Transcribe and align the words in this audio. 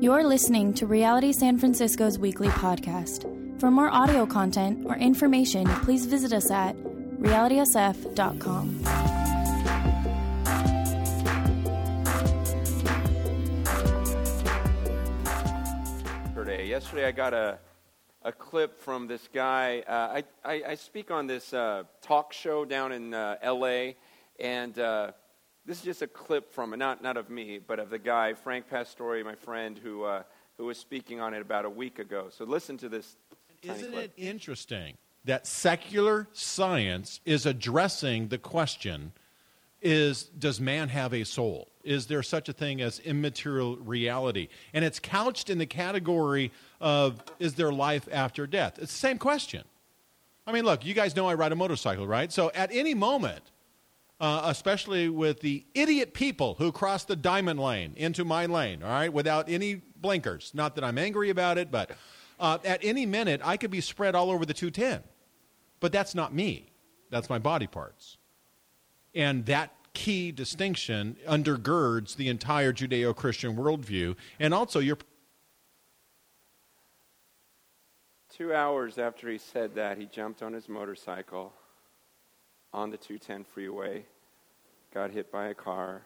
You're 0.00 0.24
listening 0.24 0.74
to 0.74 0.86
Reality 0.86 1.32
San 1.32 1.56
Francisco's 1.56 2.18
weekly 2.18 2.48
podcast. 2.48 3.30
For 3.60 3.70
more 3.70 3.88
audio 3.88 4.26
content 4.26 4.84
or 4.86 4.96
information, 4.96 5.66
please 5.82 6.06
visit 6.06 6.32
us 6.32 6.50
at 6.50 6.76
realitysf.com. 6.76 8.80
Yesterday, 16.26 16.68
yesterday 16.68 17.06
I 17.06 17.12
got 17.12 17.32
a, 17.32 17.58
a 18.22 18.32
clip 18.32 18.80
from 18.80 19.06
this 19.06 19.28
guy. 19.32 19.84
Uh, 19.86 19.92
I, 19.92 20.24
I, 20.44 20.62
I, 20.70 20.74
speak 20.74 21.10
on 21.10 21.28
this 21.28 21.54
uh, 21.54 21.84
talk 22.02 22.32
show 22.32 22.64
down 22.64 22.92
in 22.92 23.14
uh, 23.14 23.36
L.A., 23.40 23.96
and 24.40 24.76
uh, 24.78 25.12
this 25.66 25.78
is 25.78 25.84
just 25.84 26.02
a 26.02 26.06
clip 26.06 26.52
from 26.52 26.74
it, 26.74 26.76
not, 26.76 27.02
not 27.02 27.16
of 27.16 27.30
me, 27.30 27.58
but 27.58 27.78
of 27.78 27.90
the 27.90 27.98
guy, 27.98 28.34
Frank 28.34 28.68
Pastore, 28.68 29.22
my 29.24 29.34
friend, 29.34 29.78
who, 29.78 30.04
uh, 30.04 30.22
who 30.58 30.66
was 30.66 30.78
speaking 30.78 31.20
on 31.20 31.34
it 31.34 31.40
about 31.40 31.64
a 31.64 31.70
week 31.70 31.98
ago. 31.98 32.26
So 32.30 32.44
listen 32.44 32.76
to 32.78 32.88
this. 32.88 33.16
Isn't 33.62 33.92
clip. 33.92 34.04
it 34.04 34.12
interesting 34.16 34.98
that 35.24 35.46
secular 35.46 36.28
science 36.32 37.20
is 37.24 37.46
addressing 37.46 38.28
the 38.28 38.38
question 38.38 39.12
is 39.80 40.24
does 40.24 40.60
man 40.60 40.88
have 40.88 41.12
a 41.12 41.24
soul? 41.24 41.68
Is 41.82 42.06
there 42.06 42.22
such 42.22 42.48
a 42.48 42.52
thing 42.52 42.80
as 42.80 42.98
immaterial 43.00 43.76
reality? 43.76 44.48
And 44.72 44.84
it's 44.84 44.98
couched 44.98 45.50
in 45.50 45.58
the 45.58 45.66
category 45.66 46.52
of 46.80 47.22
is 47.38 47.54
there 47.54 47.72
life 47.72 48.08
after 48.10 48.46
death? 48.46 48.78
It's 48.78 48.92
the 48.92 48.98
same 48.98 49.18
question. 49.18 49.64
I 50.46 50.52
mean, 50.52 50.64
look, 50.64 50.84
you 50.84 50.94
guys 50.94 51.16
know 51.16 51.28
I 51.28 51.34
ride 51.34 51.52
a 51.52 51.56
motorcycle, 51.56 52.06
right? 52.06 52.32
So 52.32 52.50
at 52.54 52.70
any 52.72 52.94
moment, 52.94 53.44
uh, 54.20 54.42
especially 54.44 55.08
with 55.08 55.40
the 55.40 55.64
idiot 55.74 56.14
people 56.14 56.54
who 56.54 56.70
cross 56.70 57.04
the 57.04 57.16
diamond 57.16 57.58
lane 57.60 57.92
into 57.96 58.24
my 58.24 58.46
lane, 58.46 58.82
all 58.82 58.90
right, 58.90 59.12
without 59.12 59.48
any 59.48 59.82
blinkers. 59.96 60.52
Not 60.54 60.74
that 60.76 60.84
I'm 60.84 60.98
angry 60.98 61.30
about 61.30 61.58
it, 61.58 61.70
but 61.70 61.90
uh, 62.38 62.58
at 62.64 62.84
any 62.84 63.06
minute, 63.06 63.40
I 63.44 63.56
could 63.56 63.70
be 63.70 63.80
spread 63.80 64.14
all 64.14 64.30
over 64.30 64.46
the 64.46 64.54
210. 64.54 65.02
But 65.80 65.92
that's 65.92 66.14
not 66.14 66.32
me, 66.32 66.70
that's 67.10 67.28
my 67.28 67.38
body 67.38 67.66
parts. 67.66 68.16
And 69.14 69.46
that 69.46 69.72
key 69.92 70.32
distinction 70.32 71.16
undergirds 71.28 72.16
the 72.16 72.28
entire 72.28 72.72
Judeo 72.72 73.14
Christian 73.14 73.56
worldview. 73.56 74.16
And 74.38 74.54
also, 74.54 74.80
your. 74.80 74.98
Two 78.30 78.52
hours 78.52 78.98
after 78.98 79.30
he 79.30 79.38
said 79.38 79.76
that, 79.76 79.96
he 79.96 80.06
jumped 80.06 80.42
on 80.42 80.52
his 80.52 80.68
motorcycle 80.68 81.52
on 82.74 82.90
the 82.90 82.96
210 82.96 83.44
freeway, 83.44 84.04
got 84.92 85.12
hit 85.12 85.30
by 85.30 85.46
a 85.46 85.54
car, 85.54 86.02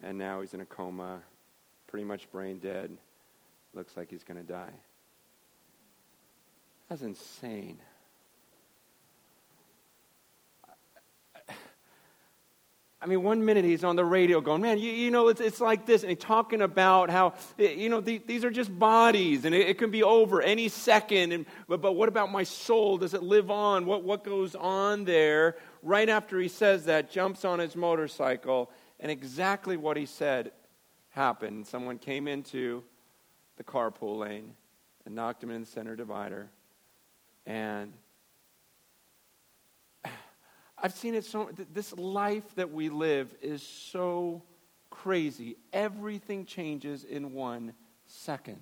and 0.00 0.16
now 0.16 0.40
he's 0.40 0.54
in 0.54 0.60
a 0.60 0.64
coma, 0.64 1.20
pretty 1.88 2.04
much 2.04 2.30
brain 2.30 2.58
dead. 2.58 2.96
Looks 3.74 3.96
like 3.96 4.10
he's 4.10 4.22
going 4.22 4.40
to 4.40 4.46
die. 4.46 4.72
That's 6.88 7.02
insane. 7.02 7.78
I 13.02 13.06
mean, 13.06 13.22
one 13.22 13.42
minute 13.46 13.64
he's 13.64 13.82
on 13.82 13.96
the 13.96 14.04
radio 14.04 14.42
going, 14.42 14.60
man, 14.60 14.78
you, 14.78 14.92
you 14.92 15.10
know, 15.10 15.28
it's, 15.28 15.40
it's 15.40 15.60
like 15.60 15.86
this. 15.86 16.02
And 16.02 16.10
he's 16.10 16.18
talking 16.18 16.60
about 16.60 17.08
how, 17.08 17.32
eh, 17.58 17.70
you 17.72 17.88
know, 17.88 18.02
the, 18.02 18.18
these 18.26 18.44
are 18.44 18.50
just 18.50 18.78
bodies 18.78 19.46
and 19.46 19.54
it, 19.54 19.68
it 19.68 19.78
can 19.78 19.90
be 19.90 20.02
over 20.02 20.42
any 20.42 20.68
second. 20.68 21.32
And, 21.32 21.46
but, 21.66 21.80
but 21.80 21.92
what 21.92 22.10
about 22.10 22.30
my 22.30 22.42
soul? 22.42 22.98
Does 22.98 23.14
it 23.14 23.22
live 23.22 23.50
on? 23.50 23.86
What, 23.86 24.04
what 24.04 24.22
goes 24.22 24.54
on 24.54 25.04
there? 25.04 25.56
Right 25.82 26.10
after 26.10 26.38
he 26.38 26.48
says 26.48 26.84
that, 26.84 27.10
jumps 27.10 27.46
on 27.46 27.58
his 27.58 27.74
motorcycle, 27.74 28.70
and 28.98 29.10
exactly 29.10 29.78
what 29.78 29.96
he 29.96 30.04
said 30.04 30.52
happened. 31.08 31.66
Someone 31.66 31.96
came 31.96 32.28
into 32.28 32.84
the 33.56 33.64
carpool 33.64 34.18
lane 34.18 34.52
and 35.06 35.14
knocked 35.14 35.42
him 35.42 35.50
in 35.50 35.62
the 35.62 35.66
center 35.66 35.96
divider. 35.96 36.50
And 37.46 37.94
I've 40.82 40.94
seen 40.94 41.14
it 41.14 41.24
so, 41.24 41.50
this 41.72 41.92
life 41.92 42.54
that 42.54 42.72
we 42.72 42.88
live 42.88 43.34
is 43.42 43.62
so 43.62 44.42
crazy. 44.88 45.56
Everything 45.72 46.44
changes 46.44 47.04
in 47.04 47.32
one 47.32 47.74
second. 48.06 48.60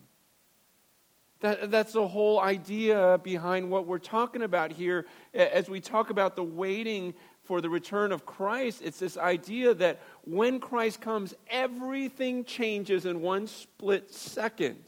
That, 1.41 1.71
that's 1.71 1.93
the 1.93 2.07
whole 2.07 2.41
idea 2.41 3.21
behind 3.23 3.71
what 3.71 3.87
we're 3.87 3.99
talking 3.99 4.43
about 4.43 4.73
here 4.73 5.07
as 5.33 5.69
we 5.69 5.81
talk 5.81 6.11
about 6.11 6.35
the 6.35 6.43
waiting 6.43 7.15
for 7.45 7.61
the 7.61 7.71
return 7.71 8.11
of 8.11 8.27
Christ. 8.27 8.83
It's 8.85 8.99
this 8.99 9.17
idea 9.17 9.73
that 9.75 10.01
when 10.25 10.59
Christ 10.59 11.01
comes, 11.01 11.35
everything 11.49 12.45
changes 12.45 13.07
in 13.07 13.21
one 13.21 13.47
split 13.47 14.13
second. 14.13 14.79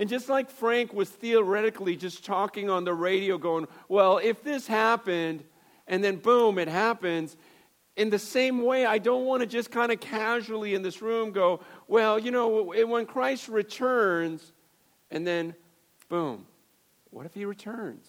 And 0.00 0.08
just 0.08 0.28
like 0.28 0.50
Frank 0.50 0.92
was 0.92 1.08
theoretically 1.08 1.96
just 1.96 2.24
talking 2.24 2.68
on 2.68 2.84
the 2.84 2.94
radio, 2.94 3.38
going, 3.38 3.66
Well, 3.88 4.18
if 4.18 4.42
this 4.42 4.66
happened, 4.66 5.44
and 5.88 6.04
then 6.04 6.16
boom, 6.16 6.58
it 6.58 6.68
happens. 6.68 7.36
In 7.96 8.10
the 8.10 8.18
same 8.18 8.62
way, 8.62 8.86
I 8.86 8.98
don't 8.98 9.24
want 9.24 9.40
to 9.40 9.46
just 9.46 9.72
kind 9.72 9.90
of 9.90 9.98
casually 9.98 10.74
in 10.74 10.82
this 10.82 11.02
room 11.02 11.32
go, 11.32 11.60
well, 11.88 12.16
you 12.18 12.30
know, 12.30 12.62
when 12.62 13.06
Christ 13.06 13.48
returns, 13.48 14.52
and 15.10 15.26
then 15.26 15.56
boom, 16.08 16.46
what 17.10 17.26
if 17.26 17.34
he 17.34 17.44
returns? 17.44 18.06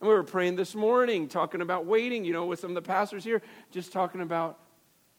And 0.00 0.08
we 0.08 0.14
were 0.14 0.22
praying 0.22 0.56
this 0.56 0.74
morning, 0.74 1.28
talking 1.28 1.60
about 1.60 1.84
waiting, 1.84 2.24
you 2.24 2.32
know, 2.32 2.46
with 2.46 2.60
some 2.60 2.70
of 2.70 2.74
the 2.74 2.82
pastors 2.82 3.22
here, 3.22 3.42
just 3.70 3.92
talking 3.92 4.22
about, 4.22 4.58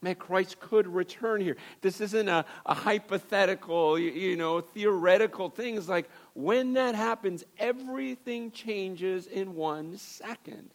man, 0.01 0.15
Christ 0.15 0.59
could 0.59 0.87
return 0.87 1.39
here. 1.39 1.55
This 1.81 2.01
isn't 2.01 2.27
a, 2.27 2.45
a 2.65 2.73
hypothetical, 2.73 3.99
you, 3.99 4.11
you 4.11 4.35
know, 4.35 4.59
theoretical 4.59 5.49
thing. 5.49 5.77
It's 5.77 5.87
like 5.87 6.09
when 6.33 6.73
that 6.73 6.95
happens, 6.95 7.43
everything 7.59 8.51
changes 8.51 9.27
in 9.27 9.55
one 9.55 9.97
second. 9.97 10.71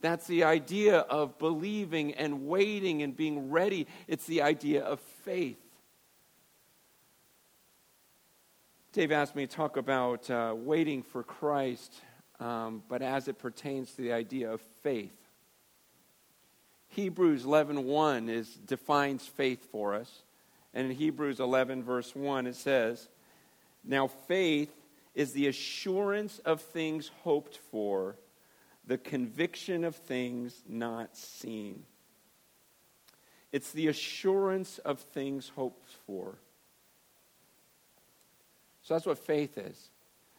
That's 0.00 0.26
the 0.26 0.44
idea 0.44 0.98
of 0.98 1.38
believing 1.38 2.14
and 2.14 2.46
waiting 2.46 3.02
and 3.02 3.16
being 3.16 3.50
ready. 3.50 3.86
It's 4.08 4.26
the 4.26 4.42
idea 4.42 4.82
of 4.82 5.00
faith. 5.24 5.58
Dave 8.92 9.12
asked 9.12 9.36
me 9.36 9.46
to 9.46 9.54
talk 9.54 9.76
about 9.76 10.28
uh, 10.30 10.54
waiting 10.56 11.02
for 11.02 11.22
Christ, 11.22 11.94
um, 12.40 12.82
but 12.88 13.02
as 13.02 13.28
it 13.28 13.38
pertains 13.38 13.92
to 13.92 14.02
the 14.02 14.12
idea 14.12 14.50
of 14.50 14.60
faith. 14.82 15.14
Hebrews 16.88 17.44
11:1 17.44 18.28
is 18.28 18.54
defines 18.54 19.26
faith 19.26 19.70
for 19.70 19.94
us. 19.94 20.22
And 20.74 20.90
in 20.90 20.96
Hebrews 20.96 21.38
11 21.38 21.84
verse 21.84 22.16
1 22.16 22.46
it 22.48 22.56
says, 22.56 23.08
"Now 23.84 24.08
faith 24.08 24.74
is 25.14 25.32
the 25.32 25.46
assurance 25.46 26.40
of 26.40 26.60
things 26.60 27.08
hoped 27.22 27.58
for, 27.58 28.16
the 28.90 28.98
conviction 28.98 29.84
of 29.84 29.94
things 29.94 30.64
not 30.68 31.16
seen. 31.16 31.84
It's 33.52 33.70
the 33.70 33.86
assurance 33.86 34.78
of 34.78 34.98
things 34.98 35.52
hoped 35.54 35.92
for. 36.08 36.36
So 38.82 38.94
that's 38.94 39.06
what 39.06 39.18
faith 39.18 39.56
is. 39.56 39.90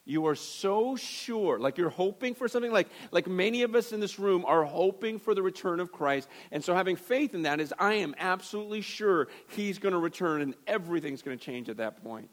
You 0.03 0.25
are 0.25 0.35
so 0.35 0.97
sure, 0.97 1.59
like 1.59 1.78
you're 1.78 1.89
hoping 1.89 2.35
for 2.35 2.50
something, 2.50 2.73
like, 2.73 2.89
like 3.12 3.25
many 3.25 3.62
of 3.62 3.73
us 3.73 3.94
in 3.94 4.01
this 4.01 4.19
room 4.19 4.44
are 4.45 4.66
hoping 4.66 5.18
for 5.18 5.33
the 5.33 5.41
return 5.41 5.79
of 5.79 5.94
Christ. 5.94 6.28
And 6.51 6.62
so 6.62 6.75
having 6.75 6.97
faith 6.97 7.33
in 7.33 7.44
that 7.44 7.62
is, 7.62 7.73
I 7.79 7.94
am 7.94 8.13
absolutely 8.18 8.81
sure 8.81 9.29
He's 9.51 9.79
going 9.79 9.94
to 9.94 10.00
return 10.00 10.41
and 10.41 10.56
everything's 10.68 11.22
going 11.22 11.38
to 11.39 11.45
change 11.45 11.69
at 11.69 11.78
that 11.78 12.03
point. 12.03 12.29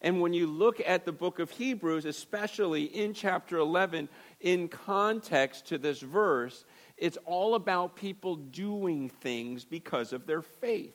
And 0.00 0.20
when 0.20 0.32
you 0.32 0.46
look 0.46 0.80
at 0.86 1.04
the 1.04 1.12
book 1.12 1.40
of 1.40 1.50
Hebrews, 1.50 2.04
especially 2.04 2.84
in 2.84 3.14
chapter 3.14 3.58
11, 3.58 4.08
in 4.40 4.68
context 4.68 5.66
to 5.66 5.78
this 5.78 6.00
verse, 6.00 6.64
it's 6.96 7.18
all 7.24 7.54
about 7.54 7.96
people 7.96 8.36
doing 8.36 9.08
things 9.08 9.64
because 9.64 10.12
of 10.12 10.26
their 10.26 10.42
faith. 10.42 10.94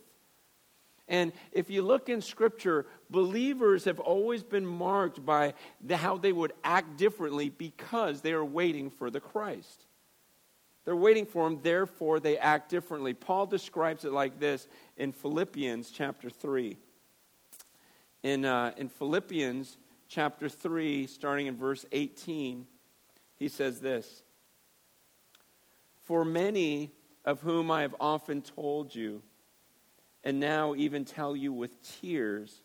And 1.07 1.33
if 1.51 1.69
you 1.69 1.81
look 1.81 2.07
in 2.07 2.21
Scripture, 2.21 2.85
believers 3.09 3.83
have 3.85 3.99
always 3.99 4.41
been 4.41 4.65
marked 4.65 5.25
by 5.25 5.53
the, 5.81 5.97
how 5.97 6.17
they 6.17 6.31
would 6.31 6.53
act 6.63 6.97
differently 6.97 7.49
because 7.49 8.21
they 8.21 8.31
are 8.31 8.45
waiting 8.45 8.89
for 8.89 9.09
the 9.09 9.19
Christ. 9.19 9.85
They're 10.85 10.95
waiting 10.95 11.25
for 11.25 11.47
him, 11.47 11.59
therefore 11.61 12.19
they 12.19 12.37
act 12.37 12.69
differently. 12.69 13.13
Paul 13.13 13.45
describes 13.45 14.05
it 14.05 14.11
like 14.11 14.39
this 14.39 14.67
in 14.97 15.11
Philippians 15.11 15.91
chapter 15.91 16.29
3 16.29 16.77
in, 18.23 18.45
uh, 18.45 18.71
in 18.77 18.89
Philippians 18.89 19.77
chapter 20.07 20.49
3, 20.49 21.07
starting 21.07 21.47
in 21.47 21.57
verse 21.57 21.85
18, 21.91 22.65
he 23.37 23.47
says 23.47 23.79
this 23.79 24.23
For 26.03 26.23
many 26.23 26.91
of 27.25 27.41
whom 27.41 27.71
I 27.71 27.81
have 27.81 27.95
often 27.99 28.41
told 28.41 28.93
you, 28.93 29.21
and 30.23 30.39
now 30.39 30.75
even 30.75 31.05
tell 31.05 31.35
you 31.35 31.51
with 31.51 31.81
tears, 31.99 32.61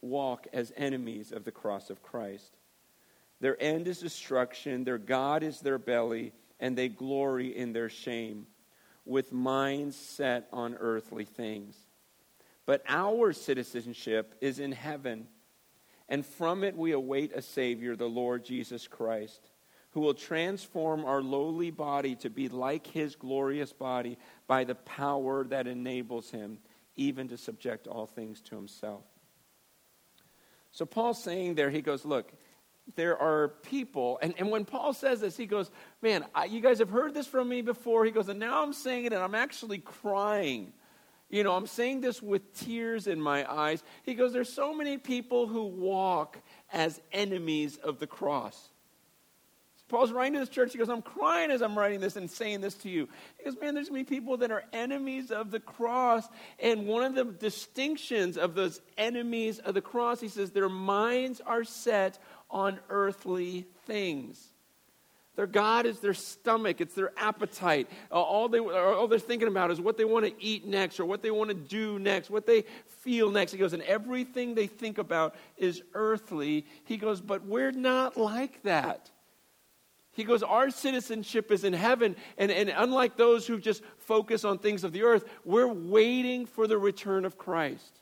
walk 0.00 0.46
as 0.52 0.72
enemies 0.76 1.32
of 1.32 1.44
the 1.44 1.52
cross 1.52 1.90
of 1.90 2.02
Christ. 2.02 2.56
Their 3.40 3.60
end 3.62 3.86
is 3.86 4.00
destruction, 4.00 4.84
their 4.84 4.98
God 4.98 5.42
is 5.42 5.60
their 5.60 5.78
belly, 5.78 6.32
and 6.58 6.76
they 6.76 6.88
glory 6.88 7.54
in 7.54 7.72
their 7.72 7.90
shame, 7.90 8.46
with 9.04 9.32
minds 9.32 9.96
set 9.96 10.48
on 10.52 10.74
earthly 10.74 11.24
things. 11.24 11.76
But 12.64 12.82
our 12.88 13.32
citizenship 13.32 14.34
is 14.40 14.58
in 14.58 14.72
heaven, 14.72 15.28
and 16.08 16.24
from 16.24 16.64
it 16.64 16.76
we 16.76 16.92
await 16.92 17.32
a 17.34 17.42
Savior, 17.42 17.94
the 17.94 18.08
Lord 18.08 18.44
Jesus 18.44 18.88
Christ, 18.88 19.50
who 19.96 20.02
will 20.02 20.12
transform 20.12 21.06
our 21.06 21.22
lowly 21.22 21.70
body 21.70 22.14
to 22.14 22.28
be 22.28 22.50
like 22.50 22.86
his 22.86 23.16
glorious 23.16 23.72
body 23.72 24.18
by 24.46 24.62
the 24.62 24.74
power 24.74 25.42
that 25.44 25.66
enables 25.66 26.30
him 26.30 26.58
even 26.96 27.26
to 27.28 27.38
subject 27.38 27.86
all 27.86 28.04
things 28.04 28.42
to 28.42 28.54
himself. 28.54 29.04
So 30.70 30.84
Paul's 30.84 31.24
saying 31.24 31.54
there, 31.54 31.70
he 31.70 31.80
goes, 31.80 32.04
Look, 32.04 32.30
there 32.94 33.16
are 33.16 33.48
people, 33.48 34.18
and, 34.20 34.34
and 34.36 34.50
when 34.50 34.66
Paul 34.66 34.92
says 34.92 35.20
this, 35.20 35.34
he 35.34 35.46
goes, 35.46 35.70
Man, 36.02 36.26
I, 36.34 36.44
you 36.44 36.60
guys 36.60 36.80
have 36.80 36.90
heard 36.90 37.14
this 37.14 37.26
from 37.26 37.48
me 37.48 37.62
before. 37.62 38.04
He 38.04 38.10
goes, 38.10 38.28
And 38.28 38.38
now 38.38 38.62
I'm 38.62 38.74
saying 38.74 39.06
it, 39.06 39.14
and 39.14 39.22
I'm 39.22 39.34
actually 39.34 39.78
crying 39.78 40.74
you 41.28 41.42
know, 41.42 41.56
I'm 41.56 41.66
saying 41.66 42.02
this 42.02 42.22
with 42.22 42.54
tears 42.54 43.08
in 43.08 43.20
my 43.20 43.50
eyes. 43.50 43.82
He 44.04 44.14
goes, 44.14 44.32
There's 44.32 44.52
so 44.52 44.72
many 44.72 44.96
people 44.96 45.48
who 45.48 45.64
walk 45.64 46.38
as 46.70 47.00
enemies 47.12 47.78
of 47.78 47.98
the 47.98 48.06
cross. 48.06 48.70
Paul's 49.88 50.10
writing 50.10 50.32
to 50.34 50.40
this 50.40 50.48
church. 50.48 50.72
He 50.72 50.78
goes, 50.78 50.88
I'm 50.88 51.02
crying 51.02 51.52
as 51.52 51.62
I'm 51.62 51.78
writing 51.78 52.00
this 52.00 52.16
and 52.16 52.28
saying 52.28 52.60
this 52.60 52.74
to 52.74 52.88
you. 52.88 53.08
He 53.38 53.44
goes, 53.44 53.56
Man, 53.60 53.74
there's 53.74 53.88
going 53.88 54.04
to 54.04 54.10
be 54.10 54.16
people 54.16 54.36
that 54.38 54.50
are 54.50 54.64
enemies 54.72 55.30
of 55.30 55.52
the 55.52 55.60
cross. 55.60 56.26
And 56.58 56.86
one 56.86 57.04
of 57.04 57.14
the 57.14 57.24
distinctions 57.24 58.36
of 58.36 58.54
those 58.54 58.80
enemies 58.98 59.60
of 59.60 59.74
the 59.74 59.80
cross, 59.80 60.20
he 60.20 60.28
says, 60.28 60.50
their 60.50 60.68
minds 60.68 61.40
are 61.40 61.62
set 61.62 62.18
on 62.50 62.80
earthly 62.88 63.66
things. 63.86 64.48
Their 65.36 65.46
God 65.46 65.84
is 65.84 66.00
their 66.00 66.14
stomach, 66.14 66.80
it's 66.80 66.94
their 66.94 67.12
appetite. 67.16 67.88
Uh, 68.10 68.14
all, 68.14 68.48
they, 68.48 68.58
all 68.58 69.06
they're 69.06 69.18
thinking 69.18 69.48
about 69.48 69.70
is 69.70 69.80
what 69.80 69.98
they 69.98 70.06
want 70.06 70.24
to 70.24 70.32
eat 70.42 70.66
next 70.66 70.98
or 70.98 71.04
what 71.04 71.22
they 71.22 71.30
want 71.30 71.50
to 71.50 71.54
do 71.54 71.98
next, 71.98 72.30
what 72.30 72.46
they 72.46 72.64
feel 73.02 73.30
next. 73.30 73.52
He 73.52 73.58
goes, 73.58 73.74
and 73.74 73.82
everything 73.82 74.54
they 74.54 74.66
think 74.66 74.96
about 74.96 75.36
is 75.58 75.82
earthly. 75.92 76.64
He 76.84 76.96
goes, 76.96 77.20
but 77.20 77.44
we're 77.44 77.70
not 77.70 78.16
like 78.16 78.62
that. 78.62 79.10
He 80.16 80.24
goes, 80.24 80.42
Our 80.42 80.70
citizenship 80.70 81.52
is 81.52 81.62
in 81.62 81.74
heaven. 81.74 82.16
And, 82.38 82.50
and 82.50 82.72
unlike 82.74 83.18
those 83.18 83.46
who 83.46 83.60
just 83.60 83.82
focus 83.98 84.46
on 84.46 84.58
things 84.58 84.82
of 84.82 84.92
the 84.92 85.02
earth, 85.02 85.26
we're 85.44 85.70
waiting 85.70 86.46
for 86.46 86.66
the 86.66 86.78
return 86.78 87.26
of 87.26 87.36
Christ. 87.36 88.00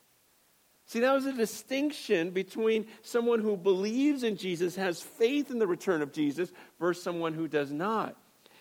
See, 0.85 1.01
that 1.01 1.11
was 1.11 1.25
a 1.25 1.33
distinction 1.33 2.29
between 2.29 2.87
someone 3.01 3.41
who 3.41 3.57
believes 3.57 4.23
in 4.23 4.37
Jesus, 4.37 4.77
has 4.77 5.01
faith 5.01 5.51
in 5.51 5.59
the 5.59 5.67
return 5.67 6.01
of 6.01 6.13
Jesus, 6.13 6.53
versus 6.79 7.03
someone 7.03 7.33
who 7.33 7.49
does 7.49 7.73
not. 7.73 8.15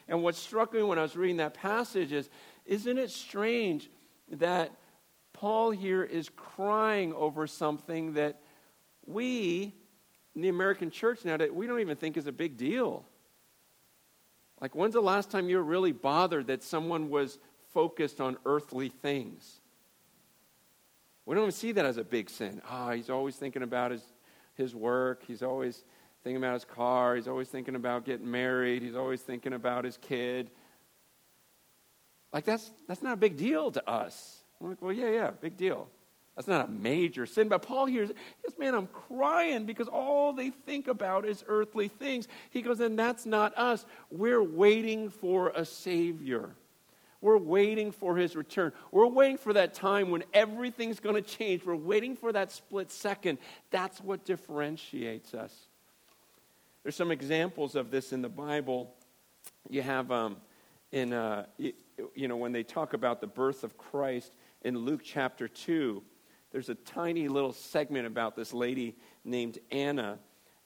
And 0.08 0.24
what 0.24 0.34
struck 0.34 0.72
me 0.72 0.82
when 0.82 0.98
I 0.98 1.02
was 1.02 1.14
reading 1.14 1.36
that 1.36 1.54
passage 1.54 2.10
is 2.10 2.28
isn't 2.66 2.98
it 2.98 3.10
strange 3.10 3.88
that 4.32 4.72
Paul 5.32 5.70
here 5.70 6.02
is 6.02 6.28
crying 6.28 7.12
over 7.12 7.46
something 7.46 8.14
that 8.14 8.40
we, 9.06 9.74
in 10.34 10.42
the 10.42 10.48
American 10.48 10.90
church 10.90 11.24
now, 11.24 11.36
that 11.36 11.54
we 11.54 11.68
don't 11.68 11.80
even 11.80 11.96
think 11.96 12.16
is 12.16 12.26
a 12.26 12.32
big 12.32 12.56
deal? 12.56 13.04
Like, 14.64 14.74
when's 14.74 14.94
the 14.94 15.02
last 15.02 15.30
time 15.30 15.50
you 15.50 15.58
were 15.58 15.62
really 15.62 15.92
bothered 15.92 16.46
that 16.46 16.62
someone 16.62 17.10
was 17.10 17.38
focused 17.74 18.18
on 18.18 18.38
earthly 18.46 18.88
things? 18.88 19.60
We 21.26 21.34
don't 21.34 21.44
even 21.44 21.52
see 21.52 21.72
that 21.72 21.84
as 21.84 21.98
a 21.98 22.02
big 22.02 22.30
sin. 22.30 22.62
Ah, 22.66 22.88
oh, 22.88 22.92
he's 22.92 23.10
always 23.10 23.36
thinking 23.36 23.62
about 23.62 23.90
his, 23.90 24.00
his 24.54 24.74
work. 24.74 25.22
He's 25.26 25.42
always 25.42 25.84
thinking 26.22 26.38
about 26.38 26.54
his 26.54 26.64
car. 26.64 27.14
He's 27.14 27.28
always 27.28 27.48
thinking 27.48 27.74
about 27.74 28.06
getting 28.06 28.30
married. 28.30 28.80
He's 28.80 28.96
always 28.96 29.20
thinking 29.20 29.52
about 29.52 29.84
his 29.84 29.98
kid. 29.98 30.48
Like, 32.32 32.46
that's, 32.46 32.70
that's 32.88 33.02
not 33.02 33.12
a 33.12 33.18
big 33.18 33.36
deal 33.36 33.70
to 33.70 33.86
us. 33.86 34.44
I'm 34.62 34.70
like, 34.70 34.80
well, 34.80 34.94
yeah, 34.94 35.10
yeah, 35.10 35.30
big 35.42 35.58
deal. 35.58 35.90
That's 36.36 36.48
not 36.48 36.68
a 36.68 36.70
major 36.70 37.26
sin. 37.26 37.48
But 37.48 37.62
Paul 37.62 37.86
hears, 37.86 38.10
yes, 38.42 38.58
man, 38.58 38.74
I'm 38.74 38.88
crying 38.88 39.66
because 39.66 39.86
all 39.86 40.32
they 40.32 40.50
think 40.50 40.88
about 40.88 41.24
is 41.24 41.44
earthly 41.46 41.88
things. 41.88 42.26
He 42.50 42.60
goes, 42.60 42.80
and 42.80 42.98
that's 42.98 43.24
not 43.24 43.56
us. 43.56 43.86
We're 44.10 44.42
waiting 44.42 45.10
for 45.10 45.50
a 45.50 45.64
Savior. 45.64 46.50
We're 47.20 47.38
waiting 47.38 47.92
for 47.92 48.16
his 48.16 48.36
return. 48.36 48.72
We're 48.90 49.06
waiting 49.06 49.38
for 49.38 49.52
that 49.52 49.74
time 49.74 50.10
when 50.10 50.24
everything's 50.34 51.00
going 51.00 51.14
to 51.14 51.22
change. 51.22 51.64
We're 51.64 51.76
waiting 51.76 52.16
for 52.16 52.32
that 52.32 52.52
split 52.52 52.90
second. 52.90 53.38
That's 53.70 54.00
what 54.00 54.24
differentiates 54.24 55.34
us. 55.34 55.68
There's 56.82 56.96
some 56.96 57.10
examples 57.10 57.76
of 57.76 57.90
this 57.90 58.12
in 58.12 58.20
the 58.20 58.28
Bible. 58.28 58.92
You 59.70 59.80
have 59.82 60.10
um, 60.10 60.36
in, 60.92 61.14
uh, 61.14 61.46
you, 61.56 61.72
you 62.14 62.28
know, 62.28 62.36
when 62.36 62.52
they 62.52 62.62
talk 62.62 62.92
about 62.92 63.22
the 63.22 63.26
birth 63.26 63.64
of 63.64 63.78
Christ 63.78 64.34
in 64.62 64.76
Luke 64.76 65.00
chapter 65.02 65.48
2, 65.48 66.02
there's 66.54 66.70
a 66.70 66.74
tiny 66.74 67.28
little 67.28 67.52
segment 67.52 68.06
about 68.06 68.36
this 68.36 68.54
lady 68.54 68.96
named 69.26 69.58
Anna 69.70 70.18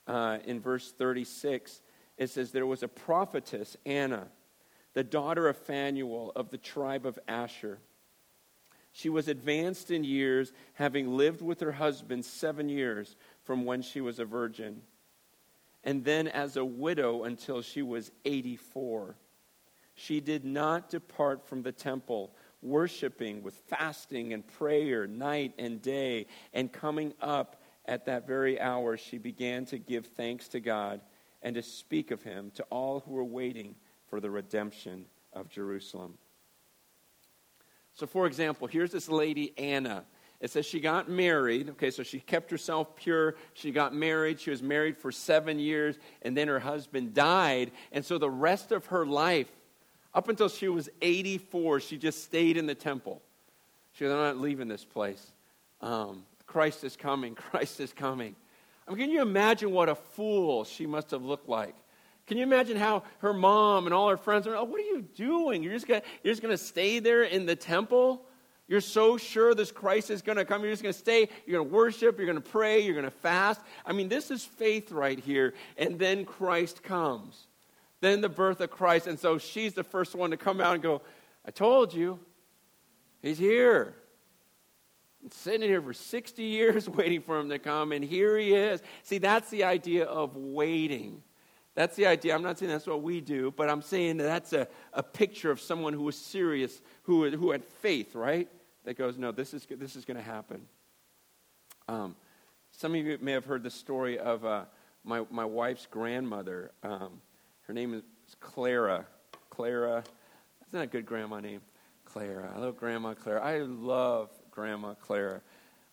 uh, 0.06 0.38
in 0.44 0.60
verse 0.60 0.92
36. 0.92 1.80
It 2.16 2.30
says, 2.30 2.52
There 2.52 2.66
was 2.66 2.84
a 2.84 2.88
prophetess, 2.88 3.76
Anna 3.84 4.28
the 4.98 5.04
daughter 5.04 5.48
of 5.48 5.56
Phanuel 5.56 6.32
of 6.34 6.50
the 6.50 6.58
tribe 6.58 7.06
of 7.06 7.18
Asher. 7.28 7.78
She 8.90 9.08
was 9.08 9.28
advanced 9.28 9.92
in 9.92 10.02
years, 10.02 10.52
having 10.74 11.16
lived 11.16 11.40
with 11.40 11.60
her 11.60 11.70
husband 11.70 12.24
seven 12.24 12.68
years 12.68 13.14
from 13.44 13.64
when 13.64 13.80
she 13.80 14.00
was 14.00 14.18
a 14.18 14.24
virgin, 14.24 14.82
and 15.84 16.04
then 16.04 16.26
as 16.26 16.56
a 16.56 16.64
widow 16.64 17.22
until 17.22 17.62
she 17.62 17.80
was 17.80 18.10
84. 18.24 19.14
She 19.94 20.20
did 20.20 20.44
not 20.44 20.90
depart 20.90 21.46
from 21.46 21.62
the 21.62 21.70
temple, 21.72 22.34
worshiping 22.62 23.42
with 23.42 23.54
fasting 23.54 24.32
and 24.32 24.46
prayer 24.46 25.06
night 25.06 25.54
and 25.58 25.80
day, 25.80 26.26
and 26.52 26.72
coming 26.72 27.14
up 27.20 27.62
at 27.86 28.06
that 28.06 28.26
very 28.26 28.60
hour, 28.60 28.96
she 28.96 29.18
began 29.18 29.64
to 29.66 29.78
give 29.78 30.06
thanks 30.06 30.48
to 30.48 30.60
God 30.60 31.00
and 31.42 31.54
to 31.54 31.62
speak 31.62 32.10
of 32.10 32.22
him 32.22 32.50
to 32.54 32.62
all 32.64 33.00
who 33.00 33.12
were 33.12 33.24
waiting 33.24 33.74
for 34.08 34.20
the 34.20 34.30
redemption 34.30 35.06
of 35.32 35.48
Jerusalem. 35.48 36.18
So, 37.94 38.06
for 38.06 38.26
example, 38.26 38.68
here's 38.68 38.92
this 38.92 39.08
lady, 39.08 39.56
Anna. 39.58 40.04
It 40.40 40.50
says 40.50 40.66
she 40.66 40.78
got 40.78 41.08
married. 41.08 41.70
Okay, 41.70 41.90
so 41.90 42.02
she 42.02 42.20
kept 42.20 42.50
herself 42.50 42.94
pure. 42.94 43.34
She 43.54 43.72
got 43.72 43.92
married. 43.92 44.38
She 44.38 44.50
was 44.50 44.62
married 44.62 44.96
for 44.96 45.10
seven 45.10 45.58
years, 45.58 45.98
and 46.22 46.36
then 46.36 46.46
her 46.46 46.60
husband 46.60 47.12
died. 47.12 47.72
And 47.90 48.04
so 48.04 48.18
the 48.18 48.30
rest 48.30 48.70
of 48.70 48.86
her 48.86 49.04
life, 49.04 49.50
up 50.14 50.28
until 50.28 50.48
she 50.48 50.68
was 50.68 50.88
84, 51.02 51.80
she 51.80 51.98
just 51.98 52.24
stayed 52.24 52.56
in 52.56 52.66
the 52.66 52.74
temple. 52.74 53.22
She 53.92 54.04
I'm 54.04 54.12
not 54.12 54.38
leaving 54.38 54.68
this 54.68 54.84
place. 54.84 55.32
Um, 55.80 56.24
Christ 56.46 56.84
is 56.84 56.96
coming. 56.96 57.34
Christ 57.36 57.80
is 57.80 57.92
coming. 57.92 58.34
I 58.86 58.90
mean, 58.90 58.98
can 59.00 59.10
you 59.10 59.22
imagine 59.22 59.70
what 59.70 59.88
a 59.88 59.94
fool 59.94 60.64
she 60.64 60.86
must 60.86 61.10
have 61.10 61.22
looked 61.22 61.48
like? 61.48 61.74
Can 62.26 62.36
you 62.36 62.42
imagine 62.42 62.76
how 62.76 63.04
her 63.18 63.32
mom 63.32 63.86
and 63.86 63.94
all 63.94 64.08
her 64.08 64.16
friends 64.16 64.46
are, 64.46 64.54
oh, 64.54 64.64
what 64.64 64.80
are 64.80 64.84
you 64.84 65.02
doing? 65.14 65.62
You're 65.62 65.72
just 65.72 65.86
gonna, 65.86 66.02
you're 66.22 66.32
just 66.32 66.42
going 66.42 66.52
to 66.52 66.62
stay 66.62 66.98
there 66.98 67.22
in 67.22 67.46
the 67.46 67.56
temple? 67.56 68.22
You're 68.68 68.82
so 68.82 69.16
sure 69.16 69.54
this 69.54 69.72
Christ 69.72 70.10
is 70.10 70.20
going 70.20 70.36
to 70.36 70.44
come. 70.44 70.62
You're 70.62 70.72
just 70.72 70.82
going 70.82 70.92
to 70.92 70.98
stay. 70.98 71.28
You're 71.46 71.58
going 71.58 71.70
to 71.70 71.74
worship. 71.74 72.18
You're 72.18 72.26
going 72.26 72.40
to 72.40 72.50
pray. 72.50 72.80
You're 72.80 72.94
going 72.94 73.06
to 73.06 73.10
fast. 73.10 73.62
I 73.86 73.94
mean, 73.94 74.08
this 74.08 74.30
is 74.30 74.44
faith 74.44 74.92
right 74.92 75.18
here. 75.18 75.54
And 75.78 75.98
then 75.98 76.26
Christ 76.26 76.82
comes. 76.82 77.47
Then 78.00 78.20
the 78.20 78.28
birth 78.28 78.60
of 78.60 78.70
Christ. 78.70 79.06
And 79.06 79.18
so 79.18 79.38
she's 79.38 79.74
the 79.74 79.84
first 79.84 80.14
one 80.14 80.30
to 80.30 80.36
come 80.36 80.60
out 80.60 80.74
and 80.74 80.82
go, 80.82 81.02
I 81.44 81.50
told 81.50 81.92
you. 81.94 82.20
He's 83.22 83.38
here. 83.38 83.94
I'm 85.22 85.30
sitting 85.30 85.68
here 85.68 85.82
for 85.82 85.92
60 85.92 86.42
years 86.44 86.88
waiting 86.88 87.20
for 87.20 87.38
him 87.38 87.48
to 87.48 87.58
come, 87.58 87.92
and 87.92 88.04
here 88.04 88.38
he 88.38 88.54
is. 88.54 88.80
See, 89.02 89.18
that's 89.18 89.50
the 89.50 89.64
idea 89.64 90.04
of 90.04 90.36
waiting. 90.36 91.22
That's 91.74 91.96
the 91.96 92.06
idea. 92.06 92.34
I'm 92.34 92.42
not 92.42 92.58
saying 92.58 92.70
that's 92.70 92.86
what 92.86 93.02
we 93.02 93.20
do, 93.20 93.52
but 93.56 93.68
I'm 93.68 93.82
saying 93.82 94.16
that 94.16 94.24
that's 94.24 94.52
a, 94.52 94.68
a 94.92 95.02
picture 95.02 95.50
of 95.50 95.60
someone 95.60 95.92
who 95.92 96.02
was 96.02 96.16
serious, 96.16 96.80
who, 97.02 97.28
who 97.30 97.52
had 97.52 97.64
faith, 97.64 98.14
right? 98.14 98.48
That 98.84 98.98
goes, 98.98 99.16
no, 99.16 99.32
this 99.32 99.54
is, 99.54 99.66
this 99.70 99.94
is 99.94 100.04
going 100.04 100.16
to 100.16 100.22
happen. 100.22 100.62
Um, 101.88 102.16
some 102.72 102.94
of 102.94 103.04
you 103.04 103.18
may 103.20 103.32
have 103.32 103.44
heard 103.44 103.62
the 103.62 103.70
story 103.70 104.18
of 104.18 104.44
uh, 104.44 104.64
my, 105.04 105.24
my 105.30 105.44
wife's 105.44 105.86
grandmother. 105.86 106.72
Um, 106.82 107.20
her 107.68 107.74
name 107.74 107.92
is 107.92 108.02
Clara. 108.40 109.06
Clara. 109.50 109.98
Isn't 109.98 110.72
that 110.72 110.82
a 110.84 110.86
good 110.86 111.04
grandma 111.04 111.40
name? 111.40 111.60
Clara. 112.06 112.50
I 112.56 112.58
love 112.58 112.78
Grandma 112.78 113.12
Clara. 113.12 113.44
I 113.44 113.58
love 113.58 114.30
Grandma 114.50 114.94
Clara. 114.94 115.42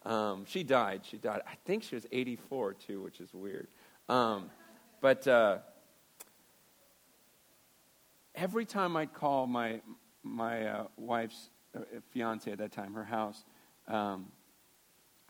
Um, 0.06 0.46
she 0.48 0.64
died. 0.64 1.02
She 1.04 1.18
died. 1.18 1.42
I 1.46 1.56
think 1.66 1.84
she 1.84 1.96
was 1.96 2.08
84 2.10 2.76
too, 2.76 3.02
which 3.02 3.20
is 3.20 3.34
weird. 3.34 3.68
Um, 4.08 4.50
but 5.02 5.28
uh, 5.28 5.58
every 8.34 8.66
time 8.66 8.96
I'd 8.96 9.14
call 9.14 9.46
my, 9.46 9.82
my 10.24 10.68
uh, 10.68 10.84
wife's 10.96 11.50
uh, 11.76 11.82
fiance 12.12 12.50
at 12.50 12.60
that 12.60 12.72
time, 12.72 12.94
her 12.94 13.04
house, 13.04 13.44
um, 13.90 14.28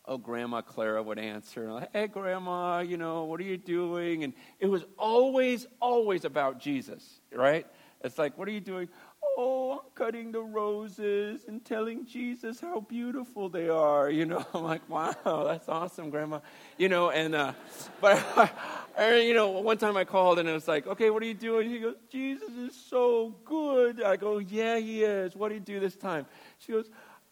oh, 0.07 0.17
Grandma 0.17 0.61
Clara 0.61 1.01
would 1.01 1.19
answer, 1.19 1.87
hey, 1.93 2.07
Grandma, 2.07 2.79
you 2.79 2.97
know, 2.97 3.23
what 3.23 3.39
are 3.39 3.43
you 3.43 3.57
doing? 3.57 4.23
And 4.23 4.33
it 4.59 4.67
was 4.67 4.85
always, 4.97 5.67
always 5.81 6.25
about 6.25 6.59
Jesus, 6.59 7.21
right? 7.33 7.65
It's 8.01 8.17
like, 8.17 8.37
what 8.37 8.47
are 8.47 8.51
you 8.51 8.61
doing? 8.61 8.89
oh, 9.37 9.73
I'm 9.73 9.89
cutting 9.95 10.31
the 10.31 10.41
roses 10.41 11.45
and 11.47 11.63
telling 11.63 12.05
Jesus 12.05 12.59
how 12.59 12.81
beautiful 12.81 13.49
they 13.49 13.69
are. 13.69 14.09
You 14.09 14.25
know, 14.25 14.45
I'm 14.53 14.63
like, 14.63 14.87
wow, 14.89 15.13
that's 15.23 15.67
awesome, 15.69 16.09
Grandma. 16.09 16.39
You 16.77 16.89
know, 16.89 17.09
and, 17.09 17.35
uh, 17.35 17.53
but, 18.01 18.23
I, 18.97 19.17
you 19.17 19.33
know, 19.33 19.49
one 19.49 19.77
time 19.77 19.97
I 19.97 20.05
called 20.05 20.39
and 20.39 20.47
it 20.47 20.53
was 20.53 20.67
like, 20.67 20.87
okay, 20.87 21.09
what 21.09 21.21
are 21.21 21.25
you 21.25 21.33
doing? 21.33 21.69
He 21.69 21.79
goes, 21.79 21.95
Jesus 22.09 22.49
is 22.49 22.75
so 22.75 23.35
good. 23.43 24.01
I 24.01 24.15
go, 24.15 24.39
yeah, 24.39 24.77
he 24.77 25.03
is. 25.03 25.35
What 25.35 25.49
do 25.49 25.55
you 25.55 25.61
do 25.61 25.79
this 25.79 25.95
time? 25.95 26.25
She 26.59 26.71
goes, 26.71 26.89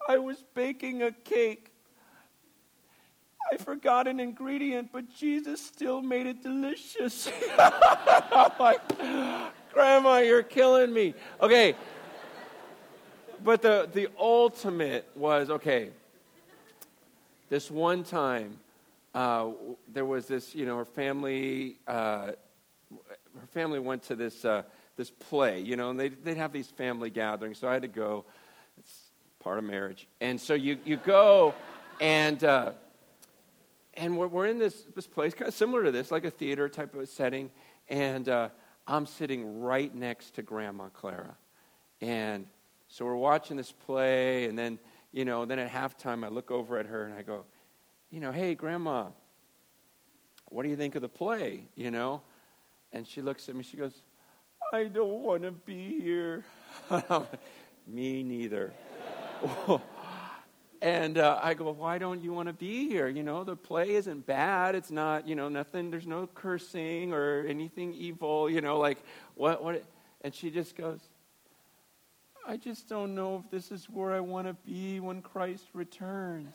I 0.08 0.18
was 0.18 0.44
baking 0.54 1.04
a 1.04 1.12
cake. 1.12 1.73
I 3.52 3.58
forgot 3.58 4.08
an 4.08 4.20
ingredient, 4.20 4.90
but 4.92 5.14
Jesus 5.14 5.64
still 5.64 6.02
made 6.02 6.26
it 6.26 6.42
delicious. 6.42 7.30
Like, 8.60 8.82
Grandma, 9.74 10.20
you're 10.20 10.44
killing 10.44 10.94
me. 10.94 11.14
Okay. 11.42 11.76
But 13.44 13.62
the, 13.62 13.90
the 13.92 14.08
ultimate 14.18 15.10
was 15.16 15.50
okay, 15.50 15.90
this 17.50 17.70
one 17.70 18.04
time, 18.04 18.58
uh, 19.14 19.50
there 19.92 20.06
was 20.06 20.28
this, 20.28 20.56
you 20.56 20.66
know, 20.66 20.78
her 20.78 20.86
family, 20.86 21.78
uh, 21.88 22.32
her 23.40 23.48
family 23.52 23.80
went 23.80 24.04
to 24.04 24.16
this, 24.16 24.46
uh, 24.46 24.64
this 24.96 25.12
play, 25.12 25.60
you 25.60 25.76
know, 25.76 25.90
and 25.90 26.00
they'd, 26.00 26.24
they'd 26.24 26.38
have 26.38 26.54
these 26.54 26.68
family 26.68 27.10
gatherings, 27.10 27.60
so 27.60 27.68
I 27.68 27.74
had 27.74 27.82
to 27.82 27.88
go. 27.88 28.24
It's 28.78 29.12
part 29.40 29.58
of 29.58 29.66
marriage. 29.66 30.08
And 30.22 30.40
so 30.40 30.54
you, 30.54 30.78
you 30.86 30.98
go, 30.98 31.54
and, 32.00 32.44
uh, 32.44 32.72
and 33.96 34.18
we're, 34.18 34.28
we're 34.28 34.48
in 34.48 34.60
this, 34.60 34.86
this 34.96 35.08
place, 35.08 35.34
kind 35.34 35.48
of 35.48 35.54
similar 35.54 35.84
to 35.84 35.92
this, 35.92 36.12
like 36.12 36.26
a 36.26 36.32
theater 36.32 36.68
type 36.70 36.96
of 36.96 37.08
setting, 37.10 37.52
and 37.90 38.28
uh, 38.30 38.50
I'm 38.88 39.06
sitting 39.06 39.62
right 39.62 39.94
next 39.94 40.36
to 40.36 40.42
Grandma 40.42 40.90
Clara. 40.90 41.36
And 42.02 42.48
so 42.88 43.06
we're 43.06 43.16
watching 43.16 43.58
this 43.58 43.72
play, 43.72 44.46
and 44.46 44.58
then, 44.58 44.80
you 45.12 45.26
know, 45.26 45.46
then 45.46 45.60
at 45.60 45.72
halftime 45.72 46.26
I 46.26 46.30
look 46.30 46.52
over 46.52 46.78
at 46.78 46.86
her 46.88 47.06
and 47.06 47.14
I 47.14 47.22
go, 47.22 47.46
you 48.10 48.20
know, 48.20 48.32
hey, 48.32 48.56
Grandma, 48.56 49.08
what 50.50 50.64
do 50.64 50.70
you 50.70 50.76
think 50.76 50.96
of 50.96 51.02
the 51.02 51.10
play, 51.10 51.66
you 51.76 51.92
know? 51.92 52.22
And 52.92 53.08
she 53.08 53.22
looks 53.22 53.50
at 53.50 53.56
me, 53.56 53.64
she 53.64 53.78
goes, 53.78 54.04
I 54.72 54.86
don't 54.86 55.24
want 55.24 55.44
to 55.44 55.52
be 55.52 56.00
here. 56.00 56.46
me 57.88 58.24
neither. 58.24 58.74
And 60.84 61.18
uh, 61.18 61.40
I 61.42 61.54
go, 61.54 61.72
why 61.72 61.98
don't 61.98 62.22
you 62.22 62.34
want 62.34 62.48
to 62.48 62.54
be 62.54 62.90
here? 62.90 63.08
You 63.08 63.24
know, 63.24 63.46
the 63.46 63.56
play 63.56 63.92
isn't 63.92 64.26
bad. 64.26 64.76
It's 64.76 64.92
not, 64.92 65.26
you 65.26 65.34
know, 65.34 65.48
nothing, 65.48 65.90
there's 65.90 66.06
no 66.06 66.28
cursing 66.28 67.14
or 67.14 67.46
anything 67.48 67.94
evil, 67.94 68.50
you 68.50 68.60
know, 68.60 68.78
like, 68.78 68.98
what, 69.36 69.64
what? 69.64 69.82
And 70.26 70.36
she 70.36 70.52
just 70.52 70.76
goes, 70.76 71.00
I 72.46 72.58
just 72.58 72.90
don't 72.90 73.16
know 73.16 73.38
if 73.38 73.50
this 73.50 73.72
is 73.72 73.86
where 73.86 74.12
I 74.12 74.20
want 74.20 74.48
to 74.48 74.56
be 74.70 75.00
when 75.00 75.22
Christ 75.22 75.68
returns. 75.72 76.54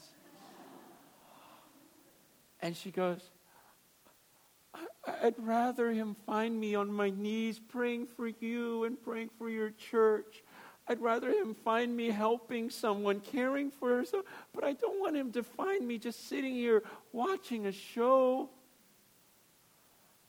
And 2.61 2.77
she 2.77 2.91
goes, 2.91 3.23
I'd 5.23 5.39
rather 5.39 5.91
him 5.91 6.15
find 6.27 6.61
me 6.61 6.75
on 6.75 6.93
my 6.93 7.09
knees 7.09 7.59
praying 7.67 8.09
for 8.09 8.29
you 8.29 8.85
and 8.85 9.03
praying 9.03 9.31
for 9.39 9.49
your 9.49 9.71
church 9.71 10.43
I'd 10.89 11.01
rather 11.01 11.31
him 11.31 11.55
find 11.55 11.95
me 11.95 12.11
helping 12.11 12.71
someone, 12.71 13.21
caring 13.21 13.71
for 13.71 13.97
her, 13.97 14.05
so, 14.05 14.25
but 14.55 14.65
I 14.65 14.73
don't 14.73 14.99
want 15.01 15.17
him 15.17 15.33
to 15.33 15.43
find 15.43 15.87
me 15.87 15.99
just 15.99 16.29
sitting 16.29 16.55
here 16.55 16.83
watching 17.13 17.67
a 17.67 17.73
show. 17.73 18.49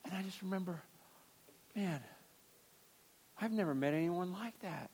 And 0.04 0.14
I 0.14 0.22
just 0.22 0.42
remember, 0.42 0.82
man, 1.76 2.02
I've 3.42 3.54
never 3.54 3.74
met 3.74 3.94
anyone 3.94 4.34
like 4.34 4.60
that. 4.60 4.90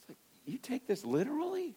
It's 0.00 0.08
like, 0.08 0.18
you 0.46 0.56
take 0.56 0.86
this 0.86 1.04
literally? 1.04 1.74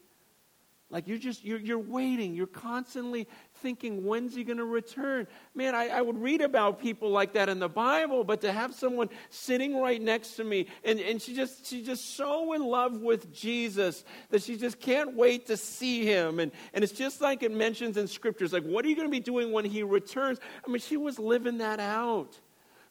Like 0.92 1.08
you're 1.08 1.20
just, 1.20 1.44
you're, 1.46 1.60
you're 1.60 1.78
waiting. 1.78 2.34
You're 2.34 2.48
constantly 2.48 3.28
thinking, 3.62 4.04
when's 4.04 4.34
he 4.34 4.44
going 4.44 4.58
to 4.58 4.66
return? 4.66 5.28
Man, 5.54 5.76
I, 5.76 5.90
I 5.90 6.02
would 6.02 6.18
read 6.18 6.42
about 6.42 6.82
people 6.82 7.12
like 7.12 7.34
that 7.34 7.48
in 7.48 7.60
the 7.60 7.70
Bible, 7.70 8.24
but 8.24 8.42
to 8.42 8.52
have 8.52 8.74
someone 8.74 9.10
sitting 9.30 9.80
right 9.80 10.02
next 10.02 10.32
to 10.38 10.44
me 10.44 10.66
and, 10.84 11.00
and 11.00 11.22
she 11.22 11.36
just, 11.36 11.68
she's 11.68 11.86
just 11.86 12.16
so 12.16 12.54
in 12.54 12.64
love 12.64 13.02
with 13.02 13.32
Jesus 13.32 14.04
that 14.32 14.42
she 14.42 14.58
just 14.58 14.80
can't 14.80 15.16
wait 15.16 15.46
to 15.48 15.58
see 15.58 16.06
him. 16.06 16.40
And, 16.40 16.52
and 16.74 16.84
it's 16.84 16.94
just 16.94 17.22
like 17.22 17.44
it 17.44 17.52
mentions 17.52 17.98
in 17.98 18.08
scriptures, 18.08 18.52
like, 18.52 18.64
what 18.64 18.84
are 18.84 18.90
you 18.90 18.96
going 18.96 19.08
to 19.08 19.12
be 19.12 19.20
doing 19.20 19.52
when 19.52 19.66
he 19.66 19.84
returns? 19.84 20.40
I 20.66 20.72
mean, 20.72 20.80
she 20.80 20.98
was 20.98 21.20
living 21.20 21.60
that 21.60 21.80
out. 21.80 22.40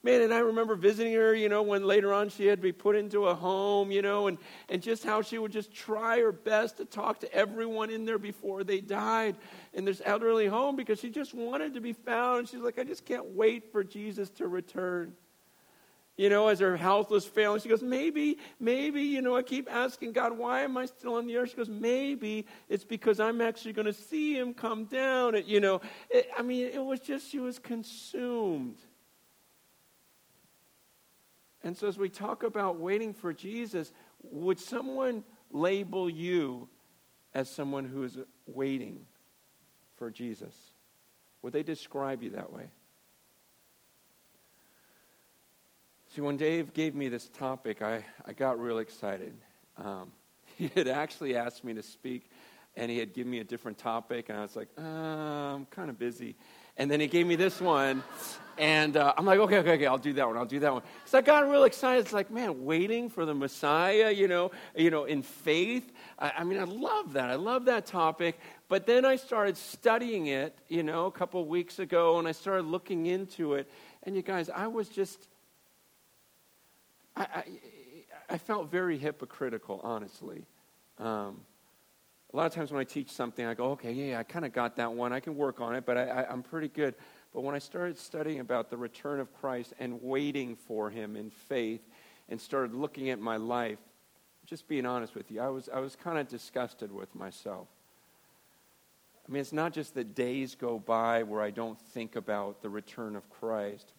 Man, 0.04 0.22
and 0.22 0.32
I 0.32 0.38
remember 0.38 0.76
visiting 0.76 1.12
her, 1.14 1.34
you 1.34 1.48
know, 1.48 1.62
when 1.62 1.84
later 1.84 2.12
on 2.12 2.28
she 2.28 2.46
had 2.46 2.58
to 2.58 2.62
be 2.62 2.70
put 2.70 2.94
into 2.94 3.26
a 3.26 3.34
home, 3.34 3.90
you 3.90 4.00
know, 4.00 4.28
and, 4.28 4.38
and 4.68 4.80
just 4.80 5.02
how 5.02 5.22
she 5.22 5.38
would 5.38 5.50
just 5.50 5.72
try 5.72 6.20
her 6.20 6.30
best 6.30 6.76
to 6.76 6.84
talk 6.84 7.18
to 7.20 7.34
everyone 7.34 7.90
in 7.90 8.04
there 8.04 8.18
before 8.18 8.62
they 8.62 8.80
died 8.80 9.34
in 9.72 9.84
this 9.84 10.00
elderly 10.04 10.46
home 10.46 10.76
because 10.76 11.00
she 11.00 11.10
just 11.10 11.34
wanted 11.34 11.74
to 11.74 11.80
be 11.80 11.92
found. 11.92 12.48
She's 12.48 12.60
like, 12.60 12.78
I 12.78 12.84
just 12.84 13.04
can't 13.06 13.26
wait 13.34 13.72
for 13.72 13.82
Jesus 13.82 14.30
to 14.30 14.46
return. 14.46 15.14
You 16.16 16.30
know, 16.30 16.46
as 16.46 16.60
her 16.60 16.76
health 16.76 17.10
was 17.10 17.24
failing, 17.24 17.60
she 17.60 17.68
goes, 17.68 17.82
maybe, 17.82 18.38
maybe, 18.60 19.02
you 19.02 19.20
know, 19.20 19.36
I 19.36 19.42
keep 19.42 19.68
asking 19.70 20.12
God, 20.12 20.36
why 20.36 20.62
am 20.62 20.76
I 20.76 20.86
still 20.86 21.14
on 21.14 21.26
the 21.26 21.36
earth? 21.36 21.50
She 21.50 21.56
goes, 21.56 21.68
maybe 21.68 22.46
it's 22.68 22.84
because 22.84 23.18
I'm 23.18 23.40
actually 23.40 23.72
going 23.72 23.86
to 23.86 23.92
see 23.92 24.36
him 24.36 24.54
come 24.54 24.84
down. 24.84 25.34
And, 25.34 25.46
you 25.46 25.60
know, 25.60 25.80
it, 26.08 26.28
I 26.38 26.42
mean, 26.42 26.66
it 26.72 26.84
was 26.84 27.00
just, 27.00 27.28
she 27.30 27.40
was 27.40 27.58
consumed 27.58 28.78
and 31.68 31.76
so, 31.76 31.86
as 31.86 31.98
we 31.98 32.08
talk 32.08 32.44
about 32.44 32.80
waiting 32.80 33.12
for 33.12 33.34
Jesus, 33.34 33.92
would 34.22 34.58
someone 34.58 35.22
label 35.50 36.08
you 36.08 36.66
as 37.34 37.50
someone 37.50 37.84
who 37.84 38.04
is 38.04 38.16
waiting 38.46 39.00
for 39.96 40.10
Jesus? 40.10 40.54
Would 41.42 41.52
they 41.52 41.62
describe 41.62 42.22
you 42.22 42.30
that 42.30 42.50
way? 42.50 42.70
See, 46.14 46.22
when 46.22 46.38
Dave 46.38 46.72
gave 46.72 46.94
me 46.94 47.10
this 47.10 47.28
topic, 47.28 47.82
I, 47.82 48.02
I 48.24 48.32
got 48.32 48.58
real 48.58 48.78
excited. 48.78 49.34
Um, 49.76 50.12
he 50.56 50.70
had 50.74 50.88
actually 50.88 51.36
asked 51.36 51.64
me 51.64 51.74
to 51.74 51.82
speak, 51.82 52.30
and 52.76 52.90
he 52.90 52.96
had 52.96 53.12
given 53.12 53.30
me 53.30 53.40
a 53.40 53.44
different 53.44 53.76
topic, 53.76 54.30
and 54.30 54.38
I 54.38 54.40
was 54.40 54.56
like, 54.56 54.68
uh, 54.78 54.80
I'm 54.80 55.66
kind 55.66 55.90
of 55.90 55.98
busy. 55.98 56.34
And 56.78 56.90
then 56.90 57.00
he 57.00 57.08
gave 57.08 57.26
me 57.26 57.36
this 57.36 57.60
one. 57.60 58.02
And 58.56 58.96
uh, 58.96 59.14
I'm 59.16 59.24
like, 59.24 59.38
okay, 59.38 59.58
okay, 59.58 59.72
okay, 59.72 59.86
I'll 59.86 59.98
do 59.98 60.12
that 60.14 60.26
one. 60.26 60.36
I'll 60.36 60.44
do 60.44 60.58
that 60.60 60.72
one. 60.72 60.82
So 61.04 61.18
I 61.18 61.20
got 61.20 61.48
real 61.48 61.62
excited. 61.62 62.00
It's 62.00 62.12
like, 62.12 62.28
man, 62.28 62.64
waiting 62.64 63.08
for 63.08 63.24
the 63.24 63.34
Messiah, 63.34 64.10
you 64.10 64.26
know, 64.26 64.50
you 64.74 64.90
know, 64.90 65.04
in 65.04 65.22
faith. 65.22 65.92
I, 66.18 66.32
I 66.38 66.44
mean, 66.44 66.58
I 66.58 66.64
love 66.64 67.12
that. 67.12 67.30
I 67.30 67.36
love 67.36 67.66
that 67.66 67.86
topic. 67.86 68.40
But 68.68 68.84
then 68.84 69.04
I 69.04 69.14
started 69.14 69.56
studying 69.56 70.26
it, 70.26 70.58
you 70.68 70.82
know, 70.82 71.06
a 71.06 71.12
couple 71.12 71.44
weeks 71.44 71.78
ago, 71.78 72.18
and 72.18 72.26
I 72.26 72.32
started 72.32 72.66
looking 72.66 73.06
into 73.06 73.54
it. 73.54 73.70
And 74.02 74.16
you 74.16 74.22
guys, 74.22 74.50
I 74.50 74.66
was 74.66 74.88
just, 74.88 75.28
I, 77.16 77.22
I, 77.22 77.44
I 78.30 78.38
felt 78.38 78.72
very 78.72 78.98
hypocritical, 78.98 79.80
honestly. 79.84 80.44
Um, 80.98 81.42
a 82.32 82.36
lot 82.36 82.46
of 82.46 82.52
times 82.52 82.70
when 82.70 82.80
I 82.80 82.84
teach 82.84 83.10
something, 83.10 83.44
I 83.44 83.54
go, 83.54 83.70
okay, 83.72 83.92
yeah, 83.92 84.18
I 84.18 84.22
kind 84.22 84.44
of 84.44 84.52
got 84.52 84.76
that 84.76 84.92
one. 84.92 85.12
I 85.12 85.20
can 85.20 85.34
work 85.34 85.60
on 85.60 85.74
it, 85.74 85.86
but 85.86 85.96
I, 85.96 86.26
I'm 86.28 86.42
pretty 86.42 86.68
good. 86.68 86.94
But 87.32 87.42
when 87.42 87.54
I 87.54 87.58
started 87.58 87.98
studying 87.98 88.40
about 88.40 88.68
the 88.68 88.76
return 88.76 89.20
of 89.20 89.32
Christ 89.32 89.72
and 89.78 90.02
waiting 90.02 90.54
for 90.56 90.90
him 90.90 91.16
in 91.16 91.30
faith 91.30 91.80
and 92.28 92.38
started 92.38 92.74
looking 92.74 93.08
at 93.10 93.18
my 93.18 93.36
life, 93.36 93.78
just 94.44 94.68
being 94.68 94.84
honest 94.84 95.14
with 95.14 95.30
you, 95.30 95.40
I 95.40 95.48
was, 95.48 95.70
I 95.72 95.80
was 95.80 95.96
kind 95.96 96.18
of 96.18 96.28
disgusted 96.28 96.92
with 96.92 97.14
myself. 97.14 97.68
I 99.26 99.32
mean, 99.32 99.40
it's 99.40 99.52
not 99.52 99.72
just 99.72 99.94
that 99.94 100.14
days 100.14 100.54
go 100.54 100.78
by 100.78 101.22
where 101.22 101.42
I 101.42 101.50
don't 101.50 101.78
think 101.78 102.16
about 102.16 102.62
the 102.62 102.70
return 102.70 103.14
of 103.14 103.28
Christ, 103.28 103.92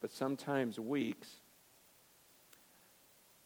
but 0.00 0.12
sometimes 0.12 0.78
weeks, 0.78 1.28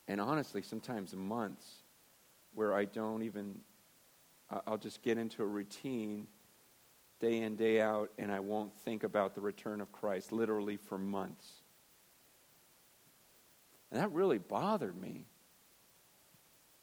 and 0.09 0.21
honestly, 0.21 0.63
sometimes 0.63 1.15
months, 1.15 1.67
where 2.55 2.75
I 2.75 2.85
don't 2.85 3.23
even 3.23 3.57
I'll 4.51 4.79
just 4.79 5.03
get 5.03 5.19
into 5.19 5.43
a 5.43 5.47
routine 5.47 6.27
day 7.21 7.43
in, 7.43 7.57
day 7.57 7.81
out, 7.81 8.11
and 8.19 8.31
I 8.31 8.41
won't 8.41 8.77
think 8.81 9.05
about 9.05 9.35
the 9.35 9.41
return 9.41 9.81
of 9.81 9.91
Christ 9.93 10.33
literally 10.33 10.77
for 10.77 10.99
months. 10.99 11.63
And 13.91 14.01
that 14.01 14.13
really 14.13 14.39
bothered 14.39 15.01
me. 15.01 15.27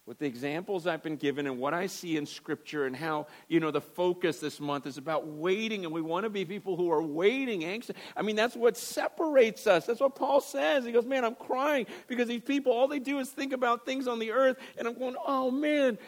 With 0.08 0.18
the 0.18 0.26
examples 0.26 0.88
I've 0.88 1.04
been 1.04 1.16
given 1.16 1.46
and 1.46 1.60
what 1.60 1.74
I 1.74 1.86
see 1.86 2.18
in 2.18 2.26
Scripture, 2.26 2.86
and 2.86 2.96
how, 2.96 3.28
you 3.48 3.60
know, 3.60 3.70
the 3.70 3.82
focus 3.82 4.40
this 4.40 4.60
month 4.60 4.88
is 4.88 4.98
about 4.98 5.28
waiting, 5.28 5.86
and 5.86 5.94
we 5.94 6.02
want 6.02 6.24
to 6.24 6.30
be 6.30 6.44
people 6.44 6.76
who 6.76 6.92
are 6.92 7.04
waiting, 7.04 7.64
anxious. 7.64 7.96
I 8.18 8.24
mean, 8.24 8.36
that's 8.36 8.56
what 8.56 8.78
separates 8.78 9.68
us. 9.68 9.86
That's 9.86 10.00
what 10.00 10.16
Paul 10.16 10.42
says. 10.42 10.86
He 10.86 10.92
goes, 10.92 11.06
Man, 11.06 11.24
I'm 11.24 11.36
crying 11.36 11.86
because 12.08 12.28
these 12.28 12.42
people, 12.42 12.74
all 12.74 12.88
they 12.88 13.00
do 13.00 13.20
is 13.20 13.30
think 13.30 13.54
about 13.54 13.86
things 13.86 14.08
on 14.08 14.18
the 14.18 14.32
earth, 14.32 14.58
and 14.78 14.88
I'm 14.88 14.98
going, 14.98 15.16
Oh, 15.26 15.52
man, 15.52 16.00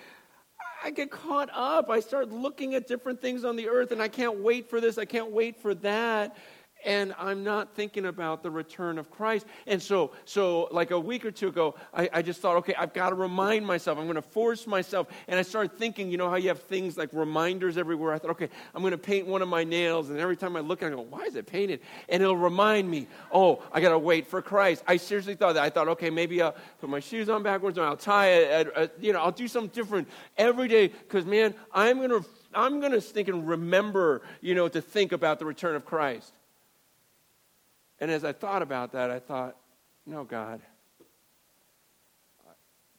I 0.83 0.89
get 0.89 1.09
caught 1.09 1.49
up. 1.53 1.89
I 1.89 2.01
start 2.01 2.29
looking 2.29 2.75
at 2.75 2.87
different 2.87 3.21
things 3.21 3.45
on 3.45 3.55
the 3.55 3.69
earth 3.69 3.91
and 3.91 4.01
I 4.01 4.09
can't 4.09 4.39
wait 4.39 4.69
for 4.69 4.81
this, 4.81 4.97
I 4.97 5.05
can't 5.05 5.31
wait 5.31 5.55
for 5.55 5.73
that. 5.75 6.35
And 6.85 7.13
I'm 7.17 7.43
not 7.43 7.75
thinking 7.75 8.05
about 8.05 8.43
the 8.43 8.51
return 8.51 8.97
of 8.97 9.09
Christ. 9.09 9.45
And 9.67 9.81
so, 9.81 10.11
so 10.25 10.67
like 10.71 10.91
a 10.91 10.99
week 10.99 11.25
or 11.25 11.31
two 11.31 11.47
ago, 11.47 11.75
I, 11.93 12.09
I 12.13 12.21
just 12.21 12.41
thought, 12.41 12.57
okay, 12.57 12.75
I've 12.75 12.93
got 12.93 13.09
to 13.09 13.15
remind 13.15 13.65
myself. 13.65 13.97
I'm 13.97 14.05
going 14.05 14.15
to 14.15 14.21
force 14.21 14.67
myself. 14.67 15.07
And 15.27 15.39
I 15.39 15.43
started 15.43 15.77
thinking, 15.77 16.09
you 16.09 16.17
know 16.17 16.29
how 16.29 16.35
you 16.35 16.49
have 16.49 16.61
things 16.63 16.97
like 16.97 17.09
reminders 17.13 17.77
everywhere. 17.77 18.13
I 18.13 18.19
thought, 18.19 18.31
okay, 18.31 18.49
I'm 18.73 18.81
going 18.81 18.91
to 18.91 18.97
paint 18.97 19.27
one 19.27 19.41
of 19.41 19.47
my 19.47 19.63
nails. 19.63 20.09
And 20.09 20.19
every 20.19 20.37
time 20.37 20.55
I 20.55 20.59
look 20.59 20.81
at 20.81 20.89
it, 20.89 20.93
I 20.93 20.95
go, 20.95 21.01
why 21.01 21.23
is 21.23 21.35
it 21.35 21.45
painted? 21.45 21.81
And 22.09 22.21
it'll 22.21 22.37
remind 22.37 22.89
me, 22.89 23.07
oh, 23.31 23.63
I 23.71 23.81
got 23.81 23.89
to 23.89 23.99
wait 23.99 24.27
for 24.27 24.41
Christ. 24.41 24.83
I 24.87 24.97
seriously 24.97 25.35
thought 25.35 25.53
that. 25.53 25.63
I 25.63 25.69
thought, 25.69 25.87
okay, 25.89 26.09
maybe 26.09 26.41
I'll 26.41 26.55
put 26.79 26.89
my 26.89 26.99
shoes 26.99 27.29
on 27.29 27.43
backwards 27.43 27.77
and 27.77 27.87
I'll 27.87 27.97
tie 27.97 28.29
it. 28.29 28.71
Uh, 28.75 28.87
you 28.99 29.13
know, 29.13 29.19
I'll 29.19 29.31
do 29.31 29.47
something 29.47 29.71
different 29.73 30.07
every 30.37 30.67
day 30.67 30.87
because, 30.87 31.25
man, 31.25 31.53
I'm 31.73 31.97
going 31.97 32.09
to 32.09 32.25
I'm 32.55 32.79
going 32.79 32.91
to 32.91 33.01
think 33.01 33.27
and 33.27 33.47
remember, 33.47 34.21
you 34.41 34.55
know, 34.55 34.67
to 34.67 34.81
think 34.81 35.11
about 35.11 35.39
the 35.39 35.45
return 35.45 35.75
of 35.75 35.85
Christ. 35.85 36.33
And 38.03 38.11
as 38.11 38.25
I 38.25 38.33
thought 38.33 38.61
about 38.61 38.91
that, 38.91 39.09
I 39.09 39.19
thought, 39.19 39.55
no, 40.05 40.25
God, 40.25 40.59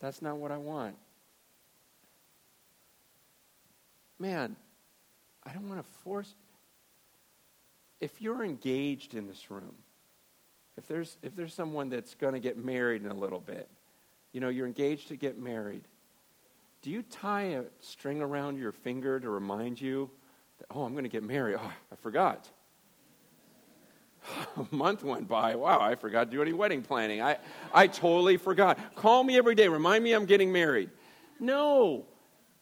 that's 0.00 0.23
not 0.23 0.38
what 0.38 0.50
I 0.50 0.56
want. 0.56 0.96
Man, 4.18 4.56
I 5.44 5.52
don't 5.52 5.68
want 5.68 5.84
to 5.84 5.92
force. 6.04 6.34
If 8.00 8.23
you're 8.23 8.42
engaged 8.46 9.12
in 9.12 9.26
this 9.26 9.50
room, 9.50 9.75
if 10.78 10.88
there's, 10.88 11.18
if 11.23 11.37
there's 11.37 11.52
someone 11.52 11.90
that's 11.90 12.14
going 12.14 12.32
to 12.32 12.40
get 12.40 12.56
married 12.56 13.04
in 13.04 13.11
a 13.11 13.14
little 13.14 13.40
bit, 13.40 13.68
you 14.32 14.40
know, 14.40 14.49
you're 14.49 14.66
engaged 14.66 15.08
to 15.08 15.16
get 15.16 15.38
married, 15.38 15.82
do 16.80 16.90
you 16.90 17.02
tie 17.02 17.42
a 17.42 17.64
string 17.80 18.23
around 18.23 18.56
your 18.56 18.73
finger 18.73 19.20
to 19.20 19.28
remind 19.28 19.78
you 19.78 20.08
that, 20.61 20.66
oh, 20.70 20.84
I'm 20.84 20.92
going 20.92 21.04
to 21.04 21.11
get 21.11 21.25
married? 21.25 21.58
Oh, 21.61 21.73
I 21.92 21.96
forgot. 21.96 22.49
a 24.57 24.75
month 24.75 25.04
went 25.04 25.28
by. 25.28 25.54
Wow, 25.54 25.81
I 25.81 25.95
forgot 25.95 26.25
to 26.25 26.31
do 26.31 26.43
any 26.43 26.52
wedding 26.52 26.83
planning. 26.83 27.21
I, 27.21 27.38
I 27.73 27.87
totally 27.87 28.37
forgot. 28.37 28.78
Call 28.95 29.25
me 29.25 29.37
every 29.37 29.54
day. 29.54 29.69
Remind 29.69 30.04
me 30.04 30.12
I'm 30.12 30.26
getting 30.26 30.52
married. 30.52 30.90
No. 31.40 32.07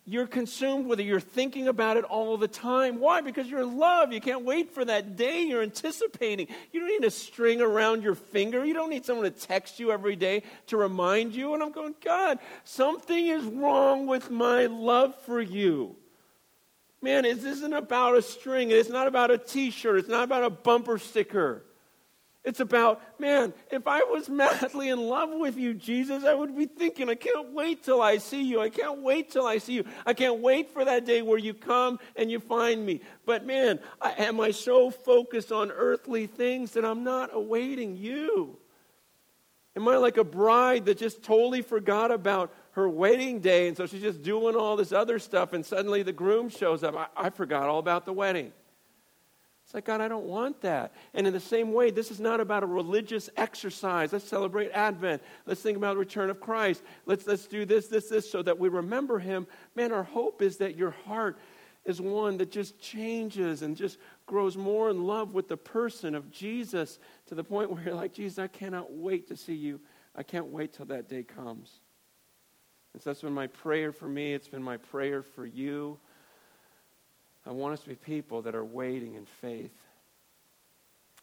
You're 0.05 0.27
consumed 0.27 0.87
with 0.87 0.99
it. 0.99 1.05
You're 1.05 1.21
thinking 1.21 1.69
about 1.69 1.97
it 1.97 2.03
all 2.03 2.37
the 2.37 2.49
time. 2.49 2.99
Why? 2.99 3.21
Because 3.21 3.47
you're 3.47 3.61
in 3.61 3.79
love. 3.79 4.13
You 4.13 4.21
can't 4.21 4.45
wait 4.45 4.75
for 4.75 4.85
that 4.85 5.15
day. 5.15 5.43
You're 5.43 5.63
anticipating. 5.63 6.49
You 6.73 6.81
don't 6.81 6.89
need 6.89 7.05
a 7.05 7.11
string 7.11 7.61
around 7.61 8.03
your 8.03 8.17
finger. 8.17 8.65
You 8.65 8.75
don't 8.75 8.91
need 8.91 9.05
someone 9.05 9.25
to 9.25 9.31
text 9.31 9.79
you 9.79 9.93
every 9.93 10.17
day 10.17 10.43
to 10.67 10.77
remind 10.77 11.37
you. 11.37 11.55
And 11.55 11.63
I'm 11.63 11.71
going, 11.71 11.95
God, 12.05 12.41
something 12.65 13.29
is 13.29 13.45
wrong 13.45 14.09
with 14.09 14.29
my 14.29 14.67
love 14.67 15.15
for 15.23 15.41
you. 15.41 15.95
Man, 17.03 17.25
this 17.25 17.45
isn't 17.45 17.73
about 17.73 18.17
a 18.17 18.23
string. 18.23 18.71
It's 18.71 18.89
not 18.89 19.09
about 19.09 19.33
a 19.33 19.39
t 19.39 19.71
shirt. 19.71 19.99
It's 19.99 20.09
not 20.09 20.23
about 20.23 20.45
a 20.45 20.51
bumper 20.51 20.99
sticker. 20.99 21.65
It's 22.45 22.59
about, 22.59 23.01
man, 23.21 23.53
if 23.71 23.87
I 23.87 24.01
was 24.01 24.29
madly 24.29 24.89
in 24.89 25.01
love 25.01 25.31
with 25.33 25.57
you, 25.57 25.75
Jesus, 25.75 26.25
I 26.25 26.35
would 26.35 26.57
be 26.57 26.67
thinking, 26.67 27.09
I 27.09 27.15
can't 27.15 27.53
wait 27.53 27.85
till 27.85 28.03
I 28.03 28.19
see 28.19 28.43
you. 28.43 28.61
I 28.61 28.69
can't 28.69 29.01
wait 29.01 29.31
till 29.31 29.47
I 29.47 29.59
see 29.59 29.75
you. 29.75 29.85
I 30.05 30.13
can't 30.13 30.41
wait 30.41 30.71
for 30.71 30.85
that 30.85 31.05
day 31.05 31.23
where 31.23 31.39
you 31.39 31.55
come 31.55 32.01
and 32.17 32.31
you 32.31 32.41
find 32.41 32.85
me. 32.85 33.01
But 33.27 33.47
man, 33.47 33.79
I, 34.01 34.13
am 34.19 34.41
I 34.41 34.51
so 34.51 34.91
focused 34.91 35.53
on 35.53 35.71
earthly 35.71 36.27
things 36.27 36.73
that 36.73 36.85
I'm 36.85 37.05
not 37.05 37.31
awaiting 37.33 37.97
you? 37.97 38.59
Am 39.77 39.87
I 39.89 39.97
like 39.97 40.17
a 40.17 40.25
bride 40.25 40.85
that 40.87 40.99
just 40.99 41.23
totally 41.23 41.63
forgot 41.63 42.11
about 42.11 42.53
her 42.73 42.89
wedding 42.89 43.41
day, 43.41 43.69
and 43.69 43.77
so 43.77 43.87
she's 43.87 44.03
just 44.03 44.23
doing 44.23 44.57
all 44.57 44.77
this 44.77 44.93
other 44.93 45.19
stuff, 45.19 45.53
and 45.53 45.65
suddenly 45.65 46.03
the 46.03 46.13
groom 46.13 46.49
shows 46.49 46.83
up. 46.83 46.97
I, 46.97 47.27
I 47.27 47.31
forgot 47.31 47.69
all 47.69 47.79
about 47.79 48.05
the 48.07 48.13
wedding. 48.13 48.53
It's 49.65 49.75
like, 49.75 49.85
God, 49.85 50.01
I 50.01 50.09
don't 50.09 50.27
want 50.27 50.61
that. 50.63 50.93
And 51.15 51.27
in 51.27 51.33
the 51.33 51.41
same 51.41 51.73
way, 51.73 51.91
this 51.91 52.11
is 52.11 52.19
not 52.19 52.41
about 52.41 52.63
a 52.63 52.67
religious 52.67 53.31
exercise. 53.37 54.13
Let's 54.13 54.27
celebrate 54.27 54.71
Advent. 54.73 55.23
Let's 55.47 55.61
think 55.61 55.77
about 55.77 55.95
the 55.95 56.01
return 56.01 56.31
of 56.31 56.41
Christ. 56.41 56.83
Let's, 57.07 57.27
let's 57.27 57.47
do 57.47 57.65
this, 57.65 57.87
this, 57.87 58.09
this, 58.09 58.31
so 58.31 58.43
that 58.43 58.59
we 58.59 58.69
remember 58.69 59.19
him. 59.19 59.47
Man, 59.75 59.93
our 59.93 60.03
hope 60.03 60.43
is 60.43 60.57
that 60.59 60.77
your 60.77 60.91
heart 60.91 61.39
is 61.85 62.01
one 62.01 62.39
that 62.39 62.51
just 62.51 62.81
changes 62.81 63.63
and 63.63 63.77
just 63.77 63.99
grows 64.27 64.57
more 64.57 64.91
in 64.91 65.05
love 65.05 65.35
with 65.35 65.49
the 65.49 65.57
person 65.57 66.15
of 66.15 66.31
Jesus 66.31 66.99
to 67.27 67.35
the 67.35 67.45
point 67.45 67.71
where 67.73 67.83
you're 67.83 67.95
like, 67.95 68.13
Jesus, 68.13 68.39
I 68.39 68.49
cannot 68.49 68.93
wait 68.93 69.29
to 69.29 69.37
see 69.37 69.55
you. 69.55 69.81
I 70.15 70.23
can't 70.23 70.47
wait 70.47 70.73
till 70.73 70.87
that 70.87 71.09
day 71.09 71.23
comes. 71.23 71.82
And 72.93 73.03
so 73.03 73.11
that's 73.11 73.23
been 73.23 73.33
my 73.33 73.47
prayer 73.47 73.93
for 73.93 74.07
me. 74.07 74.35
It's 74.35 74.49
been 74.49 74.63
my 74.63 74.77
prayer 74.77 75.23
for 75.23 75.47
you. 75.47 75.99
I 77.47 77.51
want 77.51 77.75
us 77.75 77.81
to 77.81 77.89
be 77.89 77.95
people 77.95 78.43
that 78.43 78.55
are 78.55 78.65
waiting 78.65 79.15
in 79.15 79.25
faith 79.25 79.75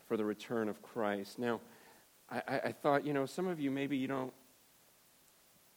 for 0.08 0.18
the 0.18 0.26
return 0.26 0.68
of 0.68 0.82
Christ. 0.82 1.40
Now, 1.40 1.62
I, 2.30 2.42
I, 2.66 2.72
thought, 2.72 3.06
you 3.06 3.14
know, 3.14 3.26
some 3.26 3.48
of 3.48 3.60
you 3.60 3.72
maybe 3.72 3.98
you 3.98 4.08
don't, 4.08 4.34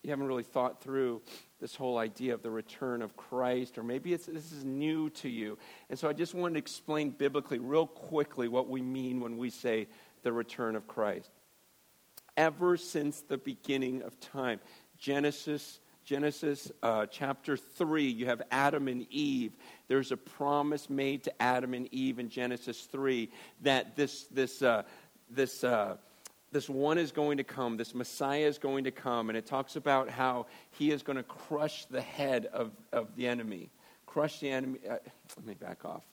you 0.02 0.11
haven't 0.11 0.26
really 0.26 0.42
thought 0.42 0.83
through 0.83 1.22
this 1.61 1.76
whole 1.76 1.98
idea 1.98 2.35
of 2.35 2.42
the 2.42 2.50
return 2.50 3.02
of 3.02 3.16
Christ, 3.16 3.78
or 3.78 3.83
maybe 3.83 4.14
this 4.14 4.28
is 4.28 4.64
new 4.64 5.11
to 5.11 5.28
you. 5.28 5.57
And 5.90 5.98
so 5.98 6.09
I 6.09 6.12
just 6.12 6.35
wanted 6.35 6.55
to 6.55 6.59
explain 6.59 7.11
biblically, 7.11 7.59
real 7.59 7.87
quickly, 7.87 8.48
what 8.48 8.68
we 8.68 8.83
mean 8.83 9.20
when 9.20 9.37
we 9.37 9.48
say 9.48 9.87
the 10.24 10.33
return 10.33 10.74
of 10.74 10.88
Christ. 10.88 11.31
Ever 12.37 12.76
since 12.76 13.20
the 13.20 13.38
beginning 13.38 14.02
of 14.02 14.18
time, 14.18 14.59
Genesis 14.98 15.78
Genesis 16.04 16.70
uh, 16.82 17.06
chapter 17.06 17.56
3, 17.56 18.04
you 18.04 18.26
have 18.26 18.42
Adam 18.50 18.88
and 18.88 19.06
Eve. 19.10 19.52
There's 19.88 20.10
a 20.10 20.16
promise 20.16 20.90
made 20.90 21.24
to 21.24 21.42
Adam 21.42 21.74
and 21.74 21.88
Eve 21.92 22.18
in 22.18 22.28
Genesis 22.28 22.82
3 22.90 23.30
that 23.62 23.94
this, 23.94 24.24
this, 24.24 24.62
uh, 24.62 24.82
this, 25.30 25.62
uh, 25.62 25.96
this 26.50 26.68
one 26.68 26.98
is 26.98 27.12
going 27.12 27.38
to 27.38 27.44
come, 27.44 27.76
this 27.76 27.94
Messiah 27.94 28.46
is 28.46 28.58
going 28.58 28.84
to 28.84 28.90
come, 28.90 29.30
and 29.30 29.38
it 29.38 29.46
talks 29.46 29.76
about 29.76 30.10
how 30.10 30.46
he 30.72 30.90
is 30.90 31.02
going 31.02 31.16
to 31.16 31.22
crush 31.22 31.84
the 31.86 32.02
head 32.02 32.46
of, 32.46 32.72
of 32.92 33.14
the 33.16 33.28
enemy. 33.28 33.70
Crush 34.06 34.40
the 34.40 34.50
enemy. 34.50 34.78
Uh, 34.88 34.96
let 35.36 35.46
me 35.46 35.54
back 35.54 35.84
off. 35.84 36.04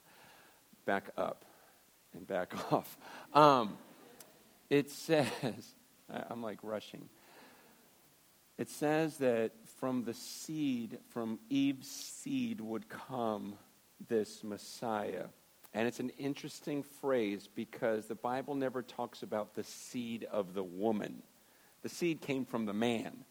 Back 0.86 1.10
up 1.18 1.46
and 2.14 2.28
back 2.28 2.54
off. 2.72 2.98
Um, 3.34 3.78
it 4.70 4.92
says, 4.92 5.28
I'm 6.30 6.44
like 6.44 6.60
rushing. 6.62 7.10
It 8.60 8.70
says 8.70 9.18
that 9.18 9.52
from 9.80 10.04
the 10.04 10.14
seed, 10.14 11.00
from 11.10 11.40
Eve's 11.50 11.90
seed, 11.90 12.62
would 12.62 12.90
come 12.90 13.56
this 14.08 14.44
Messiah. 14.44 15.26
And 15.74 15.88
it's 15.88 16.00
an 16.00 16.12
interesting 16.18 16.84
phrase 16.84 17.48
because 17.54 18.08
the 18.08 18.16
Bible 18.16 18.56
never 18.56 18.82
talks 18.82 19.24
about 19.24 19.56
the 19.56 19.64
seed 19.64 20.26
of 20.32 20.54
the 20.54 20.64
woman. 20.64 21.22
The 21.82 21.90
seed 21.90 22.22
came 22.22 22.46
from 22.46 22.66
the 22.66 22.74
man. 22.74 23.26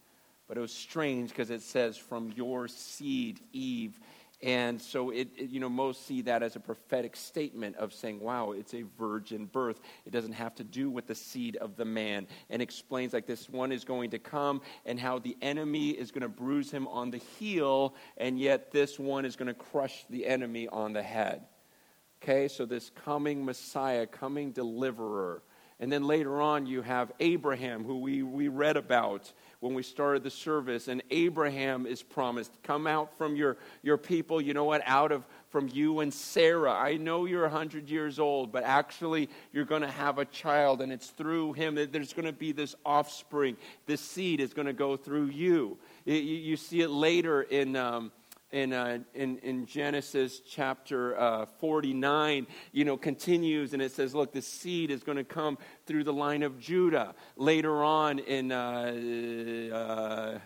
But 0.46 0.56
it 0.56 0.60
was 0.60 0.72
strange 0.72 1.28
because 1.28 1.50
it 1.50 1.60
says, 1.60 1.98
from 1.98 2.32
your 2.34 2.68
seed, 2.68 3.40
Eve. 3.52 4.00
And 4.40 4.80
so, 4.80 5.10
it, 5.10 5.28
it, 5.36 5.50
you 5.50 5.58
know, 5.58 5.68
most 5.68 6.06
see 6.06 6.22
that 6.22 6.44
as 6.44 6.54
a 6.54 6.60
prophetic 6.60 7.16
statement 7.16 7.74
of 7.76 7.92
saying, 7.92 8.20
wow, 8.20 8.52
it's 8.52 8.72
a 8.72 8.84
virgin 8.96 9.46
birth. 9.46 9.80
It 10.06 10.12
doesn't 10.12 10.34
have 10.34 10.54
to 10.56 10.64
do 10.64 10.90
with 10.90 11.08
the 11.08 11.14
seed 11.16 11.56
of 11.56 11.76
the 11.76 11.84
man. 11.84 12.28
And 12.48 12.62
explains 12.62 13.12
like 13.12 13.26
this 13.26 13.48
one 13.48 13.72
is 13.72 13.84
going 13.84 14.10
to 14.10 14.18
come 14.20 14.60
and 14.86 15.00
how 15.00 15.18
the 15.18 15.36
enemy 15.42 15.90
is 15.90 16.12
going 16.12 16.22
to 16.22 16.28
bruise 16.28 16.70
him 16.70 16.86
on 16.86 17.10
the 17.10 17.18
heel, 17.18 17.94
and 18.16 18.38
yet 18.38 18.70
this 18.70 18.96
one 18.96 19.24
is 19.24 19.34
going 19.34 19.48
to 19.48 19.54
crush 19.54 20.04
the 20.08 20.24
enemy 20.24 20.68
on 20.68 20.92
the 20.92 21.02
head. 21.02 21.42
Okay, 22.22 22.46
so 22.46 22.64
this 22.64 22.90
coming 22.90 23.44
Messiah, 23.44 24.06
coming 24.06 24.52
deliverer. 24.52 25.42
And 25.80 25.92
then 25.92 26.04
later 26.04 26.40
on, 26.40 26.66
you 26.66 26.82
have 26.82 27.12
Abraham, 27.20 27.84
who 27.84 28.00
we, 28.00 28.24
we 28.24 28.48
read 28.48 28.76
about 28.76 29.32
when 29.60 29.74
we 29.74 29.82
started 29.82 30.22
the 30.22 30.30
service. 30.30 30.88
And 30.88 31.02
Abraham 31.10 31.86
is 31.86 32.02
promised, 32.02 32.52
come 32.62 32.86
out 32.86 33.16
from 33.18 33.36
your, 33.36 33.56
your 33.82 33.96
people, 33.96 34.40
you 34.40 34.54
know 34.54 34.64
what, 34.64 34.82
out 34.84 35.12
of 35.12 35.24
from 35.50 35.68
you 35.72 36.00
and 36.00 36.12
Sarah. 36.12 36.72
I 36.72 36.96
know 36.96 37.24
you're 37.24 37.42
100 37.42 37.88
years 37.88 38.18
old, 38.18 38.52
but 38.52 38.64
actually 38.64 39.28
you're 39.52 39.64
going 39.64 39.82
to 39.82 39.90
have 39.90 40.18
a 40.18 40.24
child, 40.26 40.82
and 40.82 40.92
it's 40.92 41.08
through 41.08 41.54
him 41.54 41.74
that 41.76 41.92
there's 41.92 42.12
going 42.12 42.26
to 42.26 42.32
be 42.32 42.52
this 42.52 42.74
offspring. 42.84 43.56
This 43.86 44.00
seed 44.00 44.40
is 44.40 44.52
going 44.52 44.66
to 44.66 44.72
go 44.72 44.96
through 44.96 45.26
you. 45.26 45.78
You, 46.04 46.14
you 46.14 46.56
see 46.56 46.82
it 46.82 46.90
later 46.90 47.42
in. 47.42 47.76
Um, 47.76 48.12
in, 48.50 48.72
uh, 48.72 48.98
in, 49.14 49.38
in, 49.38 49.66
Genesis 49.66 50.40
chapter 50.40 51.18
uh, 51.18 51.46
49, 51.60 52.46
you 52.72 52.84
know, 52.84 52.96
continues 52.96 53.74
and 53.74 53.82
it 53.82 53.92
says, 53.92 54.14
look, 54.14 54.32
the 54.32 54.40
seed 54.40 54.90
is 54.90 55.02
going 55.02 55.18
to 55.18 55.24
come 55.24 55.58
through 55.86 56.04
the 56.04 56.12
line 56.12 56.42
of 56.42 56.58
Judah. 56.58 57.14
Later 57.36 57.84
on 57.84 58.18
in, 58.20 58.50
uh, 58.52 59.74
uh 59.74 60.38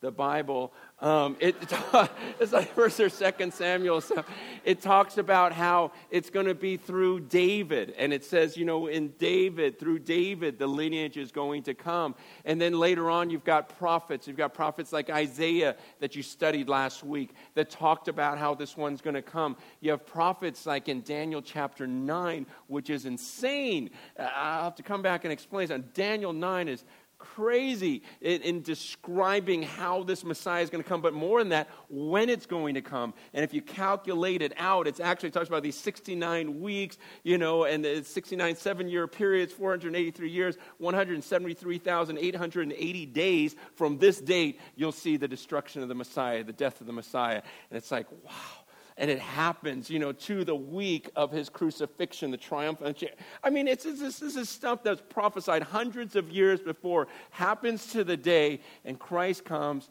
the 0.00 0.10
Bible, 0.12 0.72
um, 1.00 1.36
it, 1.38 1.54
it's 2.40 2.52
like 2.52 2.74
First 2.74 2.98
or 2.98 3.08
Second 3.08 3.54
Samuel. 3.54 4.00
So 4.00 4.24
it 4.64 4.80
talks 4.80 5.16
about 5.16 5.52
how 5.52 5.92
it's 6.10 6.28
going 6.28 6.46
to 6.46 6.54
be 6.54 6.76
through 6.76 7.20
David, 7.20 7.94
and 7.96 8.12
it 8.12 8.24
says, 8.24 8.56
you 8.56 8.64
know, 8.64 8.88
in 8.88 9.08
David, 9.18 9.78
through 9.78 10.00
David, 10.00 10.58
the 10.58 10.66
lineage 10.66 11.16
is 11.16 11.30
going 11.30 11.62
to 11.64 11.74
come. 11.74 12.16
And 12.44 12.60
then 12.60 12.78
later 12.78 13.10
on, 13.10 13.30
you've 13.30 13.44
got 13.44 13.78
prophets. 13.78 14.26
You've 14.26 14.36
got 14.36 14.54
prophets 14.54 14.92
like 14.92 15.08
Isaiah 15.08 15.76
that 16.00 16.16
you 16.16 16.22
studied 16.22 16.68
last 16.68 17.04
week 17.04 17.34
that 17.54 17.70
talked 17.70 18.08
about 18.08 18.38
how 18.38 18.54
this 18.54 18.76
one's 18.76 19.00
going 19.00 19.14
to 19.14 19.22
come. 19.22 19.56
You 19.80 19.92
have 19.92 20.04
prophets 20.04 20.66
like 20.66 20.88
in 20.88 21.02
Daniel 21.02 21.42
chapter 21.42 21.86
nine, 21.86 22.46
which 22.66 22.90
is 22.90 23.04
insane. 23.04 23.90
I'll 24.18 24.64
have 24.64 24.74
to 24.76 24.82
come 24.82 25.02
back 25.02 25.24
and 25.24 25.32
explain. 25.32 25.68
Daniel 25.94 26.32
nine 26.32 26.68
is 26.68 26.84
crazy 27.18 28.02
in, 28.20 28.42
in, 28.42 28.62
describing 28.62 29.62
how 29.62 30.02
this 30.02 30.24
Messiah 30.24 30.62
is 30.62 30.70
going 30.70 30.82
to 30.82 30.88
come, 30.88 31.00
but 31.00 31.14
more 31.14 31.40
than 31.40 31.50
that, 31.50 31.68
when 31.88 32.28
it's 32.28 32.46
going 32.46 32.74
to 32.74 32.80
come. 32.80 33.14
And 33.34 33.44
if 33.44 33.52
you 33.52 33.62
calculate 33.62 34.42
it 34.42 34.52
out, 34.56 34.86
it's 34.86 35.00
actually 35.00 35.30
talks 35.30 35.48
about 35.48 35.62
these 35.62 35.76
69 35.76 36.60
weeks, 36.60 36.98
you 37.22 37.38
know, 37.38 37.64
and 37.64 37.84
the 37.84 38.04
69 38.04 38.56
seven 38.56 38.88
year 38.88 39.06
periods, 39.06 39.52
483 39.52 40.30
years, 40.30 40.56
173,880 40.78 43.06
days. 43.06 43.56
From 43.74 43.98
this 43.98 44.20
date, 44.20 44.60
you'll 44.76 44.92
see 44.92 45.16
the 45.16 45.28
destruction 45.28 45.82
of 45.82 45.88
the 45.88 45.94
Messiah, 45.94 46.44
the 46.44 46.52
death 46.52 46.80
of 46.80 46.86
the 46.86 46.92
Messiah. 46.92 47.42
And 47.70 47.76
it's 47.76 47.90
like, 47.90 48.06
wow 48.24 48.32
and 48.98 49.10
it 49.10 49.20
happens, 49.20 49.88
you 49.88 50.00
know, 50.00 50.12
to 50.12 50.44
the 50.44 50.54
week 50.54 51.08
of 51.14 51.30
his 51.30 51.48
crucifixion, 51.48 52.32
the 52.32 52.36
triumphant. 52.36 53.02
I 53.44 53.48
mean, 53.48 53.68
it's, 53.68 53.86
it's, 53.86 54.18
this 54.18 54.36
is 54.36 54.48
stuff 54.48 54.82
that's 54.82 55.00
prophesied 55.08 55.62
hundreds 55.62 56.16
of 56.16 56.30
years 56.30 56.60
before, 56.60 57.06
happens 57.30 57.86
to 57.92 58.02
the 58.02 58.16
day, 58.16 58.60
and 58.84 58.98
Christ 58.98 59.44
comes. 59.44 59.88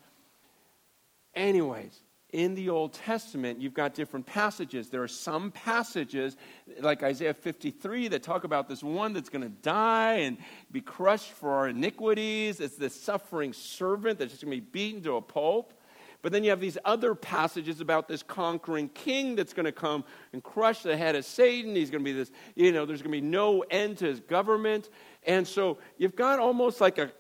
Anyways, 1.34 2.02
in 2.34 2.54
the 2.54 2.68
Old 2.68 2.94
Testament, 2.94 3.62
you've 3.62 3.74
got 3.74 3.94
different 3.94 4.26
passages. 4.26 4.90
There 4.90 5.04
are 5.04 5.08
some 5.08 5.52
passages, 5.52 6.36
like 6.82 7.02
Isaiah 7.02 7.34
53, 7.34 8.10
that 8.10 8.24
talk 8.24 8.44
about 8.44 8.68
this 8.68 8.84
one 8.84 9.14
that's 9.14 9.30
going 9.30 9.44
to 9.44 9.56
die 9.62 10.16
and 10.16 10.38
be 10.70 10.82
crushed 10.82 11.32
for 11.32 11.52
our 11.52 11.70
iniquities. 11.70 12.60
It's 12.60 12.76
this 12.76 13.00
suffering 13.00 13.54
servant 13.54 14.20
that's 14.20 14.32
just 14.32 14.44
going 14.44 14.58
to 14.58 14.62
be 14.62 14.70
beaten 14.70 15.02
to 15.04 15.16
a 15.16 15.22
pulp. 15.22 15.74
But 16.22 16.32
then 16.32 16.44
you 16.44 16.50
have 16.50 16.60
these 16.60 16.78
other 16.84 17.16
passages 17.16 17.80
about 17.80 18.08
this 18.08 18.24
conquering 18.24 18.90
king 18.90 19.36
that's 19.36 19.54
going 19.54 19.66
to 19.66 19.72
come 19.72 20.04
and 20.34 20.44
crush 20.44 20.82
the 20.82 20.98
head 20.98 21.16
of 21.16 21.26
Satan. 21.26 21.76
He's 21.76 21.90
going 21.90 22.04
to 22.04 22.06
be 22.06 22.18
this, 22.18 22.32
you 22.56 22.72
know, 22.72 22.86
there's 22.86 23.02
going 23.02 23.12
to 23.12 23.22
be 23.22 23.28
no 23.28 23.62
end 23.70 24.00
to 24.00 24.06
his 24.06 24.20
government. 24.20 24.90
And 25.24 25.48
so 25.48 25.78
you've 25.98 26.16
got 26.16 26.40
almost 26.40 26.82
like 26.82 26.98
a, 26.98 27.12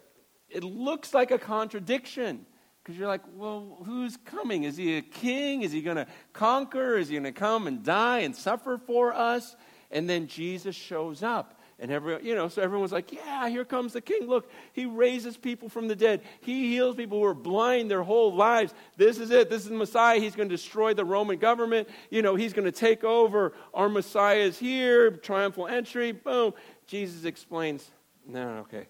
it 0.49 0.63
looks 0.63 1.13
like 1.13 1.31
a 1.31 1.37
contradiction. 1.37 2.45
Because 2.83 2.97
you're 2.97 3.07
like, 3.07 3.23
well, 3.35 3.79
who's 3.85 4.17
coming? 4.17 4.63
Is 4.63 4.77
he 4.77 4.97
a 4.97 5.01
king? 5.01 5.61
Is 5.61 5.73
he 5.73 5.81
going 5.81 5.97
to 5.97 6.07
conquer? 6.31 6.97
Is 6.97 7.09
he 7.09 7.15
going 7.15 7.25
to 7.25 7.33
come 7.33 7.67
and 7.67 7.83
die 7.83 8.19
and 8.19 8.33
suffer 8.33 8.77
for 8.77 9.13
us? 9.13 9.57
And 9.91 10.09
then 10.09 10.27
Jesus 10.27 10.75
shows 10.75 11.21
up. 11.21 11.56
And 11.79 11.91
every, 11.91 12.23
you 12.23 12.33
know, 12.33 12.47
so 12.47 12.61
everyone's 12.63 12.91
like, 12.91 13.11
yeah, 13.13 13.47
here 13.49 13.63
comes 13.63 13.93
the 13.93 14.01
king. 14.01 14.27
Look, 14.27 14.49
he 14.73 14.87
raises 14.87 15.37
people 15.37 15.69
from 15.69 15.87
the 15.87 15.95
dead. 15.95 16.21
He 16.41 16.71
heals 16.71 16.95
people 16.95 17.19
who 17.19 17.25
are 17.25 17.35
blind 17.35 17.91
their 17.91 18.01
whole 18.01 18.33
lives. 18.33 18.73
This 18.95 19.19
is 19.19 19.29
it. 19.29 19.51
This 19.51 19.61
is 19.61 19.69
the 19.69 19.75
Messiah. 19.75 20.19
He's 20.19 20.35
going 20.35 20.49
to 20.49 20.55
destroy 20.55 20.95
the 20.95 21.05
Roman 21.05 21.37
government. 21.37 21.87
You 22.09 22.23
know, 22.23 22.33
he's 22.33 22.53
going 22.53 22.65
to 22.65 22.71
take 22.71 23.03
over. 23.03 23.53
Our 23.75 23.89
Messiah 23.89 24.39
is 24.39 24.57
here. 24.57 25.11
Triumphal 25.11 25.67
entry. 25.67 26.13
Boom. 26.13 26.53
Jesus 26.87 27.25
explains, 27.25 27.87
no, 28.27 28.57
okay. 28.59 28.87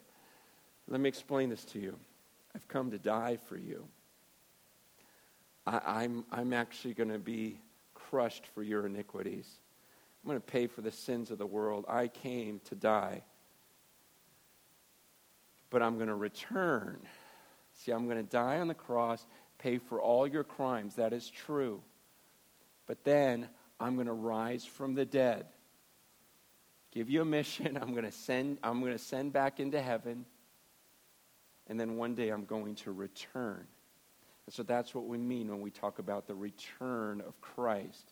Let 0.87 1.01
me 1.01 1.09
explain 1.09 1.49
this 1.49 1.65
to 1.65 1.79
you. 1.79 1.97
I've 2.55 2.69
come 2.69 2.91
to 2.91 2.97
die 2.97 3.37
for 3.49 3.57
you. 3.57 3.85
I, 5.65 6.03
I'm, 6.03 6.23
I'm 6.31 6.53
actually 6.53 6.93
going 6.93 7.11
to 7.11 7.19
be 7.19 7.59
crushed 7.93 8.47
for 8.55 8.63
your 8.63 8.85
iniquities. 8.85 9.45
I'm 10.27 10.31
going 10.31 10.41
to 10.41 10.51
pay 10.51 10.67
for 10.67 10.81
the 10.81 10.91
sins 10.91 11.31
of 11.31 11.37
the 11.37 11.45
world. 11.45 11.85
I 11.87 12.09
came 12.09 12.59
to 12.65 12.75
die. 12.75 13.23
But 15.69 15.81
I'm 15.81 15.95
going 15.95 16.09
to 16.09 16.15
return. 16.15 16.99
See, 17.75 17.93
I'm 17.93 18.09
going 18.09 18.17
to 18.17 18.29
die 18.29 18.59
on 18.59 18.67
the 18.67 18.73
cross, 18.73 19.25
pay 19.57 19.77
for 19.77 20.01
all 20.01 20.27
your 20.27 20.43
crimes. 20.43 20.95
That 20.95 21.13
is 21.13 21.29
true. 21.29 21.81
But 22.87 23.05
then 23.05 23.47
I'm 23.79 23.95
going 23.95 24.07
to 24.07 24.13
rise 24.13 24.65
from 24.65 24.95
the 24.95 25.05
dead. 25.05 25.45
Give 26.91 27.09
you 27.09 27.21
a 27.21 27.25
mission. 27.25 27.77
I'm 27.81 27.93
going 27.93 28.03
to 28.03 28.11
send 28.11 28.57
I'm 28.61 28.81
going 28.81 28.91
to 28.91 28.99
send 28.99 29.31
back 29.31 29.61
into 29.61 29.81
heaven. 29.81 30.25
And 31.67 31.79
then 31.79 31.95
one 31.95 32.15
day 32.15 32.31
I'm 32.31 32.43
going 32.43 32.75
to 32.75 32.91
return. 32.91 33.65
And 34.45 34.53
so 34.53 34.61
that's 34.63 34.93
what 34.93 35.05
we 35.05 35.19
mean 35.19 35.47
when 35.47 35.61
we 35.61 35.71
talk 35.71 35.99
about 35.99 36.27
the 36.27 36.35
return 36.35 37.21
of 37.21 37.39
Christ 37.39 38.11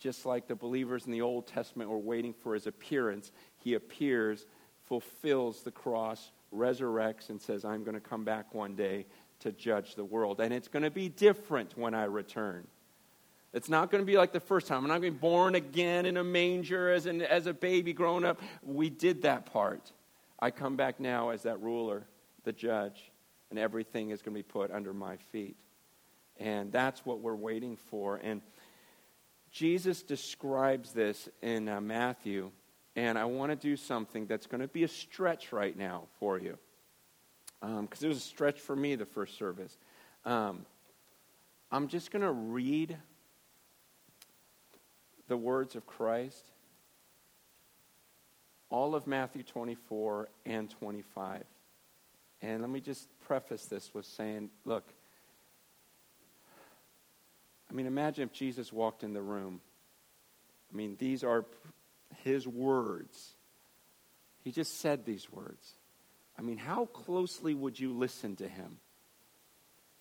just 0.00 0.24
like 0.24 0.48
the 0.48 0.56
believers 0.56 1.04
in 1.06 1.12
the 1.12 1.20
Old 1.20 1.46
Testament 1.46 1.90
were 1.90 1.98
waiting 1.98 2.32
for 2.32 2.54
his 2.54 2.66
appearance, 2.66 3.30
he 3.58 3.74
appears, 3.74 4.46
fulfills 4.86 5.62
the 5.62 5.70
cross, 5.70 6.32
resurrects, 6.52 7.28
and 7.28 7.40
says, 7.40 7.64
I'm 7.64 7.84
going 7.84 7.94
to 7.94 8.00
come 8.00 8.24
back 8.24 8.54
one 8.54 8.74
day 8.74 9.06
to 9.40 9.52
judge 9.52 9.94
the 9.94 10.04
world. 10.04 10.40
And 10.40 10.52
it's 10.52 10.68
going 10.68 10.82
to 10.82 10.90
be 10.90 11.10
different 11.10 11.76
when 11.76 11.94
I 11.94 12.04
return. 12.04 12.66
It's 13.52 13.68
not 13.68 13.90
going 13.90 14.00
to 14.00 14.06
be 14.06 14.16
like 14.16 14.32
the 14.32 14.40
first 14.40 14.66
time. 14.66 14.78
I'm 14.78 14.88
not 14.88 15.00
going 15.00 15.12
to 15.12 15.18
be 15.18 15.20
born 15.20 15.54
again 15.54 16.06
in 16.06 16.16
a 16.16 16.24
manger 16.24 16.90
as, 16.90 17.06
an, 17.06 17.20
as 17.20 17.46
a 17.46 17.52
baby 17.52 17.92
growing 17.92 18.24
up. 18.24 18.40
We 18.62 18.88
did 18.88 19.22
that 19.22 19.46
part. 19.46 19.92
I 20.38 20.50
come 20.50 20.76
back 20.76 20.98
now 20.98 21.30
as 21.30 21.42
that 21.42 21.60
ruler, 21.60 22.06
the 22.44 22.52
judge, 22.52 23.10
and 23.50 23.58
everything 23.58 24.10
is 24.10 24.22
going 24.22 24.34
to 24.34 24.38
be 24.38 24.42
put 24.42 24.70
under 24.70 24.94
my 24.94 25.16
feet. 25.16 25.56
And 26.38 26.72
that's 26.72 27.04
what 27.04 27.20
we're 27.20 27.34
waiting 27.34 27.76
for. 27.76 28.16
And 28.22 28.40
Jesus 29.50 30.02
describes 30.02 30.92
this 30.92 31.28
in 31.42 31.68
uh, 31.68 31.80
Matthew, 31.80 32.50
and 32.94 33.18
I 33.18 33.24
want 33.24 33.50
to 33.50 33.56
do 33.56 33.76
something 33.76 34.26
that's 34.26 34.46
going 34.46 34.60
to 34.60 34.68
be 34.68 34.84
a 34.84 34.88
stretch 34.88 35.52
right 35.52 35.76
now 35.76 36.04
for 36.18 36.38
you. 36.38 36.56
Because 37.60 38.02
um, 38.02 38.06
it 38.06 38.08
was 38.08 38.18
a 38.18 38.20
stretch 38.20 38.58
for 38.60 38.74
me 38.74 38.94
the 38.94 39.06
first 39.06 39.36
service. 39.36 39.76
Um, 40.24 40.64
I'm 41.70 41.88
just 41.88 42.10
going 42.10 42.22
to 42.22 42.32
read 42.32 42.96
the 45.28 45.36
words 45.36 45.76
of 45.76 45.86
Christ, 45.86 46.44
all 48.70 48.94
of 48.94 49.06
Matthew 49.06 49.42
24 49.42 50.28
and 50.46 50.70
25. 50.70 51.44
And 52.42 52.60
let 52.62 52.70
me 52.70 52.80
just 52.80 53.08
preface 53.20 53.66
this 53.66 53.92
with 53.92 54.06
saying, 54.06 54.50
look, 54.64 54.84
I 57.70 57.72
mean, 57.72 57.86
imagine 57.86 58.24
if 58.24 58.32
Jesus 58.32 58.72
walked 58.72 59.04
in 59.04 59.12
the 59.12 59.22
room. 59.22 59.60
I 60.72 60.76
mean, 60.76 60.96
these 60.98 61.22
are 61.22 61.44
his 62.24 62.46
words. 62.46 63.34
He 64.42 64.50
just 64.50 64.80
said 64.80 65.04
these 65.04 65.30
words. 65.30 65.74
I 66.38 66.42
mean, 66.42 66.56
how 66.56 66.86
closely 66.86 67.54
would 67.54 67.78
you 67.78 67.92
listen 67.92 68.36
to 68.36 68.48
him? 68.48 68.78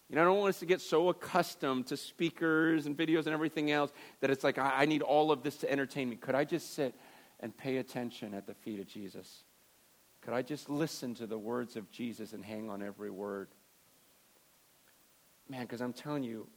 You 0.10 0.16
know, 0.16 0.24
I 0.24 0.26
don't 0.26 0.38
want 0.40 0.50
us 0.50 0.60
to 0.60 0.66
get 0.66 0.82
so 0.82 1.10
accustomed 1.10 1.88
to 1.88 1.98
speakers 1.98 2.88
and 2.88 2.98
videos 2.98 3.26
and 3.26 3.34
everything 3.34 3.70
else 3.70 3.92
that 4.22 4.32
it's 4.32 4.44
like, 4.44 4.58
I, 4.58 4.86
need 4.86 5.04
all 5.04 5.32
of 5.32 5.44
this 5.44 5.58
to 5.58 5.72
entertain 5.72 6.10
me. 6.10 6.16
Could 6.16 6.34
I 6.34 6.46
just 6.46 6.74
sit 6.74 6.96
and 7.40 7.56
pay 7.56 7.78
attention 7.78 8.34
at 8.34 8.48
the 8.48 8.56
feet 8.56 8.80
of 8.80 8.88
Jesus? 8.88 9.44
Could 10.22 10.34
I 10.34 10.42
just 10.42 10.68
listen 10.68 11.14
to 11.16 11.28
the 11.28 11.38
words 11.38 11.76
of 11.76 11.92
Jesus 11.92 12.34
and 12.34 12.44
hang 12.44 12.72
on 12.72 12.82
every 12.82 13.12
word? 13.12 13.50
Man, 15.48 15.62
because 15.62 15.82
I'm 15.82 15.94
telling 15.94 16.24
you, 16.24 16.48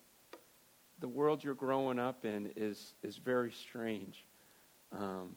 the 1.02 1.08
world 1.08 1.42
you're 1.42 1.52
growing 1.52 1.98
up 1.98 2.24
in 2.24 2.52
is, 2.54 2.94
is 3.02 3.16
very 3.16 3.50
strange. 3.50 4.24
Um, 4.92 5.34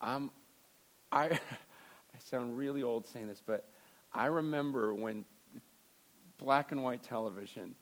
I'm, 0.00 0.30
I, 1.12 1.24
I 1.28 2.18
sound 2.30 2.56
really 2.56 2.82
old 2.82 3.06
saying 3.06 3.28
this, 3.28 3.42
but 3.44 3.68
I 4.14 4.26
remember 4.26 4.94
when 4.94 5.26
black 6.38 6.72
and 6.72 6.82
white 6.82 7.02
television 7.02 7.74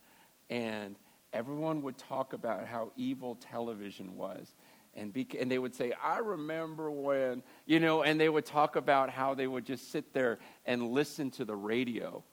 and 0.50 0.96
everyone 1.32 1.82
would 1.82 1.98
talk 1.98 2.32
about 2.32 2.66
how 2.66 2.90
evil 2.96 3.36
television 3.36 4.16
was. 4.16 4.56
And, 4.94 5.16
and 5.38 5.48
they 5.48 5.58
would 5.58 5.74
say, 5.74 5.92
I 6.02 6.18
remember 6.18 6.90
when, 6.90 7.44
you 7.64 7.78
know, 7.78 8.02
and 8.02 8.20
they 8.20 8.28
would 8.28 8.44
talk 8.44 8.74
about 8.74 9.08
how 9.08 9.34
they 9.34 9.46
would 9.46 9.64
just 9.64 9.92
sit 9.92 10.12
there 10.12 10.40
and 10.66 10.90
listen 10.90 11.30
to 11.32 11.44
the 11.44 11.54
radio 11.54 12.24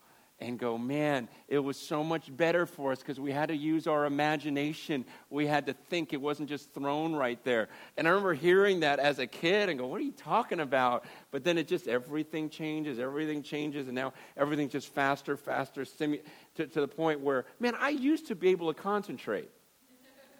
and 0.42 0.58
go, 0.58 0.78
man, 0.78 1.30
it 1.48 1.60
was 1.60 1.78
so 1.78 2.04
much 2.04 2.36
better 2.36 2.66
for 2.66 2.92
us 2.92 3.00
because 3.00 3.20
we 3.20 3.32
had 3.32 3.50
to 3.50 3.56
use 3.56 3.86
our 3.86 4.06
imagination. 4.06 5.06
We 5.30 5.46
had 5.46 5.68
to 5.68 5.74
think. 5.74 6.14
It 6.14 6.20
wasn't 6.20 6.50
just 6.50 6.74
thrown 6.74 7.14
right 7.14 7.42
there. 7.44 7.70
And 7.96 8.08
I 8.08 8.10
remember 8.10 8.34
hearing 8.34 8.80
that 8.80 9.00
as 9.00 9.20
a 9.20 9.28
kid 9.28 9.70
and 9.70 9.78
go, 9.78 9.86
what 9.86 10.02
are 10.02 10.04
you 10.04 10.12
talking 10.12 10.60
about? 10.60 11.06
But 11.30 11.44
then 11.44 11.60
it 11.60 11.68
just, 11.68 11.88
everything 11.88 12.50
changes, 12.50 12.98
everything 12.98 13.44
changes, 13.44 13.88
and 13.88 13.96
now 13.96 14.14
everything's 14.36 14.72
just 14.72 14.88
faster, 14.88 15.38
faster, 15.38 15.84
simu- 15.84 16.22
to, 16.56 16.66
to 16.66 16.82
the 16.82 16.88
point 16.88 17.20
where, 17.20 17.46
man, 17.60 17.76
I 17.80 17.90
used 17.90 18.28
to 18.28 18.36
be 18.36 18.50
able 18.50 18.74
to 18.74 18.82
concentrate. 18.82 19.50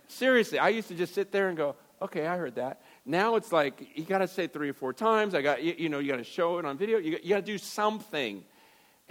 Seriously, 0.08 0.58
I 0.58 0.70
used 0.70 0.88
to 0.88 0.96
just 0.96 1.14
sit 1.14 1.32
there 1.32 1.48
and 1.48 1.56
go, 1.56 1.76
okay, 2.02 2.26
I 2.26 2.38
heard 2.38 2.56
that. 2.56 2.82
Now 3.06 3.36
it's 3.36 3.52
like, 3.52 3.96
you 3.96 4.04
got 4.04 4.18
to 4.18 4.28
say 4.28 4.48
three 4.48 4.70
or 4.70 4.74
four 4.74 4.94
times. 4.94 5.36
I 5.36 5.44
got, 5.44 5.64
you, 5.64 5.76
you 5.78 5.90
know, 5.90 6.00
you 6.00 6.12
got 6.12 6.18
to 6.18 6.24
show 6.24 6.58
it 6.58 6.66
on 6.66 6.76
video. 6.78 6.98
You, 6.98 7.20
you 7.22 7.30
got 7.30 7.38
to 7.38 7.42
do 7.44 7.60
something 7.60 8.44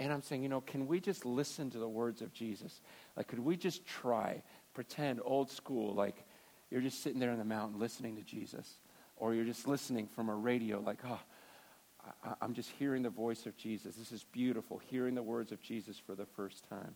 And 0.01 0.11
I'm 0.11 0.23
saying, 0.23 0.41
you 0.41 0.49
know, 0.49 0.61
can 0.61 0.87
we 0.87 0.99
just 0.99 1.27
listen 1.27 1.69
to 1.69 1.77
the 1.77 1.87
words 1.87 2.23
of 2.23 2.33
Jesus? 2.33 2.81
Like, 3.15 3.27
could 3.27 3.37
we 3.37 3.55
just 3.55 3.85
try, 3.85 4.41
pretend 4.73 5.21
old 5.23 5.51
school, 5.51 5.93
like 5.93 6.25
you're 6.71 6.81
just 6.81 7.03
sitting 7.03 7.19
there 7.19 7.29
on 7.29 7.37
the 7.37 7.45
mountain 7.45 7.79
listening 7.79 8.15
to 8.15 8.23
Jesus? 8.23 8.79
Or 9.17 9.35
you're 9.35 9.45
just 9.45 9.67
listening 9.67 10.07
from 10.07 10.29
a 10.29 10.33
radio, 10.33 10.79
like, 10.79 10.97
oh, 11.07 11.19
I, 12.25 12.33
I'm 12.41 12.55
just 12.55 12.71
hearing 12.79 13.03
the 13.03 13.11
voice 13.11 13.45
of 13.45 13.55
Jesus. 13.55 13.95
This 13.95 14.11
is 14.11 14.23
beautiful, 14.23 14.81
hearing 14.89 15.13
the 15.13 15.21
words 15.21 15.51
of 15.51 15.61
Jesus 15.61 15.99
for 15.99 16.15
the 16.15 16.25
first 16.25 16.67
time. 16.67 16.95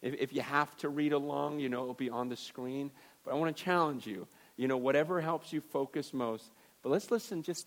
If, 0.00 0.14
if 0.14 0.32
you 0.32 0.40
have 0.40 0.74
to 0.78 0.88
read 0.88 1.12
along, 1.12 1.60
you 1.60 1.68
know, 1.68 1.82
it'll 1.82 1.92
be 1.92 2.08
on 2.08 2.30
the 2.30 2.36
screen. 2.36 2.92
But 3.26 3.32
I 3.32 3.34
want 3.34 3.54
to 3.54 3.62
challenge 3.62 4.06
you, 4.06 4.26
you 4.56 4.68
know, 4.68 4.78
whatever 4.78 5.20
helps 5.20 5.52
you 5.52 5.60
focus 5.60 6.14
most. 6.14 6.50
But 6.82 6.88
let's 6.92 7.10
listen 7.10 7.42
just, 7.42 7.66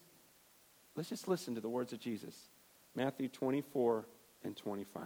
let's 0.96 1.10
just 1.10 1.28
listen 1.28 1.54
to 1.54 1.62
the 1.62 1.70
words 1.70 1.94
of 1.94 2.00
Jesus. 2.00 2.36
Matthew 2.96 3.28
24 3.28 4.06
and 4.46 4.56
25. 4.56 5.04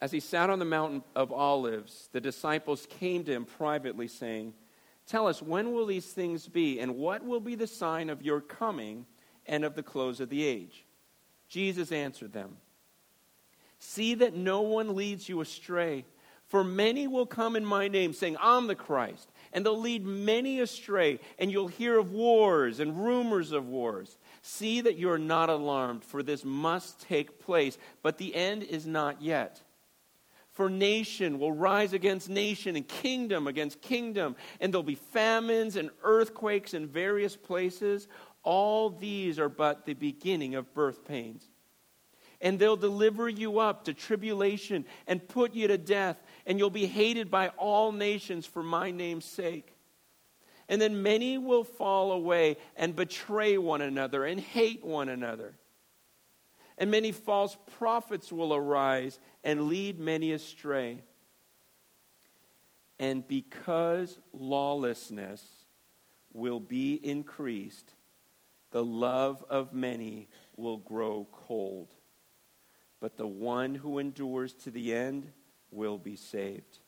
As 0.00 0.12
he 0.12 0.20
sat 0.20 0.48
on 0.48 0.58
the 0.58 0.64
mountain 0.64 1.02
of 1.16 1.32
Olives, 1.32 2.08
the 2.12 2.20
disciples 2.20 2.86
came 2.88 3.24
to 3.24 3.32
him 3.32 3.44
privately, 3.44 4.06
saying, 4.06 4.54
Tell 5.06 5.26
us, 5.26 5.42
when 5.42 5.72
will 5.72 5.86
these 5.86 6.06
things 6.06 6.46
be, 6.46 6.78
and 6.78 6.96
what 6.96 7.24
will 7.24 7.40
be 7.40 7.54
the 7.54 7.66
sign 7.66 8.10
of 8.10 8.22
your 8.22 8.40
coming 8.40 9.06
and 9.46 9.64
of 9.64 9.74
the 9.74 9.82
close 9.82 10.20
of 10.20 10.28
the 10.28 10.44
age? 10.44 10.84
Jesus 11.48 11.90
answered 11.90 12.32
them, 12.32 12.58
See 13.78 14.14
that 14.14 14.34
no 14.34 14.60
one 14.60 14.94
leads 14.94 15.28
you 15.28 15.40
astray. 15.40 16.04
For 16.46 16.64
many 16.64 17.06
will 17.06 17.26
come 17.26 17.56
in 17.56 17.64
my 17.64 17.88
name, 17.88 18.12
saying, 18.14 18.36
I'm 18.40 18.68
the 18.68 18.74
Christ. 18.74 19.28
And 19.52 19.64
they'll 19.64 19.78
lead 19.78 20.04
many 20.04 20.60
astray, 20.60 21.20
and 21.38 21.50
you'll 21.50 21.68
hear 21.68 21.98
of 21.98 22.12
wars 22.12 22.80
and 22.80 23.04
rumors 23.04 23.52
of 23.52 23.66
wars. 23.66 24.16
See 24.42 24.80
that 24.80 24.96
you 24.96 25.10
are 25.10 25.18
not 25.18 25.50
alarmed, 25.50 26.04
for 26.04 26.22
this 26.22 26.44
must 26.44 27.00
take 27.00 27.40
place, 27.40 27.78
but 28.02 28.18
the 28.18 28.34
end 28.34 28.62
is 28.62 28.86
not 28.86 29.20
yet. 29.20 29.62
For 30.52 30.68
nation 30.68 31.38
will 31.38 31.52
rise 31.52 31.92
against 31.92 32.28
nation, 32.28 32.74
and 32.74 32.86
kingdom 32.86 33.46
against 33.46 33.80
kingdom, 33.80 34.34
and 34.60 34.72
there'll 34.72 34.82
be 34.82 34.96
famines 34.96 35.76
and 35.76 35.90
earthquakes 36.02 36.74
in 36.74 36.88
various 36.88 37.36
places. 37.36 38.08
All 38.42 38.90
these 38.90 39.38
are 39.38 39.48
but 39.48 39.86
the 39.86 39.94
beginning 39.94 40.56
of 40.56 40.74
birth 40.74 41.04
pains. 41.04 41.48
And 42.40 42.58
they'll 42.58 42.76
deliver 42.76 43.28
you 43.28 43.58
up 43.58 43.84
to 43.84 43.94
tribulation 43.94 44.84
and 45.06 45.26
put 45.28 45.54
you 45.54 45.68
to 45.68 45.78
death, 45.78 46.20
and 46.46 46.58
you'll 46.58 46.70
be 46.70 46.86
hated 46.86 47.30
by 47.30 47.48
all 47.50 47.92
nations 47.92 48.46
for 48.46 48.62
my 48.62 48.90
name's 48.90 49.24
sake. 49.24 49.74
And 50.68 50.80
then 50.80 51.02
many 51.02 51.38
will 51.38 51.64
fall 51.64 52.12
away 52.12 52.56
and 52.76 52.94
betray 52.94 53.56
one 53.56 53.80
another 53.80 54.24
and 54.24 54.38
hate 54.38 54.84
one 54.84 55.08
another. 55.08 55.54
And 56.76 56.90
many 56.90 57.10
false 57.10 57.56
prophets 57.78 58.30
will 58.30 58.54
arise 58.54 59.18
and 59.42 59.68
lead 59.68 59.98
many 59.98 60.32
astray. 60.32 61.02
And 62.98 63.26
because 63.26 64.18
lawlessness 64.32 65.42
will 66.32 66.60
be 66.60 66.94
increased, 66.94 67.94
the 68.70 68.84
love 68.84 69.44
of 69.48 69.72
many 69.72 70.28
will 70.56 70.76
grow 70.76 71.26
cold. 71.32 71.88
But 73.00 73.16
the 73.16 73.26
one 73.26 73.74
who 73.74 73.98
endures 73.98 74.52
to 74.54 74.70
the 74.70 74.94
end 74.94 75.30
will 75.70 75.98
be 75.98 76.16
saved. 76.16 76.80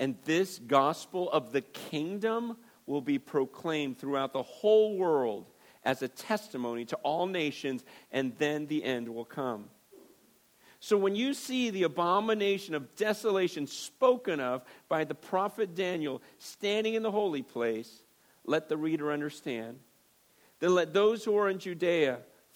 And 0.00 0.16
this 0.24 0.58
gospel 0.58 1.30
of 1.30 1.52
the 1.52 1.60
kingdom 1.60 2.56
will 2.86 3.02
be 3.02 3.18
proclaimed 3.18 3.98
throughout 3.98 4.32
the 4.32 4.42
whole 4.42 4.96
world 4.96 5.44
as 5.84 6.00
a 6.00 6.08
testimony 6.08 6.86
to 6.86 6.96
all 6.96 7.26
nations, 7.26 7.84
and 8.10 8.32
then 8.38 8.66
the 8.66 8.82
end 8.82 9.08
will 9.08 9.26
come. 9.26 9.66
So 10.80 10.96
when 10.96 11.14
you 11.14 11.34
see 11.34 11.68
the 11.68 11.82
abomination 11.82 12.74
of 12.74 12.96
desolation 12.96 13.66
spoken 13.66 14.40
of 14.40 14.64
by 14.88 15.04
the 15.04 15.14
prophet 15.14 15.74
Daniel 15.74 16.22
standing 16.38 16.94
in 16.94 17.02
the 17.02 17.10
holy 17.10 17.42
place, 17.42 18.02
let 18.46 18.70
the 18.70 18.78
reader 18.78 19.12
understand. 19.12 19.78
Then 20.60 20.74
let 20.74 20.94
those 20.94 21.24
who 21.24 21.36
are 21.36 21.50
in 21.50 21.58
Judea 21.58 22.20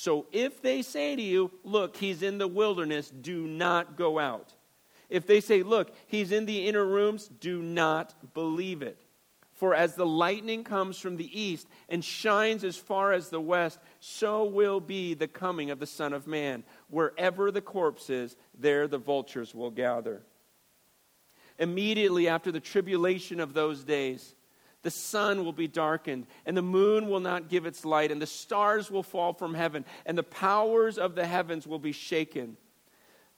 So 0.00 0.26
if 0.30 0.62
they 0.62 0.82
say 0.82 1.16
to 1.16 1.22
you, 1.22 1.50
Look, 1.64 1.96
he's 1.96 2.22
in 2.22 2.38
the 2.38 2.46
wilderness, 2.46 3.10
do 3.10 3.48
not 3.48 3.96
go 3.96 4.20
out. 4.20 4.54
If 5.10 5.26
they 5.26 5.40
say, 5.40 5.64
Look, 5.64 5.90
he's 6.06 6.30
in 6.30 6.46
the 6.46 6.68
inner 6.68 6.86
rooms, 6.86 7.26
do 7.40 7.60
not 7.60 8.14
believe 8.32 8.80
it. 8.80 9.02
For 9.54 9.74
as 9.74 9.96
the 9.96 10.06
lightning 10.06 10.62
comes 10.62 11.00
from 11.00 11.16
the 11.16 11.40
east 11.40 11.66
and 11.88 12.04
shines 12.04 12.62
as 12.62 12.76
far 12.76 13.12
as 13.12 13.28
the 13.28 13.40
west, 13.40 13.80
so 13.98 14.44
will 14.44 14.78
be 14.78 15.14
the 15.14 15.26
coming 15.26 15.72
of 15.72 15.80
the 15.80 15.86
Son 15.86 16.12
of 16.12 16.28
Man. 16.28 16.62
Wherever 16.88 17.50
the 17.50 17.60
corpse 17.60 18.08
is, 18.08 18.36
there 18.56 18.86
the 18.86 18.98
vultures 18.98 19.52
will 19.52 19.72
gather. 19.72 20.22
Immediately 21.58 22.28
after 22.28 22.52
the 22.52 22.60
tribulation 22.60 23.40
of 23.40 23.52
those 23.52 23.82
days, 23.82 24.36
the 24.82 24.90
sun 24.90 25.44
will 25.44 25.52
be 25.52 25.66
darkened, 25.66 26.26
and 26.46 26.56
the 26.56 26.62
moon 26.62 27.08
will 27.08 27.20
not 27.20 27.48
give 27.48 27.66
its 27.66 27.84
light, 27.84 28.12
and 28.12 28.22
the 28.22 28.26
stars 28.26 28.90
will 28.90 29.02
fall 29.02 29.32
from 29.32 29.54
heaven, 29.54 29.84
and 30.06 30.16
the 30.16 30.22
powers 30.22 30.98
of 30.98 31.14
the 31.14 31.26
heavens 31.26 31.66
will 31.66 31.80
be 31.80 31.92
shaken. 31.92 32.56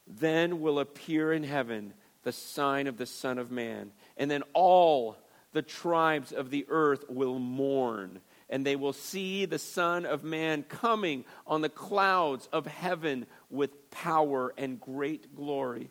Then 0.07 0.61
will 0.61 0.79
appear 0.79 1.33
in 1.33 1.45
heaven 1.45 1.95
the 2.25 2.33
sign 2.33 2.87
of 2.87 2.99
the 2.99 3.07
Son 3.07 3.39
of 3.39 3.51
Man, 3.51 3.93
and 4.17 4.31
then 4.31 4.43
all 4.53 5.17
the 5.53 5.63
tribes 5.63 6.33
of 6.33 6.51
the 6.51 6.67
earth 6.69 7.05
will 7.09 7.39
mourn, 7.39 8.21
and 8.51 8.65
they 8.65 8.77
will 8.77 8.93
see 8.93 9.47
the 9.47 9.59
Son 9.59 10.05
of 10.05 10.23
Man 10.23 10.63
coming 10.65 11.25
on 11.47 11.63
the 11.63 11.69
clouds 11.69 12.49
of 12.53 12.67
heaven 12.67 13.27
with 13.49 13.91
power 13.91 14.53
and 14.59 14.81
great 14.81 15.35
glory. 15.35 15.91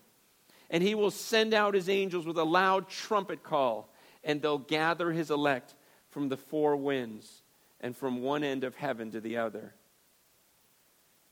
And 0.69 0.83
he 0.83 0.93
will 0.93 1.11
send 1.11 1.55
out 1.55 1.73
his 1.73 1.89
angels 1.89 2.27
with 2.27 2.37
a 2.37 2.43
loud 2.43 2.87
trumpet 2.87 3.41
call 3.41 3.91
and 4.23 4.41
they'll 4.41 4.57
gather 4.57 5.11
his 5.11 5.31
elect 5.31 5.75
from 6.09 6.29
the 6.29 6.37
four 6.37 6.75
winds 6.75 7.43
and 7.81 7.95
from 7.95 8.21
one 8.21 8.43
end 8.43 8.63
of 8.63 8.75
heaven 8.75 9.11
to 9.11 9.21
the 9.21 9.37
other. 9.37 9.73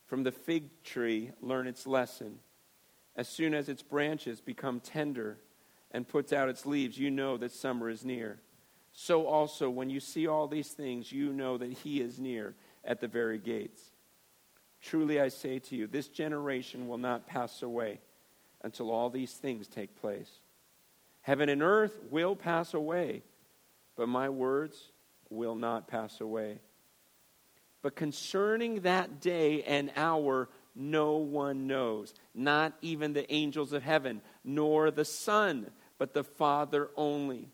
From 0.05 0.23
the 0.23 0.31
fig 0.31 0.83
tree, 0.83 1.31
learn 1.41 1.67
its 1.67 1.85
lesson. 1.85 2.39
As 3.15 3.27
soon 3.27 3.53
as 3.53 3.67
its 3.67 3.81
branches 3.81 4.39
become 4.39 4.79
tender 4.79 5.37
and 5.91 6.07
puts 6.07 6.31
out 6.31 6.49
its 6.49 6.65
leaves, 6.65 6.97
you 6.97 7.11
know 7.11 7.37
that 7.37 7.51
summer 7.51 7.89
is 7.89 8.05
near. 8.05 8.39
So 8.93 9.27
also, 9.27 9.69
when 9.69 9.89
you 9.89 9.99
see 9.99 10.27
all 10.27 10.47
these 10.47 10.69
things, 10.69 11.11
you 11.11 11.33
know 11.33 11.57
that 11.57 11.71
he 11.71 12.01
is 12.01 12.19
near 12.19 12.55
at 12.85 13.01
the 13.01 13.07
very 13.07 13.37
gates. 13.37 13.81
Truly 14.81 15.19
I 15.19 15.27
say 15.27 15.59
to 15.59 15.75
you, 15.75 15.87
this 15.87 16.07
generation 16.07 16.87
will 16.87 16.97
not 16.97 17.27
pass 17.27 17.61
away 17.61 17.99
until 18.63 18.89
all 18.89 19.09
these 19.09 19.33
things 19.33 19.67
take 19.67 19.99
place. 19.99 20.29
Heaven 21.27 21.49
and 21.49 21.61
earth 21.61 21.99
will 22.09 22.37
pass 22.37 22.73
away, 22.73 23.21
but 23.97 24.07
my 24.07 24.29
words 24.29 24.93
will 25.29 25.55
not 25.55 25.85
pass 25.85 26.21
away. 26.21 26.61
But 27.81 27.97
concerning 27.97 28.79
that 28.83 29.19
day 29.19 29.61
and 29.63 29.91
hour, 29.97 30.47
no 30.73 31.17
one 31.17 31.67
knows, 31.67 32.13
not 32.33 32.77
even 32.81 33.11
the 33.11 33.29
angels 33.29 33.73
of 33.73 33.83
heaven, 33.83 34.21
nor 34.45 34.89
the 34.89 35.03
Son, 35.03 35.69
but 35.97 36.13
the 36.13 36.23
Father 36.23 36.91
only. 36.95 37.49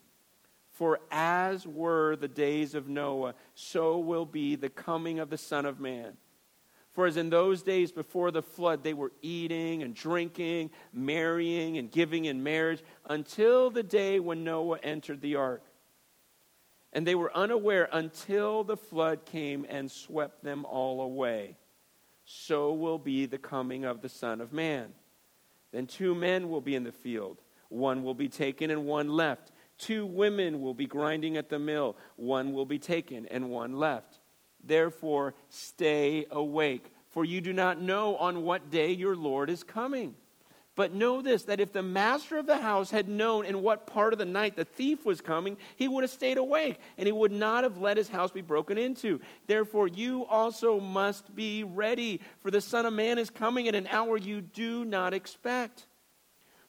For 0.74 1.00
as 1.10 1.66
were 1.66 2.16
the 2.16 2.28
days 2.28 2.76
of 2.76 2.88
Noah, 2.88 3.34
so 3.56 3.98
will 3.98 4.28
be 4.28 4.56
the 4.56 4.70
coming 4.70 5.18
of 5.18 5.32
the 5.32 5.38
Son 5.40 5.66
of 5.66 5.80
Man. 5.80 6.16
For 6.94 7.08
as 7.08 7.18
in 7.18 7.32
those 7.32 7.64
days 7.64 7.92
before 7.92 8.30
the 8.30 8.44
flood, 8.44 8.84
they 8.84 8.94
were 8.94 9.12
eating 9.22 9.82
and 9.82 9.96
drinking, 9.96 10.70
marrying 10.94 11.78
and 11.80 11.92
giving 11.92 12.26
in 12.26 12.44
marriage 12.44 12.84
until 13.10 13.72
the 13.72 13.82
day 13.82 14.20
when 14.20 14.44
Noah 14.44 14.78
entered 14.84 15.22
the 15.22 15.36
ark. 15.36 15.64
And 16.94 17.08
they 17.08 17.16
were 17.16 17.36
unaware 17.36 17.90
until 17.92 18.64
the 18.64 18.78
flood 18.78 19.26
came 19.26 19.66
and 19.68 19.92
swept 19.92 20.44
them 20.44 20.66
all 20.66 21.02
away. 21.02 21.58
So 22.26 22.74
will 22.74 23.00
be 23.00 23.26
the 23.26 23.40
coming 23.40 23.84
of 23.86 24.02
the 24.02 24.10
Son 24.10 24.40
of 24.40 24.54
Man. 24.54 24.94
Then 25.72 25.88
two 25.88 26.14
men 26.14 26.50
will 26.50 26.62
be 26.62 26.76
in 26.76 26.84
the 26.84 26.92
field, 26.92 27.42
one 27.70 28.04
will 28.04 28.14
be 28.14 28.30
taken 28.30 28.70
and 28.70 28.86
one 28.86 29.10
left. 29.10 29.52
Two 29.80 30.06
women 30.06 30.62
will 30.62 30.76
be 30.76 30.86
grinding 30.86 31.36
at 31.36 31.50
the 31.50 31.58
mill, 31.58 31.98
one 32.16 32.54
will 32.54 32.68
be 32.68 32.78
taken 32.78 33.26
and 33.26 33.50
one 33.50 33.74
left. 33.78 34.20
Therefore, 34.64 35.34
stay 35.50 36.26
awake, 36.32 36.92
for 37.10 37.26
you 37.26 37.42
do 37.42 37.54
not 37.54 37.82
know 37.82 38.16
on 38.18 38.44
what 38.44 38.72
day 38.72 38.92
your 38.92 39.16
Lord 39.16 39.50
is 39.50 39.64
coming. 39.64 40.16
But 40.76 40.94
know 40.94 41.22
this 41.22 41.44
that 41.44 41.60
if 41.60 41.72
the 41.72 41.84
master 41.84 42.38
of 42.38 42.48
the 42.48 42.58
house 42.58 42.90
had 42.90 43.08
known 43.08 43.46
in 43.46 43.62
what 43.62 43.86
part 43.86 44.12
of 44.12 44.18
the 44.18 44.26
night 44.26 44.56
the 44.56 44.66
thief 44.66 45.06
was 45.06 45.22
coming, 45.22 45.58
he 45.76 45.88
would 45.88 46.04
have 46.04 46.10
stayed 46.10 46.40
awake, 46.40 46.80
and 46.98 47.06
he 47.06 47.12
would 47.12 47.32
not 47.32 47.64
have 47.64 47.78
let 47.78 47.98
his 47.98 48.10
house 48.10 48.32
be 48.32 48.42
broken 48.42 48.78
into. 48.78 49.22
Therefore, 49.46 49.88
you 49.88 50.26
also 50.26 50.80
must 50.80 51.36
be 51.36 51.64
ready, 51.64 52.22
for 52.40 52.50
the 52.50 52.62
Son 52.62 52.88
of 52.88 52.94
Man 52.94 53.20
is 53.20 53.30
coming 53.30 53.68
at 53.68 53.76
an 53.76 53.88
hour 53.88 54.18
you 54.18 54.42
do 54.42 54.84
not 54.84 55.14
expect. 55.14 55.86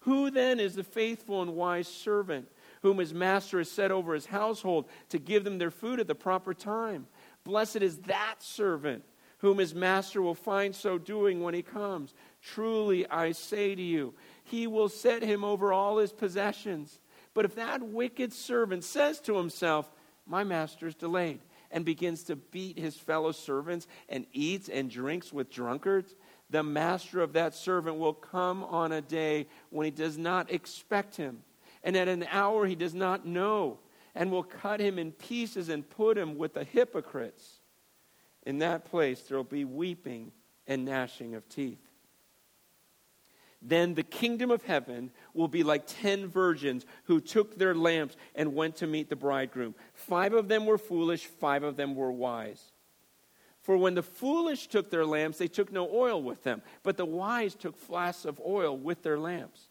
Who 0.01 0.31
then 0.31 0.61
is 0.61 0.75
the 0.75 0.85
faithful 0.85 1.41
and 1.41 1.55
wise 1.55 1.89
servant, 1.89 2.49
whom 2.83 2.99
his 2.99 3.15
master 3.15 3.57
has 3.57 3.71
set 3.71 3.91
over 3.91 4.13
his 4.13 4.27
household 4.27 4.85
to 5.09 5.19
give 5.19 5.45
them 5.45 5.57
their 5.57 5.71
food 5.71 5.99
at 5.99 6.09
the 6.09 6.15
proper 6.15 6.53
time? 6.53 7.07
Blessed 7.45 7.77
is 7.77 7.99
that 7.99 8.37
servant 8.39 9.05
whom 9.39 9.59
his 9.59 9.75
master 9.75 10.23
will 10.23 10.35
find 10.35 10.75
so 10.75 10.97
doing 10.97 11.43
when 11.43 11.53
he 11.53 11.61
comes. 11.61 12.15
Truly, 12.41 13.07
I 13.11 13.33
say 13.33 13.75
to 13.75 13.83
you, 13.83 14.15
he 14.43 14.67
will 14.67 14.89
set 14.89 15.23
him 15.23 15.45
over 15.45 15.73
all 15.73 15.99
his 15.99 16.13
possessions. 16.13 17.01
But 17.35 17.45
if 17.45 17.55
that 17.57 17.83
wicked 17.83 18.33
servant 18.33 18.85
says 18.85 19.21
to 19.21 19.37
himself, 19.37 19.91
My 20.27 20.45
master 20.45 20.87
is 20.87 20.95
delayed, 20.95 21.41
and 21.71 21.85
begins 21.85 22.23
to 22.25 22.37
beat 22.37 22.79
his 22.79 22.97
fellow 22.97 23.33
servants 23.33 23.87
and 24.09 24.25
eats 24.33 24.71
and 24.71 24.89
drinks 24.89 25.31
with 25.31 25.51
drunkards, 25.51 26.15
the 26.49 26.63
master 26.63 27.21
of 27.21 27.35
that 27.35 27.55
servant 27.55 27.99
will 27.99 28.15
come 28.15 28.65
on 28.65 28.93
a 28.93 29.03
day 29.03 29.47
when 29.69 29.85
he 29.85 29.91
does 29.91 30.17
not 30.17 30.51
expect 30.51 31.17
him, 31.17 31.43
and 31.83 31.97
at 31.97 32.09
an 32.09 32.27
hour 32.31 32.67
he 32.67 32.77
does 32.77 32.95
not 32.95 33.27
know 33.27 33.79
and 34.15 34.31
will 34.31 34.43
cut 34.43 34.81
him 34.81 34.99
in 34.99 35.13
pieces 35.13 35.69
and 35.69 35.89
put 35.89 36.17
him 36.17 36.37
with 36.37 36.55
the 36.55 36.65
hypocrites. 36.65 37.61
In 38.45 38.59
that 38.59 38.85
place 38.85 39.23
there 39.23 39.37
will 39.37 39.45
be 39.45 39.65
weeping 39.65 40.33
and 40.67 40.85
gnashing 40.85 41.35
of 41.35 41.49
teeth. 41.49 41.81
Then 43.67 43.95
the 43.95 44.03
kingdom 44.03 44.51
of 44.51 44.63
heaven 44.63 45.11
will 45.33 45.49
be 45.49 45.63
like 45.63 45.85
ten 45.87 46.27
virgins 46.27 46.85
who 47.05 47.19
took 47.19 47.57
their 47.57 47.75
lamps 47.75 48.15
and 48.35 48.55
went 48.55 48.77
to 48.77 48.87
meet 48.87 49.09
the 49.09 49.17
bridegroom. 49.17 49.75
Five 49.95 50.35
of 50.35 50.49
them 50.49 50.67
were 50.67 50.77
foolish, 50.77 51.25
five 51.25 51.63
of 51.63 51.77
them 51.77 51.95
were 51.95 52.13
wise. 52.13 52.63
For 53.63 53.79
when 53.79 53.95
the 53.95 54.03
foolish 54.03 54.67
took 54.67 54.91
their 54.91 55.07
lamps, 55.07 55.39
they 55.39 55.49
took 55.49 55.73
no 55.73 55.89
oil 55.91 56.23
with 56.23 56.43
them, 56.43 56.61
but 56.83 56.99
the 56.99 57.07
wise 57.07 57.55
took 57.55 57.79
flasks 57.79 58.27
of 58.27 58.39
oil 58.45 58.77
with 58.77 59.03
their 59.03 59.19
lamps. 59.19 59.69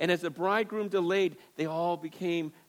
And 0.00 0.10
as 0.10 0.22
the 0.22 0.30
bridegroom 0.30 0.88
delayed, 0.88 1.36
they 1.54 1.66
all 1.66 1.96
became 1.96 2.52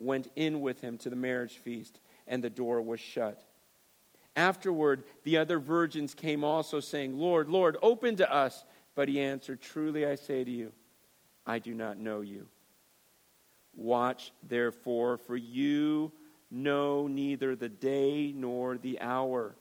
went 0.00 0.30
in 0.36 0.60
with 0.60 0.80
him 0.80 0.98
to 0.98 1.10
the 1.10 1.16
marriage 1.16 1.58
feast, 1.58 2.00
and 2.26 2.42
the 2.42 2.50
door 2.50 2.80
was 2.80 3.00
shut. 3.00 3.42
Afterward, 4.36 5.04
the 5.24 5.38
other 5.38 5.58
virgins 5.58 6.14
came 6.14 6.44
also, 6.44 6.80
saying, 6.80 7.18
Lord, 7.18 7.48
Lord, 7.48 7.76
open 7.82 8.16
to 8.16 8.32
us. 8.32 8.64
But 8.94 9.08
he 9.08 9.20
answered, 9.20 9.60
Truly 9.60 10.06
I 10.06 10.14
say 10.14 10.44
to 10.44 10.50
you, 10.50 10.72
I 11.46 11.58
do 11.58 11.74
not 11.74 11.98
know 11.98 12.20
you. 12.20 12.46
Watch, 13.74 14.32
therefore, 14.46 15.16
for 15.16 15.36
you 15.36 16.12
know 16.50 17.06
neither 17.06 17.54
the 17.54 17.68
day 17.68 18.32
nor 18.34 18.76
the 18.76 19.00
hour. 19.00 19.54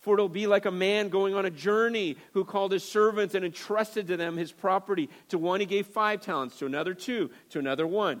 For 0.00 0.14
it'll 0.14 0.28
be 0.28 0.48
like 0.48 0.64
a 0.64 0.70
man 0.72 1.10
going 1.10 1.34
on 1.34 1.46
a 1.46 1.50
journey 1.50 2.16
who 2.32 2.44
called 2.44 2.72
his 2.72 2.82
servants 2.82 3.36
and 3.36 3.44
entrusted 3.44 4.08
to 4.08 4.16
them 4.16 4.36
his 4.36 4.50
property. 4.50 5.08
To 5.28 5.38
one 5.38 5.60
he 5.60 5.66
gave 5.66 5.86
five 5.86 6.20
talents, 6.20 6.58
to 6.58 6.66
another 6.66 6.92
two, 6.92 7.30
to 7.50 7.60
another 7.60 7.86
one, 7.86 8.20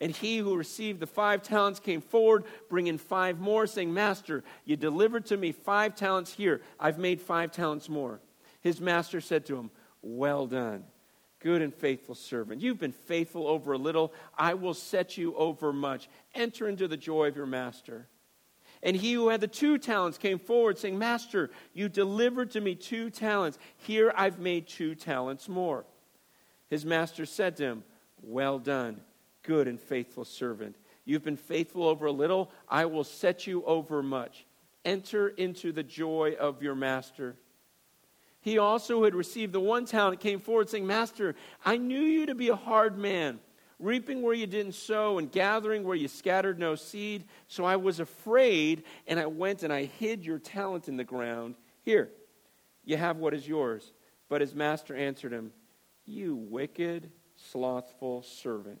And 0.00 0.14
he 0.14 0.38
who 0.38 0.56
received 0.56 1.00
the 1.00 1.06
five 1.06 1.42
talents 1.42 1.80
came 1.80 2.00
forward, 2.00 2.44
bringing 2.68 2.98
five 2.98 3.38
more, 3.38 3.66
saying, 3.66 3.92
Master, 3.92 4.42
you 4.64 4.76
delivered 4.76 5.26
to 5.26 5.36
me 5.36 5.52
five 5.52 5.94
talents 5.94 6.32
here. 6.32 6.60
I've 6.78 6.98
made 6.98 7.20
five 7.20 7.52
talents 7.52 7.88
more. 7.88 8.20
His 8.60 8.80
master 8.80 9.20
said 9.20 9.46
to 9.46 9.56
him, 9.56 9.70
Well 10.02 10.46
done, 10.46 10.84
good 11.40 11.62
and 11.62 11.74
faithful 11.74 12.14
servant. 12.14 12.60
You've 12.60 12.78
been 12.78 12.92
faithful 12.92 13.46
over 13.46 13.72
a 13.72 13.78
little. 13.78 14.12
I 14.36 14.54
will 14.54 14.74
set 14.74 15.16
you 15.16 15.34
over 15.36 15.72
much. 15.72 16.08
Enter 16.34 16.68
into 16.68 16.88
the 16.88 16.96
joy 16.96 17.28
of 17.28 17.36
your 17.36 17.46
master. 17.46 18.06
And 18.82 18.96
he 18.96 19.12
who 19.12 19.28
had 19.28 19.40
the 19.40 19.46
two 19.46 19.76
talents 19.76 20.16
came 20.16 20.38
forward, 20.38 20.78
saying, 20.78 20.98
Master, 20.98 21.50
you 21.74 21.88
delivered 21.88 22.52
to 22.52 22.60
me 22.60 22.74
two 22.74 23.10
talents. 23.10 23.58
Here 23.76 24.12
I've 24.16 24.38
made 24.38 24.66
two 24.66 24.94
talents 24.94 25.48
more. 25.48 25.84
His 26.70 26.86
master 26.86 27.26
said 27.26 27.56
to 27.56 27.64
him, 27.64 27.84
Well 28.22 28.58
done, 28.58 29.00
good 29.42 29.68
and 29.68 29.80
faithful 29.80 30.24
servant. 30.24 30.76
You've 31.04 31.24
been 31.24 31.36
faithful 31.36 31.84
over 31.84 32.06
a 32.06 32.12
little, 32.12 32.50
I 32.68 32.84
will 32.86 33.04
set 33.04 33.46
you 33.46 33.64
over 33.64 34.02
much. 34.02 34.46
Enter 34.84 35.28
into 35.28 35.72
the 35.72 35.82
joy 35.82 36.36
of 36.38 36.62
your 36.62 36.74
master. 36.74 37.36
He 38.40 38.58
also 38.58 39.04
had 39.04 39.14
received 39.14 39.52
the 39.52 39.60
one 39.60 39.84
talent 39.84 40.20
came 40.20 40.40
forward, 40.40 40.70
saying, 40.70 40.86
Master, 40.86 41.34
I 41.64 41.76
knew 41.76 42.00
you 42.00 42.26
to 42.26 42.34
be 42.34 42.48
a 42.48 42.56
hard 42.56 42.96
man 42.96 43.38
reaping 43.80 44.22
where 44.22 44.34
you 44.34 44.46
didn't 44.46 44.74
sow 44.74 45.18
and 45.18 45.32
gathering 45.32 45.84
where 45.84 45.96
you 45.96 46.06
scattered 46.06 46.58
no 46.58 46.74
seed. 46.74 47.24
So 47.48 47.64
I 47.64 47.76
was 47.76 47.98
afraid, 47.98 48.84
and 49.06 49.18
I 49.18 49.26
went 49.26 49.62
and 49.62 49.72
I 49.72 49.84
hid 49.84 50.24
your 50.24 50.38
talent 50.38 50.88
in 50.88 50.96
the 50.96 51.04
ground. 51.04 51.56
Here, 51.82 52.10
you 52.84 52.96
have 52.96 53.16
what 53.16 53.34
is 53.34 53.48
yours. 53.48 53.92
But 54.28 54.42
his 54.42 54.54
master 54.54 54.94
answered 54.94 55.32
him, 55.32 55.52
You 56.04 56.36
wicked, 56.36 57.10
slothful 57.36 58.22
servant. 58.22 58.80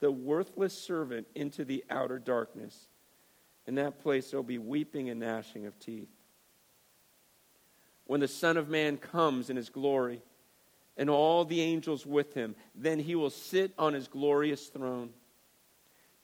the 0.00 0.10
worthless 0.10 0.76
servant 0.78 1.26
into 1.34 1.64
the 1.64 1.84
outer 1.90 2.18
darkness. 2.18 2.88
In 3.66 3.74
that 3.76 4.00
place 4.00 4.30
there 4.30 4.38
will 4.38 4.44
be 4.44 4.58
weeping 4.58 5.10
and 5.10 5.20
gnashing 5.20 5.66
of 5.66 5.78
teeth. 5.78 6.08
When 8.06 8.20
the 8.20 8.28
Son 8.28 8.56
of 8.56 8.68
Man 8.68 8.96
comes 8.96 9.50
in 9.50 9.56
his 9.56 9.68
glory, 9.68 10.22
and 10.98 11.08
all 11.08 11.44
the 11.44 11.60
angels 11.62 12.04
with 12.04 12.34
him, 12.34 12.56
then 12.74 12.98
he 12.98 13.14
will 13.14 13.30
sit 13.30 13.72
on 13.78 13.94
his 13.94 14.08
glorious 14.08 14.66
throne. 14.66 15.10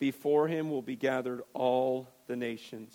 Before 0.00 0.48
him 0.48 0.68
will 0.68 0.82
be 0.82 0.96
gathered 0.96 1.42
all 1.54 2.08
the 2.26 2.36
nations. 2.36 2.92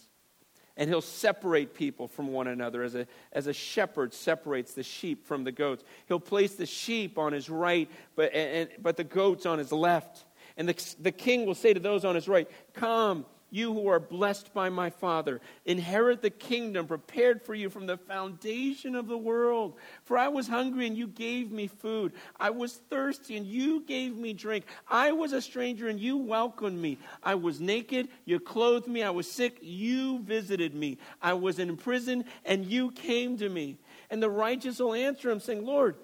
And 0.75 0.89
he'll 0.89 1.01
separate 1.01 1.73
people 1.73 2.07
from 2.07 2.27
one 2.27 2.47
another 2.47 2.83
as 2.83 2.95
a, 2.95 3.07
as 3.31 3.47
a 3.47 3.53
shepherd 3.53 4.13
separates 4.13 4.73
the 4.73 4.83
sheep 4.83 5.25
from 5.25 5.43
the 5.43 5.51
goats. 5.51 5.83
He'll 6.07 6.19
place 6.19 6.55
the 6.55 6.65
sheep 6.65 7.17
on 7.17 7.33
his 7.33 7.49
right, 7.49 7.89
but, 8.15 8.33
and, 8.33 8.69
but 8.81 8.97
the 8.97 9.03
goats 9.03 9.45
on 9.45 9.57
his 9.57 9.71
left. 9.71 10.25
And 10.59 10.67
the, 10.67 10.95
the 10.99 11.11
king 11.11 11.45
will 11.45 11.55
say 11.55 11.73
to 11.73 11.79
those 11.79 12.03
on 12.03 12.15
his 12.15 12.27
right, 12.27 12.47
Come, 12.73 13.25
you 13.49 13.73
who 13.73 13.87
are 13.87 13.99
blessed 13.99 14.53
by 14.53 14.67
my 14.67 14.89
Father, 14.89 15.39
inherit 15.65 16.21
the 16.21 16.29
kingdom 16.29 16.85
prepared 16.85 17.41
for 17.41 17.55
you 17.55 17.69
from 17.69 17.87
the 17.87 17.95
foundation 17.95 18.93
of 18.93 19.07
the 19.07 19.17
world. 19.17 19.75
For 20.03 20.17
I 20.17 20.27
was 20.27 20.49
hungry 20.49 20.85
and 20.85 20.97
you 20.97 21.07
gave 21.07 21.49
me 21.49 21.67
food. 21.67 22.11
I 22.37 22.49
was 22.49 22.81
thirsty 22.89 23.37
and 23.37 23.47
you 23.47 23.81
gave 23.85 24.17
me 24.17 24.33
drink. 24.33 24.65
I 24.85 25.13
was 25.13 25.31
a 25.31 25.41
stranger 25.41 25.87
and 25.87 25.97
you 25.99 26.17
welcomed 26.17 26.79
me. 26.79 26.97
I 27.23 27.35
was 27.35 27.61
naked, 27.61 28.09
you 28.25 28.39
clothed 28.41 28.87
me. 28.87 29.01
I 29.01 29.09
was 29.09 29.31
sick, 29.31 29.59
you 29.61 30.19
visited 30.19 30.75
me. 30.75 30.97
I 31.21 31.33
was 31.33 31.59
in 31.59 31.77
prison 31.77 32.25
and 32.43 32.65
you 32.65 32.91
came 32.91 33.37
to 33.37 33.47
me. 33.47 33.77
And 34.11 34.21
the 34.21 34.29
righteous 34.29 34.79
will 34.79 34.93
answer 34.93 35.31
him, 35.31 35.39
saying, 35.39 35.65
Lord, 35.65 35.95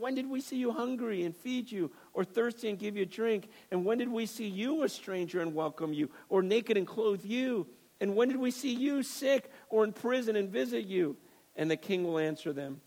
when 0.00 0.14
did 0.14 0.28
we 0.28 0.40
see 0.40 0.56
you 0.56 0.72
hungry 0.72 1.24
and 1.24 1.36
feed 1.36 1.70
you, 1.70 1.90
or 2.14 2.24
thirsty 2.24 2.68
and 2.68 2.78
give 2.78 2.96
you 2.96 3.06
drink? 3.06 3.48
And 3.70 3.84
when 3.84 3.98
did 3.98 4.08
we 4.08 4.26
see 4.26 4.48
you 4.48 4.82
a 4.82 4.88
stranger 4.88 5.40
and 5.40 5.54
welcome 5.54 5.92
you, 5.92 6.10
or 6.28 6.42
naked 6.42 6.76
and 6.76 6.86
clothe 6.86 7.24
you? 7.24 7.66
And 8.00 8.16
when 8.16 8.28
did 8.28 8.38
we 8.38 8.50
see 8.50 8.74
you 8.74 9.02
sick 9.02 9.50
or 9.68 9.84
in 9.84 9.92
prison 9.92 10.36
and 10.36 10.48
visit 10.48 10.86
you? 10.86 11.16
And 11.56 11.70
the 11.70 11.76
king 11.76 12.04
will 12.04 12.18
answer 12.18 12.52
them 12.52 12.80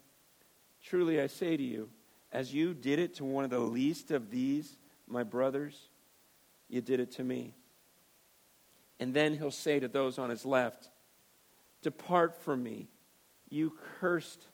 Truly 0.83 1.21
I 1.21 1.27
say 1.27 1.55
to 1.55 1.63
you, 1.63 1.89
as 2.31 2.53
you 2.53 2.73
did 2.73 2.99
it 2.99 3.15
to 3.15 3.25
one 3.25 3.45
of 3.45 3.49
the 3.49 3.59
least 3.59 4.11
of 4.11 4.29
these, 4.29 4.77
my 5.07 5.23
brothers, 5.23 5.87
you 6.67 6.81
did 6.81 6.99
it 6.99 7.11
to 7.13 7.23
me. 7.23 7.53
And 8.99 9.13
then 9.13 9.37
he'll 9.37 9.51
say 9.51 9.79
to 9.79 9.87
those 9.87 10.19
on 10.19 10.29
his 10.29 10.45
left, 10.45 10.89
Depart 11.81 12.41
from 12.41 12.63
me, 12.63 12.89
you 13.49 13.73
cursed 13.99 14.47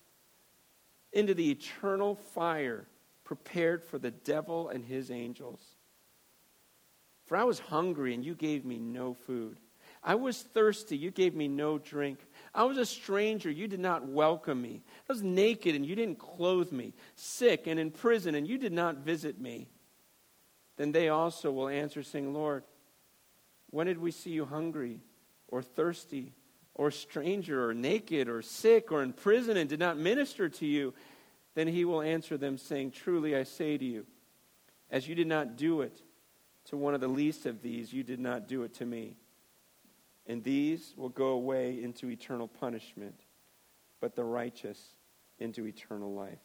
into 1.12 1.34
the 1.34 1.52
eternal 1.52 2.16
fire 2.16 2.86
prepared 3.24 3.84
for 3.84 4.00
the 4.00 4.12
devil 4.12 4.70
and 4.70 4.84
his 4.84 5.12
angels. 5.12 5.62
For 7.26 7.38
I 7.38 7.44
was 7.44 7.60
hungry, 7.60 8.14
and 8.14 8.26
you 8.26 8.34
gave 8.34 8.66
me 8.66 8.80
no 8.80 9.14
food. 9.14 9.60
I 10.04 10.16
was 10.16 10.42
thirsty, 10.42 10.98
you 10.98 11.12
gave 11.12 11.36
me 11.36 11.48
no 11.48 11.78
drink. 11.78 12.20
I 12.56 12.64
was 12.64 12.78
a 12.78 12.86
stranger, 12.86 13.52
you 13.52 13.68
did 13.68 13.80
not 13.80 14.08
welcome 14.08 14.62
me. 14.62 14.82
I 15.08 15.14
was 15.14 15.22
naked, 15.22 15.76
and 15.76 15.86
you 15.86 15.96
didn't 15.96 16.20
clothe 16.20 16.72
me. 16.72 16.94
Sick 17.16 17.68
and 17.68 17.80
in 17.80 17.92
prison, 17.92 18.34
and 18.36 18.48
you 18.48 18.58
did 18.58 18.74
not 18.74 18.98
visit 18.98 19.40
me. 19.40 19.68
Then 20.78 20.92
they 20.92 21.10
also 21.10 21.52
will 21.52 21.68
answer, 21.68 22.02
saying, 22.02 22.34
Lord, 22.34 22.64
when 23.70 23.88
did 23.88 24.00
we 24.00 24.12
see 24.12 24.32
you 24.32 24.46
hungry 24.46 25.02
or 25.48 25.62
thirsty 25.62 26.34
or 26.80 26.92
stranger 26.92 27.70
or 27.70 27.74
naked 27.74 28.30
or 28.30 28.42
sick 28.42 28.90
or 28.90 29.04
in 29.04 29.12
prison 29.12 29.58
and 29.58 29.70
did 29.70 29.82
not 29.82 29.98
minister 29.98 30.48
to 30.48 30.66
you, 30.66 30.94
then 31.54 31.68
he 31.68 31.84
will 31.84 32.02
answer 32.02 32.38
them, 32.38 32.58
saying, 32.58 32.92
Truly 32.92 33.36
I 33.36 33.44
say 33.44 33.78
to 33.78 33.84
you, 33.84 34.06
as 34.90 35.06
you 35.06 35.14
did 35.14 35.28
not 35.28 35.58
do 35.58 35.82
it 35.82 36.02
to 36.70 36.78
one 36.78 36.94
of 36.94 37.02
the 37.02 37.08
least 37.10 37.46
of 37.46 37.62
these, 37.62 37.92
you 37.92 38.02
did 38.02 38.22
not 38.22 38.48
do 38.48 38.64
it 38.64 38.74
to 38.76 38.86
me. 38.86 39.18
And 40.26 40.42
these 40.42 40.94
will 40.96 41.10
go 41.10 41.32
away 41.32 41.84
into 41.84 42.10
eternal 42.10 42.48
punishment, 42.48 43.20
but 44.00 44.16
the 44.16 44.24
righteous 44.24 44.80
into 45.38 45.68
eternal 45.68 46.14
life. 46.14 46.40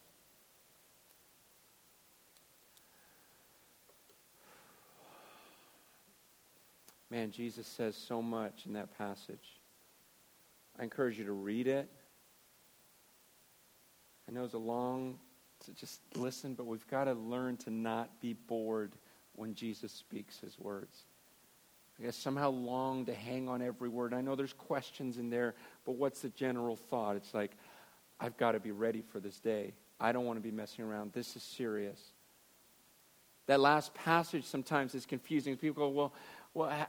Man, 7.09 7.31
Jesus 7.31 7.67
says 7.67 7.95
so 7.95 8.21
much 8.21 8.65
in 8.65 8.73
that 8.73 8.97
passage. 8.97 9.54
I 10.79 10.83
encourage 10.83 11.17
you 11.17 11.25
to 11.25 11.31
read 11.31 11.67
it. 11.67 11.89
I 14.27 14.31
know 14.31 14.43
it's 14.43 14.53
a 14.53 14.57
long 14.57 15.19
to 15.65 15.73
just 15.73 16.01
listen, 16.15 16.53
but 16.53 16.65
we've 16.65 16.87
got 16.87 17.05
to 17.05 17.13
learn 17.13 17.57
to 17.57 17.69
not 17.69 18.19
be 18.21 18.33
bored 18.33 18.93
when 19.33 19.53
Jesus 19.53 19.91
speaks 19.91 20.39
his 20.39 20.57
words. 20.59 21.05
I 21.99 22.03
guess 22.03 22.17
somehow 22.17 22.49
long 22.49 23.05
to 23.05 23.13
hang 23.13 23.47
on 23.47 23.61
every 23.61 23.87
word. 23.87 24.13
I 24.13 24.21
know 24.21 24.35
there's 24.35 24.53
questions 24.53 25.17
in 25.17 25.29
there, 25.29 25.55
but 25.85 25.93
what's 25.93 26.21
the 26.21 26.29
general 26.29 26.75
thought? 26.75 27.15
It's 27.15 27.33
like, 27.33 27.51
I've 28.19 28.35
got 28.37 28.51
to 28.51 28.59
be 28.59 28.71
ready 28.71 29.01
for 29.01 29.19
this 29.19 29.39
day. 29.39 29.73
I 29.99 30.11
don't 30.11 30.25
want 30.25 30.37
to 30.37 30.43
be 30.43 30.51
messing 30.51 30.83
around. 30.83 31.13
This 31.13 31.35
is 31.37 31.43
serious. 31.43 31.99
That 33.47 33.59
last 33.59 33.93
passage 33.93 34.43
sometimes 34.43 34.93
is 34.93 35.05
confusing. 35.05 35.55
People 35.55 35.87
go, 35.87 35.89
well, 35.89 36.13
well, 36.53 36.87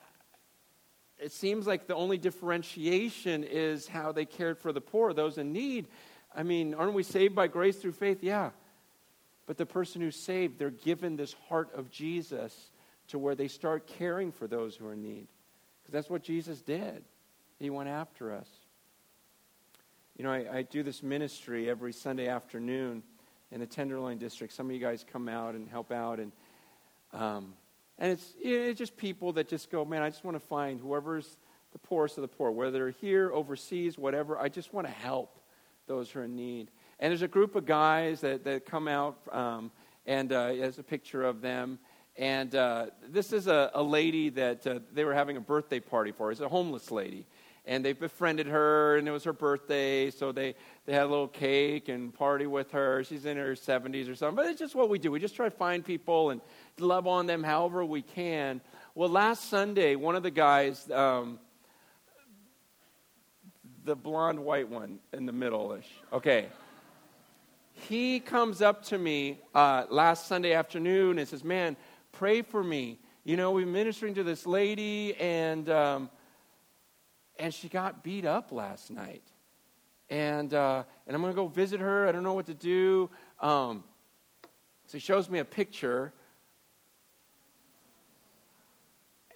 it 1.18 1.32
seems 1.32 1.66
like 1.66 1.86
the 1.86 1.94
only 1.94 2.18
differentiation 2.18 3.44
is 3.44 3.86
how 3.86 4.12
they 4.12 4.24
cared 4.24 4.58
for 4.58 4.72
the 4.72 4.80
poor, 4.80 5.12
those 5.12 5.38
in 5.38 5.52
need. 5.52 5.88
I 6.34 6.42
mean, 6.42 6.74
aren't 6.74 6.94
we 6.94 7.02
saved 7.02 7.34
by 7.34 7.46
grace 7.46 7.76
through 7.76 7.92
faith? 7.92 8.22
Yeah. 8.22 8.50
But 9.46 9.56
the 9.56 9.66
person 9.66 10.00
who's 10.00 10.16
saved, 10.16 10.58
they're 10.58 10.70
given 10.70 11.16
this 11.16 11.34
heart 11.48 11.70
of 11.74 11.90
Jesus 11.90 12.70
to 13.08 13.18
where 13.18 13.34
they 13.34 13.48
start 13.48 13.86
caring 13.86 14.32
for 14.32 14.46
those 14.46 14.76
who 14.76 14.86
are 14.86 14.92
in 14.92 15.02
need. 15.02 15.28
Because 15.82 15.92
that's 15.92 16.10
what 16.10 16.22
Jesus 16.22 16.60
did. 16.60 17.04
He 17.58 17.70
went 17.70 17.88
after 17.88 18.32
us. 18.32 18.48
You 20.18 20.24
know, 20.24 20.32
I, 20.32 20.58
I, 20.58 20.62
do 20.62 20.82
this 20.82 21.02
ministry 21.02 21.68
every 21.68 21.92
Sunday 21.92 22.26
afternoon 22.26 23.02
in 23.52 23.60
the 23.60 23.66
Tenderloin 23.66 24.18
District. 24.18 24.52
Some 24.52 24.66
of 24.66 24.72
you 24.72 24.80
guys 24.80 25.04
come 25.10 25.28
out 25.28 25.54
and 25.54 25.68
help 25.68 25.92
out. 25.92 26.18
And 26.18 26.32
um, 27.12 27.52
and 27.98 28.12
it's, 28.12 28.34
it's 28.40 28.78
just 28.78 28.96
people 28.96 29.32
that 29.34 29.48
just 29.48 29.70
go, 29.70 29.84
man, 29.84 30.02
I 30.02 30.10
just 30.10 30.24
want 30.24 30.36
to 30.36 30.46
find 30.46 30.80
whoever's 30.80 31.38
the 31.72 31.78
poorest 31.78 32.18
of 32.18 32.22
the 32.22 32.28
poor, 32.28 32.50
whether 32.50 32.70
they're 32.70 32.90
here, 32.90 33.30
overseas, 33.32 33.98
whatever. 33.98 34.38
I 34.38 34.48
just 34.48 34.72
want 34.72 34.86
to 34.86 34.92
help 34.92 35.40
those 35.86 36.10
who 36.10 36.20
are 36.20 36.24
in 36.24 36.36
need. 36.36 36.70
And 37.00 37.10
there's 37.10 37.22
a 37.22 37.28
group 37.28 37.54
of 37.54 37.66
guys 37.66 38.20
that, 38.20 38.44
that 38.44 38.66
come 38.66 38.88
out, 38.88 39.18
um, 39.32 39.70
and 40.06 40.32
uh, 40.32 40.48
there's 40.48 40.78
a 40.78 40.82
picture 40.82 41.22
of 41.22 41.40
them. 41.40 41.78
And 42.16 42.54
uh, 42.54 42.86
this 43.08 43.32
is 43.32 43.46
a, 43.46 43.70
a 43.74 43.82
lady 43.82 44.30
that 44.30 44.66
uh, 44.66 44.78
they 44.92 45.04
were 45.04 45.12
having 45.12 45.36
a 45.36 45.40
birthday 45.40 45.80
party 45.80 46.12
for. 46.12 46.30
It's 46.30 46.40
a 46.40 46.48
homeless 46.48 46.90
lady 46.90 47.26
and 47.66 47.84
they 47.84 47.92
befriended 47.92 48.46
her, 48.46 48.96
and 48.96 49.08
it 49.08 49.10
was 49.10 49.24
her 49.24 49.32
birthday, 49.32 50.10
so 50.10 50.30
they, 50.30 50.54
they 50.84 50.92
had 50.92 51.02
a 51.02 51.08
little 51.08 51.28
cake 51.28 51.88
and 51.88 52.14
party 52.14 52.46
with 52.46 52.70
her. 52.70 53.02
She's 53.02 53.26
in 53.26 53.36
her 53.36 53.54
70s 53.54 54.08
or 54.08 54.14
something, 54.14 54.36
but 54.36 54.46
it's 54.46 54.60
just 54.60 54.76
what 54.76 54.88
we 54.88 54.98
do. 55.00 55.10
We 55.10 55.18
just 55.18 55.34
try 55.34 55.48
to 55.48 55.54
find 55.54 55.84
people 55.84 56.30
and 56.30 56.40
love 56.78 57.08
on 57.08 57.26
them 57.26 57.42
however 57.42 57.84
we 57.84 58.02
can. 58.02 58.60
Well, 58.94 59.08
last 59.08 59.50
Sunday, 59.50 59.96
one 59.96 60.14
of 60.14 60.22
the 60.22 60.30
guys, 60.30 60.88
um, 60.90 61.40
the 63.84 63.96
blonde 63.96 64.38
white 64.38 64.68
one 64.68 65.00
in 65.12 65.26
the 65.26 65.32
middle 65.32 65.72
ish, 65.72 65.90
okay, 66.12 66.46
he 67.72 68.20
comes 68.20 68.62
up 68.62 68.84
to 68.86 68.96
me 68.96 69.40
uh, 69.54 69.84
last 69.90 70.28
Sunday 70.28 70.54
afternoon 70.54 71.18
and 71.18 71.28
says, 71.28 71.42
Man, 71.42 71.76
pray 72.12 72.42
for 72.42 72.62
me. 72.62 72.98
You 73.24 73.36
know, 73.36 73.50
we're 73.50 73.66
ministering 73.66 74.14
to 74.14 74.22
this 74.22 74.46
lady, 74.46 75.16
and. 75.16 75.68
Um, 75.68 76.10
and 77.38 77.52
she 77.52 77.68
got 77.68 78.02
beat 78.02 78.24
up 78.24 78.52
last 78.52 78.90
night. 78.90 79.22
And, 80.08 80.54
uh, 80.54 80.84
and 81.06 81.16
I'm 81.16 81.22
going 81.22 81.32
to 81.32 81.36
go 81.36 81.48
visit 81.48 81.80
her. 81.80 82.06
I 82.06 82.12
don't 82.12 82.22
know 82.22 82.34
what 82.34 82.46
to 82.46 82.54
do. 82.54 83.10
Um, 83.40 83.82
so 84.86 84.92
he 84.92 85.00
shows 85.00 85.28
me 85.28 85.40
a 85.40 85.44
picture. 85.44 86.12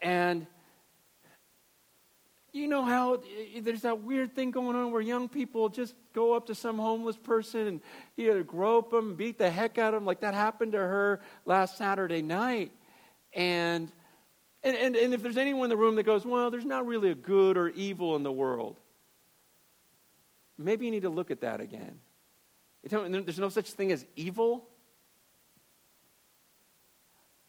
And 0.01 0.46
you 2.53 2.66
know 2.66 2.82
how 2.82 3.22
there's 3.61 3.82
that 3.82 4.03
weird 4.03 4.34
thing 4.34 4.51
going 4.51 4.76
on 4.76 4.90
where 4.90 5.01
young 5.01 5.28
people 5.28 5.68
just 5.68 5.94
go 6.12 6.32
up 6.34 6.46
to 6.46 6.55
some 6.55 6.78
homeless 6.78 7.16
person 7.16 7.66
and 7.66 7.80
either 8.16 8.42
grope 8.42 8.90
them, 8.90 9.14
beat 9.14 9.38
the 9.38 9.51
heck 9.51 9.78
out 9.78 9.94
of 9.94 10.01
them, 10.01 10.07
like 10.07 10.20
that 10.20 10.34
happened 10.34 10.72
to 10.72 10.78
her 10.78 11.20
last 11.44 11.78
Saturday 11.78 12.22
night. 12.22 12.72
And 13.32 13.92
and, 14.62 14.76
and, 14.76 14.96
and 14.96 15.14
if 15.14 15.22
there's 15.22 15.36
anyone 15.36 15.64
in 15.64 15.70
the 15.70 15.76
room 15.76 15.96
that 15.96 16.04
goes, 16.04 16.24
well, 16.24 16.50
there's 16.50 16.64
not 16.64 16.86
really 16.86 17.11
a 17.11 17.14
good 17.14 17.56
or 17.56 17.68
evil 17.70 18.16
in 18.16 18.22
the 18.22 18.32
world, 18.32 18.76
maybe 20.58 20.84
you 20.84 20.90
need 20.90 21.02
to 21.02 21.11
look 21.11 21.30
at 21.30 21.40
that 21.40 21.61
again. 21.61 21.98
There's 22.88 23.38
no 23.38 23.48
such 23.48 23.72
thing 23.72 23.92
as 23.92 24.04
evil. 24.16 24.66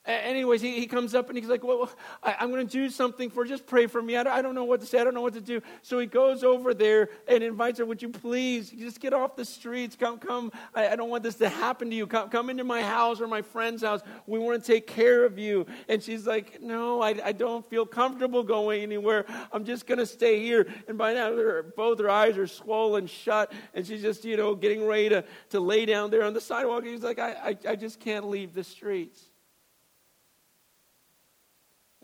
Anyways, 0.04 0.62
he, 0.62 0.80
he 0.80 0.88
comes 0.88 1.14
up 1.14 1.30
and 1.30 1.38
he's 1.38 1.48
like, 1.48 1.64
Well, 1.64 1.88
I, 2.24 2.36
am 2.40 2.50
going 2.50 2.66
to 2.66 2.72
do 2.72 2.90
something 2.90 3.30
for, 3.30 3.46
just 3.46 3.68
pray 3.68 3.86
for 3.86 4.02
me. 4.02 4.18
I 4.18 4.24
don't, 4.24 4.34
I 4.34 4.42
don't 4.42 4.56
know 4.56 4.64
what 4.64 4.80
to 4.80 4.88
say. 4.88 5.00
I 5.00 5.04
don't 5.04 5.14
know 5.14 5.22
what 5.22 5.36
to 5.36 5.42
do. 5.42 5.62
So 5.84 6.00
he 6.00 6.08
goes 6.08 6.44
over 6.44 6.74
there 6.74 7.10
and 7.28 7.44
invites 7.44 7.78
her, 7.78 7.86
Would 7.86 8.02
you 8.02 8.10
please 8.10 8.72
just 8.72 9.00
get 9.00 9.14
off 9.14 9.36
the 9.36 9.46
streets? 9.46 9.96
Come, 9.96 10.18
come. 10.18 10.52
I, 10.74 10.90
I 10.90 10.96
don't 10.96 11.12
want 11.12 11.22
this 11.22 11.36
to 11.36 11.50
happen 11.50 11.92
to 11.92 11.96
you. 11.96 12.08
Come, 12.08 12.30
come 12.30 12.50
into 12.50 12.64
my 12.64 12.82
house 12.82 13.22
or 13.22 13.28
my 13.28 13.44
friend's 13.44 13.84
house. 13.84 14.02
We 14.26 14.40
want 14.40 14.64
to 14.64 14.72
take 14.72 14.88
care 14.88 15.24
of 15.24 15.38
you. 15.38 15.68
And 15.88 16.02
she's 16.02 16.26
like, 16.26 16.60
No, 16.64 17.00
I, 17.00 17.20
I 17.24 17.32
don't 17.32 17.70
feel 17.70 17.86
comfortable 17.86 18.42
going 18.42 18.82
anywhere. 18.82 19.26
I'm 19.54 19.66
just 19.66 19.86
going 19.86 20.00
to 20.00 20.08
stay 20.08 20.42
here. 20.42 20.66
And 20.88 20.98
by 20.98 21.14
now, 21.14 21.36
her, 21.36 21.74
both 21.78 22.00
her 22.00 22.10
eyes 22.10 22.40
are 22.40 22.48
swollen 22.48 23.06
shut. 23.06 23.54
And 23.76 23.86
she's 23.86 24.02
just, 24.02 24.26
you 24.26 24.36
know, 24.36 24.56
getting 24.56 24.84
ready 24.84 25.10
to, 25.10 25.24
to 25.52 25.60
lay 25.60 25.86
down 25.86 26.10
there 26.10 26.24
on 26.24 26.34
the 26.34 26.42
sidewalk. 26.42 26.82
And 26.82 26.92
he's 26.92 27.04
like, 27.04 27.20
I, 27.20 27.34
I, 27.34 27.58
I 27.70 27.76
just 27.76 28.00
can't 28.00 28.28
leave 28.28 28.56
the 28.56 28.64
streets. 28.64 29.31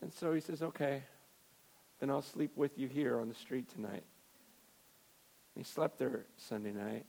And 0.02 0.14
so 0.14 0.34
he 0.34 0.42
says, 0.42 0.62
Okay, 0.62 1.04
then 2.00 2.10
I'll 2.10 2.22
sleep 2.22 2.52
with 2.56 2.78
you 2.78 2.88
here 2.88 3.20
on 3.20 3.30
the 3.30 3.36
street 3.36 3.70
tonight. 3.70 4.04
He 5.56 5.64
slept 5.64 5.98
there 5.98 6.26
Sunday 6.38 6.72
night, 6.72 7.06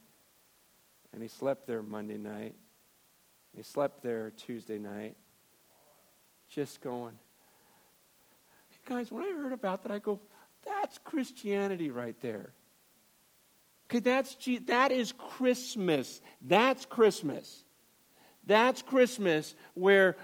and 1.12 1.22
he 1.22 1.28
slept 1.28 1.66
there 1.66 1.82
Monday 1.82 2.16
night, 2.16 2.54
he 3.54 3.62
slept 3.62 4.02
there 4.02 4.30
Tuesday 4.30 4.78
night, 4.78 5.16
just 6.48 6.80
going. 6.80 7.18
Guys, 8.86 9.12
when 9.12 9.22
I 9.22 9.32
heard 9.32 9.52
about 9.52 9.82
that, 9.82 9.92
I 9.92 9.98
go, 9.98 10.18
that's 10.64 10.96
Christianity 11.04 11.90
right 11.90 12.18
there. 12.22 12.52
Okay, 13.90 13.98
that's 14.00 14.36
that 14.66 14.92
is 14.92 15.12
Christmas. 15.12 16.22
That's 16.40 16.86
Christmas. 16.86 17.64
That's 18.46 18.80
Christmas 18.80 19.54
where 19.74 20.16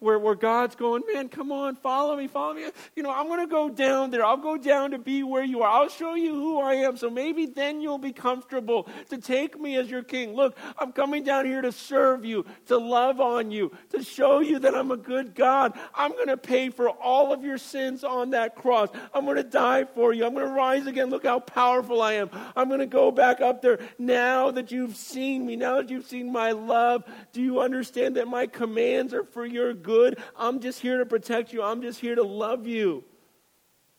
where, 0.00 0.18
where 0.18 0.36
God's 0.36 0.76
going, 0.76 1.02
man, 1.12 1.28
come 1.28 1.50
on, 1.50 1.74
follow 1.74 2.16
me, 2.16 2.28
follow 2.28 2.54
me. 2.54 2.66
You 2.94 3.02
know, 3.02 3.10
I'm 3.10 3.26
going 3.26 3.40
to 3.40 3.50
go 3.50 3.68
down 3.68 4.10
there. 4.10 4.24
I'll 4.24 4.36
go 4.36 4.56
down 4.56 4.92
to 4.92 4.98
be 4.98 5.24
where 5.24 5.42
you 5.42 5.62
are. 5.62 5.68
I'll 5.68 5.88
show 5.88 6.14
you 6.14 6.34
who 6.34 6.60
I 6.60 6.74
am. 6.74 6.96
So 6.96 7.10
maybe 7.10 7.46
then 7.46 7.80
you'll 7.80 7.98
be 7.98 8.12
comfortable 8.12 8.88
to 9.10 9.18
take 9.18 9.58
me 9.58 9.76
as 9.76 9.90
your 9.90 10.04
king. 10.04 10.34
Look, 10.34 10.56
I'm 10.78 10.92
coming 10.92 11.24
down 11.24 11.46
here 11.46 11.62
to 11.62 11.72
serve 11.72 12.24
you, 12.24 12.46
to 12.66 12.78
love 12.78 13.20
on 13.20 13.50
you, 13.50 13.72
to 13.90 14.02
show 14.02 14.38
you 14.38 14.60
that 14.60 14.74
I'm 14.74 14.92
a 14.92 14.96
good 14.96 15.34
God. 15.34 15.76
I'm 15.94 16.12
going 16.12 16.28
to 16.28 16.36
pay 16.36 16.70
for 16.70 16.90
all 16.90 17.32
of 17.32 17.44
your 17.44 17.58
sins 17.58 18.04
on 18.04 18.30
that 18.30 18.54
cross. 18.54 18.90
I'm 19.12 19.24
going 19.24 19.36
to 19.36 19.42
die 19.42 19.84
for 19.84 20.12
you. 20.12 20.24
I'm 20.24 20.34
going 20.34 20.46
to 20.46 20.52
rise 20.52 20.86
again. 20.86 21.10
Look 21.10 21.24
how 21.24 21.40
powerful 21.40 22.02
I 22.02 22.14
am. 22.14 22.30
I'm 22.54 22.68
going 22.68 22.80
to 22.80 22.86
go 22.86 23.10
back 23.10 23.40
up 23.40 23.62
there. 23.62 23.80
Now 23.98 24.52
that 24.52 24.70
you've 24.70 24.96
seen 24.96 25.44
me, 25.44 25.56
now 25.56 25.76
that 25.76 25.90
you've 25.90 26.06
seen 26.06 26.30
my 26.30 26.52
love, 26.52 27.02
do 27.32 27.42
you 27.42 27.60
understand 27.60 28.14
that 28.16 28.28
my 28.28 28.46
commands 28.46 29.12
are 29.12 29.24
for 29.24 29.44
your 29.44 29.74
good? 29.74 29.87
Good. 29.88 30.18
I'm 30.36 30.60
just 30.60 30.80
here 30.80 30.98
to 30.98 31.06
protect 31.06 31.54
you. 31.54 31.62
I'm 31.62 31.80
just 31.80 31.98
here 31.98 32.14
to 32.14 32.22
love 32.22 32.66
you. 32.66 33.04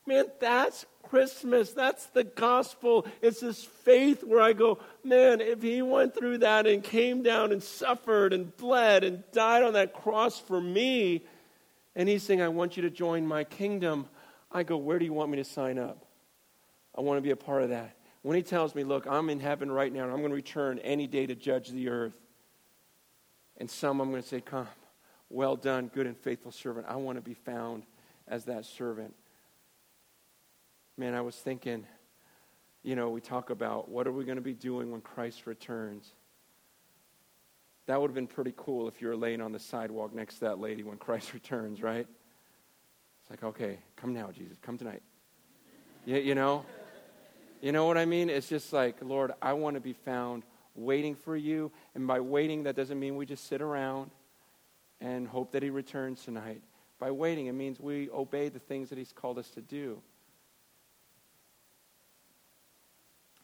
Man, 0.05 0.25
that's 0.39 0.85
Christmas. 1.01 1.71
That's 1.71 2.05
the 2.07 2.23
gospel. 2.23 3.07
It's 3.23 3.39
this 3.39 3.63
faith 3.63 4.23
where 4.23 4.39
I 4.39 4.53
go, 4.53 4.77
man, 5.03 5.41
if 5.41 5.63
he 5.63 5.81
went 5.81 6.13
through 6.13 6.39
that 6.39 6.67
and 6.67 6.83
came 6.83 7.23
down 7.23 7.51
and 7.51 7.63
suffered 7.63 8.33
and 8.33 8.55
bled 8.55 9.03
and 9.03 9.23
died 9.31 9.63
on 9.63 9.73
that 9.73 9.93
cross 9.93 10.39
for 10.39 10.61
me, 10.61 11.25
and 11.95 12.07
he's 12.07 12.21
saying, 12.21 12.39
I 12.39 12.49
want 12.49 12.77
you 12.77 12.83
to 12.83 12.91
join 12.91 13.25
my 13.25 13.43
kingdom, 13.43 14.05
I 14.51 14.61
go, 14.61 14.77
where 14.77 14.99
do 14.99 15.05
you 15.05 15.13
want 15.13 15.31
me 15.31 15.37
to 15.37 15.43
sign 15.43 15.79
up? 15.79 16.05
I 16.95 17.01
want 17.01 17.17
to 17.17 17.21
be 17.23 17.31
a 17.31 17.35
part 17.35 17.63
of 17.63 17.69
that. 17.69 17.95
When 18.21 18.37
he 18.37 18.43
tells 18.43 18.75
me, 18.75 18.83
look, 18.83 19.07
I'm 19.07 19.31
in 19.31 19.39
heaven 19.39 19.71
right 19.71 19.91
now 19.91 20.03
and 20.03 20.11
I'm 20.11 20.19
going 20.19 20.29
to 20.29 20.35
return 20.35 20.77
any 20.79 21.07
day 21.07 21.25
to 21.25 21.33
judge 21.33 21.69
the 21.69 21.89
earth, 21.89 22.13
and 23.57 23.67
some 23.67 23.99
I'm 23.99 24.11
going 24.11 24.21
to 24.21 24.27
say, 24.27 24.39
come. 24.39 24.67
Well 25.29 25.55
done, 25.55 25.87
good 25.93 26.07
and 26.07 26.17
faithful 26.17 26.51
servant. 26.51 26.87
I 26.89 26.95
want 26.95 27.17
to 27.17 27.21
be 27.21 27.35
found 27.35 27.83
as 28.27 28.45
that 28.45 28.65
servant. 28.65 29.13
Man, 30.97 31.13
I 31.13 31.21
was 31.21 31.35
thinking, 31.35 31.85
you 32.83 32.95
know, 32.95 33.09
we 33.09 33.21
talk 33.21 33.49
about 33.49 33.89
what 33.89 34.07
are 34.07 34.11
we 34.11 34.25
going 34.25 34.37
to 34.37 34.41
be 34.41 34.53
doing 34.53 34.91
when 34.91 35.01
Christ 35.01 35.45
returns. 35.45 36.13
That 37.85 38.01
would 38.01 38.09
have 38.09 38.15
been 38.15 38.27
pretty 38.27 38.53
cool 38.57 38.87
if 38.87 39.01
you 39.01 39.07
were 39.07 39.15
laying 39.15 39.41
on 39.41 39.51
the 39.51 39.59
sidewalk 39.59 40.13
next 40.13 40.35
to 40.35 40.39
that 40.41 40.59
lady 40.59 40.83
when 40.83 40.97
Christ 40.97 41.33
returns, 41.33 41.81
right? 41.81 42.07
It's 43.21 43.29
like, 43.29 43.43
okay, 43.43 43.79
come 43.95 44.13
now, 44.13 44.31
Jesus, 44.31 44.57
come 44.61 44.77
tonight. 44.77 45.03
You, 46.05 46.17
you 46.17 46.35
know? 46.35 46.65
You 47.61 47.71
know 47.71 47.85
what 47.85 47.97
I 47.97 48.05
mean? 48.05 48.29
It's 48.29 48.47
just 48.47 48.73
like, 48.73 48.97
Lord, 49.01 49.33
I 49.41 49.53
want 49.53 49.75
to 49.75 49.81
be 49.81 49.93
found 49.93 50.43
waiting 50.75 51.13
for 51.13 51.35
you. 51.35 51.71
And 51.93 52.07
by 52.07 52.19
waiting, 52.19 52.63
that 52.63 52.75
doesn't 52.75 52.99
mean 52.99 53.15
we 53.15 53.25
just 53.25 53.47
sit 53.47 53.61
around 53.61 54.11
and 55.01 55.27
hope 55.27 55.51
that 55.51 55.63
he 55.63 55.69
returns 55.69 56.23
tonight. 56.23 56.61
By 56.99 57.11
waiting, 57.11 57.47
it 57.47 57.53
means 57.53 57.79
we 57.79 58.09
obey 58.09 58.49
the 58.49 58.59
things 58.59 58.89
that 58.89 58.97
he's 58.97 59.13
called 59.13 59.37
us 59.37 59.49
to 59.51 59.61
do. 59.61 60.01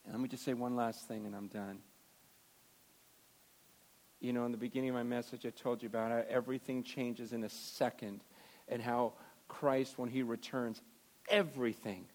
And 0.06 0.14
let 0.14 0.22
me 0.22 0.28
just 0.28 0.44
say 0.44 0.54
one 0.54 0.76
last 0.76 1.08
thing 1.08 1.26
and 1.26 1.36
I'm 1.36 1.48
done. 1.48 1.80
You 4.20 4.34
know, 4.34 4.46
in 4.46 4.52
the 4.52 4.58
beginning 4.58 4.90
of 4.90 4.96
my 4.96 5.04
message, 5.04 5.46
I 5.46 5.50
told 5.50 5.82
you 5.84 5.88
about 5.88 6.12
how 6.12 6.24
everything 6.30 6.84
changes 6.84 7.34
in 7.34 7.44
a 7.44 7.50
second 7.50 8.22
and 8.68 8.82
how 8.82 9.14
Christ, 9.48 9.98
when 9.98 10.10
he 10.10 10.24
returns, 10.24 10.82
everything, 11.30 12.06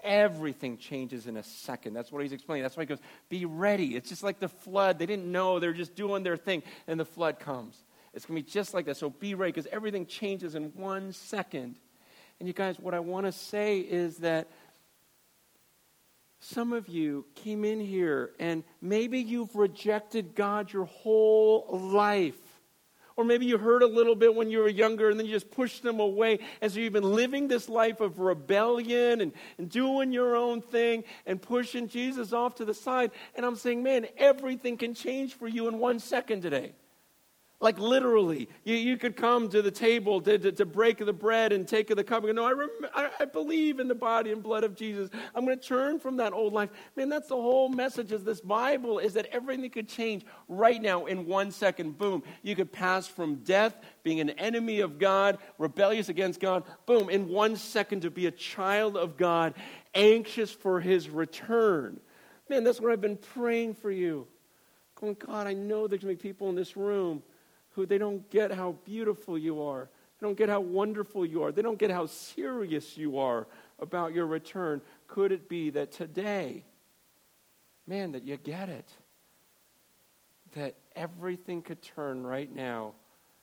everything 0.00 0.76
changes 0.76 1.26
in 1.26 1.36
a 1.36 1.42
second. 1.42 1.94
That's 1.94 2.10
what 2.10 2.22
he's 2.22 2.32
explaining. 2.32 2.62
That's 2.62 2.76
why 2.76 2.82
he 2.82 2.88
goes, 2.88 3.00
be 3.28 3.44
ready. 3.44 3.96
It's 3.96 4.08
just 4.08 4.22
like 4.22 4.40
the 4.40 4.48
flood. 4.48 4.98
They 4.98 5.06
didn't 5.06 5.30
know. 5.30 5.58
They're 5.58 5.72
just 5.72 5.94
doing 5.94 6.22
their 6.22 6.36
thing. 6.36 6.62
And 6.86 6.98
the 6.98 7.04
flood 7.04 7.38
comes. 7.38 7.76
It's 8.14 8.26
going 8.26 8.40
to 8.40 8.44
be 8.44 8.50
just 8.50 8.74
like 8.74 8.86
that. 8.86 8.96
So 8.96 9.10
be 9.10 9.34
ready 9.34 9.52
because 9.52 9.68
everything 9.72 10.06
changes 10.06 10.54
in 10.54 10.64
one 10.74 11.12
second. 11.12 11.76
And 12.38 12.46
you 12.46 12.52
guys, 12.52 12.78
what 12.78 12.94
I 12.94 13.00
want 13.00 13.26
to 13.26 13.32
say 13.32 13.78
is 13.78 14.18
that 14.18 14.48
some 16.40 16.72
of 16.72 16.88
you 16.88 17.24
came 17.36 17.64
in 17.64 17.80
here 17.80 18.32
and 18.38 18.64
maybe 18.80 19.20
you've 19.20 19.54
rejected 19.54 20.34
God 20.34 20.72
your 20.72 20.86
whole 20.86 21.66
life. 21.70 22.34
Or 23.14 23.24
maybe 23.24 23.46
you 23.46 23.58
heard 23.58 23.82
a 23.82 23.86
little 23.86 24.14
bit 24.14 24.34
when 24.34 24.50
you 24.50 24.58
were 24.58 24.68
younger 24.68 25.10
and 25.10 25.18
then 25.18 25.26
you 25.26 25.32
just 25.32 25.50
pushed 25.50 25.82
them 25.82 26.00
away. 26.00 26.40
And 26.60 26.72
so 26.72 26.80
you've 26.80 26.92
been 26.94 27.14
living 27.14 27.46
this 27.46 27.68
life 27.68 28.00
of 28.00 28.18
rebellion 28.18 29.20
and, 29.20 29.32
and 29.58 29.70
doing 29.70 30.12
your 30.12 30.34
own 30.34 30.62
thing 30.62 31.04
and 31.26 31.40
pushing 31.40 31.88
Jesus 31.88 32.32
off 32.32 32.56
to 32.56 32.64
the 32.64 32.74
side. 32.74 33.12
And 33.34 33.46
I'm 33.46 33.56
saying, 33.56 33.82
man, 33.82 34.06
everything 34.16 34.76
can 34.76 34.94
change 34.94 35.34
for 35.34 35.46
you 35.46 35.68
in 35.68 35.78
one 35.78 35.98
second 36.00 36.40
today. 36.40 36.72
Like 37.62 37.78
literally, 37.78 38.48
you, 38.64 38.74
you 38.74 38.96
could 38.96 39.14
come 39.14 39.48
to 39.50 39.62
the 39.62 39.70
table 39.70 40.20
to, 40.22 40.36
to, 40.36 40.50
to 40.50 40.66
break 40.66 40.98
the 40.98 41.12
bread 41.12 41.52
and 41.52 41.66
take 41.66 41.86
the 41.86 42.02
cup 42.02 42.24
and 42.24 42.34
go, 42.34 42.42
No, 42.42 42.44
I, 42.44 42.50
rem- 42.50 42.90
I, 42.92 43.10
I 43.20 43.24
believe 43.24 43.78
in 43.78 43.86
the 43.86 43.94
body 43.94 44.32
and 44.32 44.42
blood 44.42 44.64
of 44.64 44.74
Jesus. 44.74 45.10
I'm 45.32 45.44
going 45.44 45.56
to 45.56 45.64
turn 45.64 46.00
from 46.00 46.16
that 46.16 46.32
old 46.32 46.52
life. 46.52 46.70
Man, 46.96 47.08
that's 47.08 47.28
the 47.28 47.36
whole 47.36 47.68
message 47.68 48.10
of 48.10 48.24
this 48.24 48.40
Bible 48.40 48.98
is 48.98 49.14
that 49.14 49.26
everything 49.26 49.70
could 49.70 49.88
change 49.88 50.26
right 50.48 50.82
now 50.82 51.06
in 51.06 51.24
one 51.24 51.52
second. 51.52 51.96
Boom. 51.98 52.24
You 52.42 52.56
could 52.56 52.72
pass 52.72 53.06
from 53.06 53.36
death, 53.36 53.76
being 54.02 54.18
an 54.18 54.30
enemy 54.30 54.80
of 54.80 54.98
God, 54.98 55.38
rebellious 55.56 56.08
against 56.08 56.40
God, 56.40 56.64
boom, 56.84 57.08
in 57.08 57.28
one 57.28 57.54
second 57.54 58.02
to 58.02 58.10
be 58.10 58.26
a 58.26 58.32
child 58.32 58.96
of 58.96 59.16
God, 59.16 59.54
anxious 59.94 60.50
for 60.50 60.80
his 60.80 61.08
return. 61.08 62.00
Man, 62.48 62.64
that's 62.64 62.80
what 62.80 62.90
I've 62.90 63.00
been 63.00 63.18
praying 63.18 63.74
for 63.74 63.92
you. 63.92 64.26
Going, 64.96 65.14
God, 65.14 65.46
I 65.46 65.52
know 65.52 65.86
there's 65.86 66.02
going 66.02 66.16
to 66.16 66.20
be 66.20 66.28
people 66.28 66.48
in 66.48 66.56
this 66.56 66.76
room 66.76 67.22
who 67.72 67.86
they 67.86 67.98
don't 67.98 68.28
get 68.30 68.52
how 68.52 68.76
beautiful 68.84 69.36
you 69.36 69.62
are. 69.62 69.88
They 70.20 70.26
don't 70.26 70.36
get 70.36 70.48
how 70.48 70.60
wonderful 70.60 71.26
you 71.26 71.42
are. 71.42 71.52
They 71.52 71.62
don't 71.62 71.78
get 71.78 71.90
how 71.90 72.06
serious 72.06 72.96
you 72.96 73.18
are 73.18 73.46
about 73.80 74.14
your 74.14 74.26
return. 74.26 74.80
Could 75.08 75.32
it 75.32 75.48
be 75.48 75.70
that 75.70 75.92
today, 75.92 76.64
man, 77.86 78.12
that 78.12 78.22
you 78.22 78.36
get 78.36 78.68
it? 78.68 78.88
That 80.54 80.76
everything 80.94 81.62
could 81.62 81.82
turn 81.82 82.24
right 82.24 82.54
now. 82.54 82.92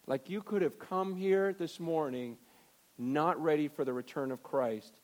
Like 0.07 0.29
you 0.29 0.41
could 0.41 0.61
have 0.61 0.79
come 0.79 1.15
here 1.15 1.53
this 1.53 1.79
morning 1.79 2.37
not 2.97 3.41
ready 3.41 3.67
for 3.67 3.85
the 3.85 3.93
return 3.93 4.31
of 4.31 4.43
Christ, 4.43 4.99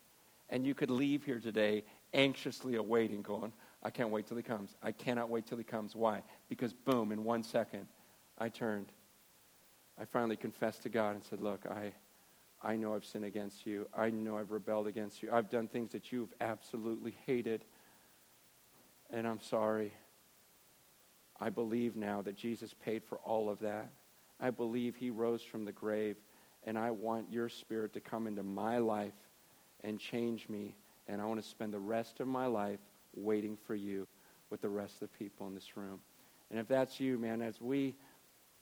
and 0.50 0.66
you 0.66 0.76
could 0.76 0.90
leave 0.92 1.24
here 1.24 1.40
today 1.40 1.84
anxiously 2.14 2.76
awaiting, 2.76 3.22
going, 3.22 3.54
I 3.82 3.90
can't 3.90 4.10
wait 4.10 4.28
till 4.28 4.38
he 4.38 4.44
comes. 4.44 4.76
I 4.82 4.92
cannot 4.92 5.30
wait 5.30 5.46
till 5.46 5.58
he 5.58 5.64
comes. 5.64 5.96
Why? 5.96 6.24
Because, 6.50 6.74
boom, 6.74 7.12
in 7.12 7.24
one 7.24 7.44
second, 7.44 7.88
I 8.38 8.50
turned 8.50 8.88
I 10.00 10.06
finally 10.06 10.36
confessed 10.36 10.84
to 10.84 10.90
God 10.90 11.16
and 11.16 11.24
said, 11.24 11.42
Look, 11.42 11.66
I, 11.70 11.94
I 12.64 12.76
know 12.76 12.96
I've 12.96 13.06
sinned 13.06 13.26
against 13.26 13.66
you. 13.66 13.88
I 13.96 14.10
know 14.10 14.38
I've 14.38 14.52
rebelled 14.52 14.88
against 14.88 15.24
you. 15.24 15.30
I've 15.32 15.50
done 15.50 15.68
things 15.68 15.92
that 15.92 16.12
you've 16.12 16.34
absolutely 16.42 17.16
hated. 17.26 17.64
And 19.10 19.28
I'm 19.28 19.42
sorry. 19.42 19.94
I 21.40 21.50
believe 21.50 21.96
now 21.96 22.22
that 22.24 22.36
Jesus 22.36 22.74
paid 22.74 23.04
for 23.04 23.18
all 23.20 23.50
of 23.50 23.60
that. 23.60 23.90
I 24.40 24.50
believe 24.50 24.96
he 24.96 25.10
rose 25.10 25.42
from 25.44 25.66
the 25.66 25.72
grave. 25.72 26.18
And 26.66 26.78
I 26.78 26.92
want 26.92 27.32
your 27.32 27.50
spirit 27.50 27.94
to 27.94 28.00
come 28.00 28.28
into 28.28 28.44
my 28.44 28.80
life 28.80 29.14
and 29.84 30.00
change 30.00 30.50
me. 30.50 30.76
And 31.08 31.22
I 31.22 31.26
want 31.26 31.42
to 31.42 31.48
spend 31.48 31.74
the 31.74 31.80
rest 31.80 32.20
of 32.20 32.28
my 32.28 32.48
life 32.48 32.80
waiting 33.16 33.58
for 33.68 33.76
you 33.76 34.08
with 34.50 34.62
the 34.62 34.70
rest 34.70 34.96
of 34.96 35.10
the 35.12 35.18
people 35.20 35.48
in 35.48 35.54
this 35.54 35.78
room. 35.78 36.00
And 36.50 36.60
if 36.60 36.68
that's 36.68 37.00
you, 37.00 37.18
man, 37.18 37.42
as 37.42 37.62
we 37.62 37.96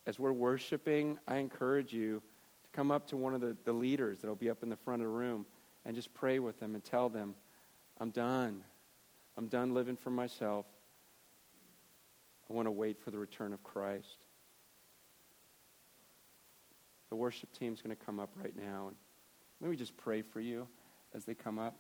as 0.06 0.20
we're 0.20 0.34
worshiping, 0.34 1.18
I 1.28 1.38
encourage 1.38 1.94
you 1.94 2.22
to 2.64 2.70
come 2.72 2.92
up 2.92 3.08
to 3.08 3.18
one 3.18 3.34
of 3.34 3.42
the, 3.42 3.56
the 3.64 3.74
leaders 3.74 4.20
that'll 4.20 4.36
be 4.36 4.50
up 4.50 4.64
in 4.64 4.70
the 4.70 4.76
front 4.76 5.02
of 5.02 5.08
the 5.08 5.14
room 5.14 5.46
and 5.86 5.96
just 5.96 6.14
pray 6.14 6.40
with 6.40 6.60
them 6.60 6.76
and 6.76 6.84
tell 6.84 7.10
them, 7.10 7.36
I'm 8.00 8.10
done. 8.10 8.64
I'm 9.38 9.48
done 9.48 9.74
living 9.74 9.96
for 9.96 10.10
myself. 10.10 10.66
I 12.50 12.54
want 12.54 12.68
to 12.68 12.72
wait 12.72 13.00
for 13.00 13.12
the 13.12 13.18
return 13.18 13.54
of 13.54 13.64
Christ. 13.64 14.18
The 17.10 17.16
worship 17.16 17.52
team's 17.58 17.82
going 17.82 17.96
to 17.96 18.06
come 18.06 18.20
up 18.20 18.30
right 18.36 18.56
now. 18.56 18.88
And 18.88 18.96
Let 19.62 19.72
me 19.72 19.78
just 19.78 19.96
pray 19.98 20.22
for 20.22 20.40
you 20.42 20.68
as 21.14 21.26
they 21.26 21.34
come 21.34 21.60
up. 21.60 21.76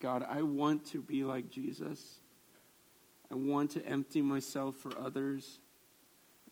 God, 0.00 0.24
I 0.28 0.42
want 0.42 0.86
to 0.92 1.02
be 1.02 1.24
like 1.24 1.50
Jesus. 1.50 2.20
I 3.30 3.34
want 3.34 3.72
to 3.72 3.84
empty 3.84 4.22
myself 4.22 4.76
for 4.76 4.96
others. 4.98 5.58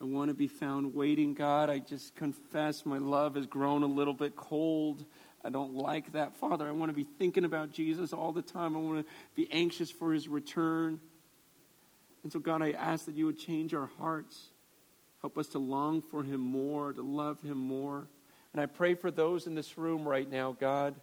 I 0.00 0.04
want 0.04 0.28
to 0.28 0.34
be 0.34 0.48
found 0.48 0.94
waiting, 0.94 1.32
God. 1.32 1.70
I 1.70 1.78
just 1.78 2.14
confess 2.16 2.84
my 2.84 2.98
love 2.98 3.36
has 3.36 3.46
grown 3.46 3.82
a 3.82 3.86
little 3.86 4.12
bit 4.12 4.36
cold. 4.36 5.04
I 5.42 5.48
don't 5.48 5.74
like 5.74 6.12
that, 6.12 6.36
Father. 6.36 6.66
I 6.66 6.72
want 6.72 6.90
to 6.90 6.96
be 6.96 7.06
thinking 7.18 7.44
about 7.44 7.70
Jesus 7.70 8.12
all 8.12 8.32
the 8.32 8.42
time. 8.42 8.76
I 8.76 8.80
want 8.80 9.06
to 9.06 9.12
be 9.34 9.50
anxious 9.50 9.90
for 9.90 10.12
his 10.12 10.28
return. 10.28 11.00
And 12.24 12.32
so, 12.32 12.40
God, 12.40 12.60
I 12.60 12.72
ask 12.72 13.06
that 13.06 13.14
you 13.14 13.26
would 13.26 13.38
change 13.38 13.72
our 13.72 13.88
hearts. 13.98 14.48
Help 15.20 15.38
us 15.38 15.46
to 15.48 15.58
long 15.58 16.02
for 16.02 16.22
him 16.22 16.40
more, 16.40 16.92
to 16.92 17.02
love 17.02 17.40
him 17.40 17.58
more. 17.58 18.08
And 18.52 18.60
I 18.60 18.66
pray 18.66 18.94
for 18.94 19.10
those 19.10 19.46
in 19.46 19.54
this 19.54 19.78
room 19.78 20.06
right 20.06 20.30
now, 20.30 20.56
God. 20.58 20.96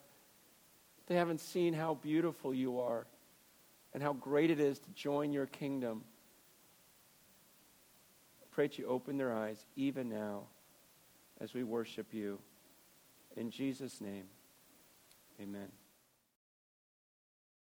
They 1.07 1.15
haven't 1.15 1.39
seen 1.39 1.73
how 1.73 1.95
beautiful 1.95 2.53
you 2.53 2.79
are 2.79 3.05
and 3.93 4.01
how 4.01 4.13
great 4.13 4.49
it 4.49 4.59
is 4.59 4.79
to 4.79 4.89
join 4.91 5.33
your 5.33 5.45
kingdom 5.45 6.03
pray 8.53 8.67
that 8.67 8.77
you 8.77 8.85
open 8.87 9.17
their 9.17 9.33
eyes 9.33 9.65
even 9.75 10.09
now 10.09 10.43
as 11.41 11.53
we 11.53 11.63
worship 11.63 12.13
you. 12.13 12.39
In 13.35 13.49
Jesus' 13.49 13.99
name, 13.99 14.25
amen. 15.41 15.69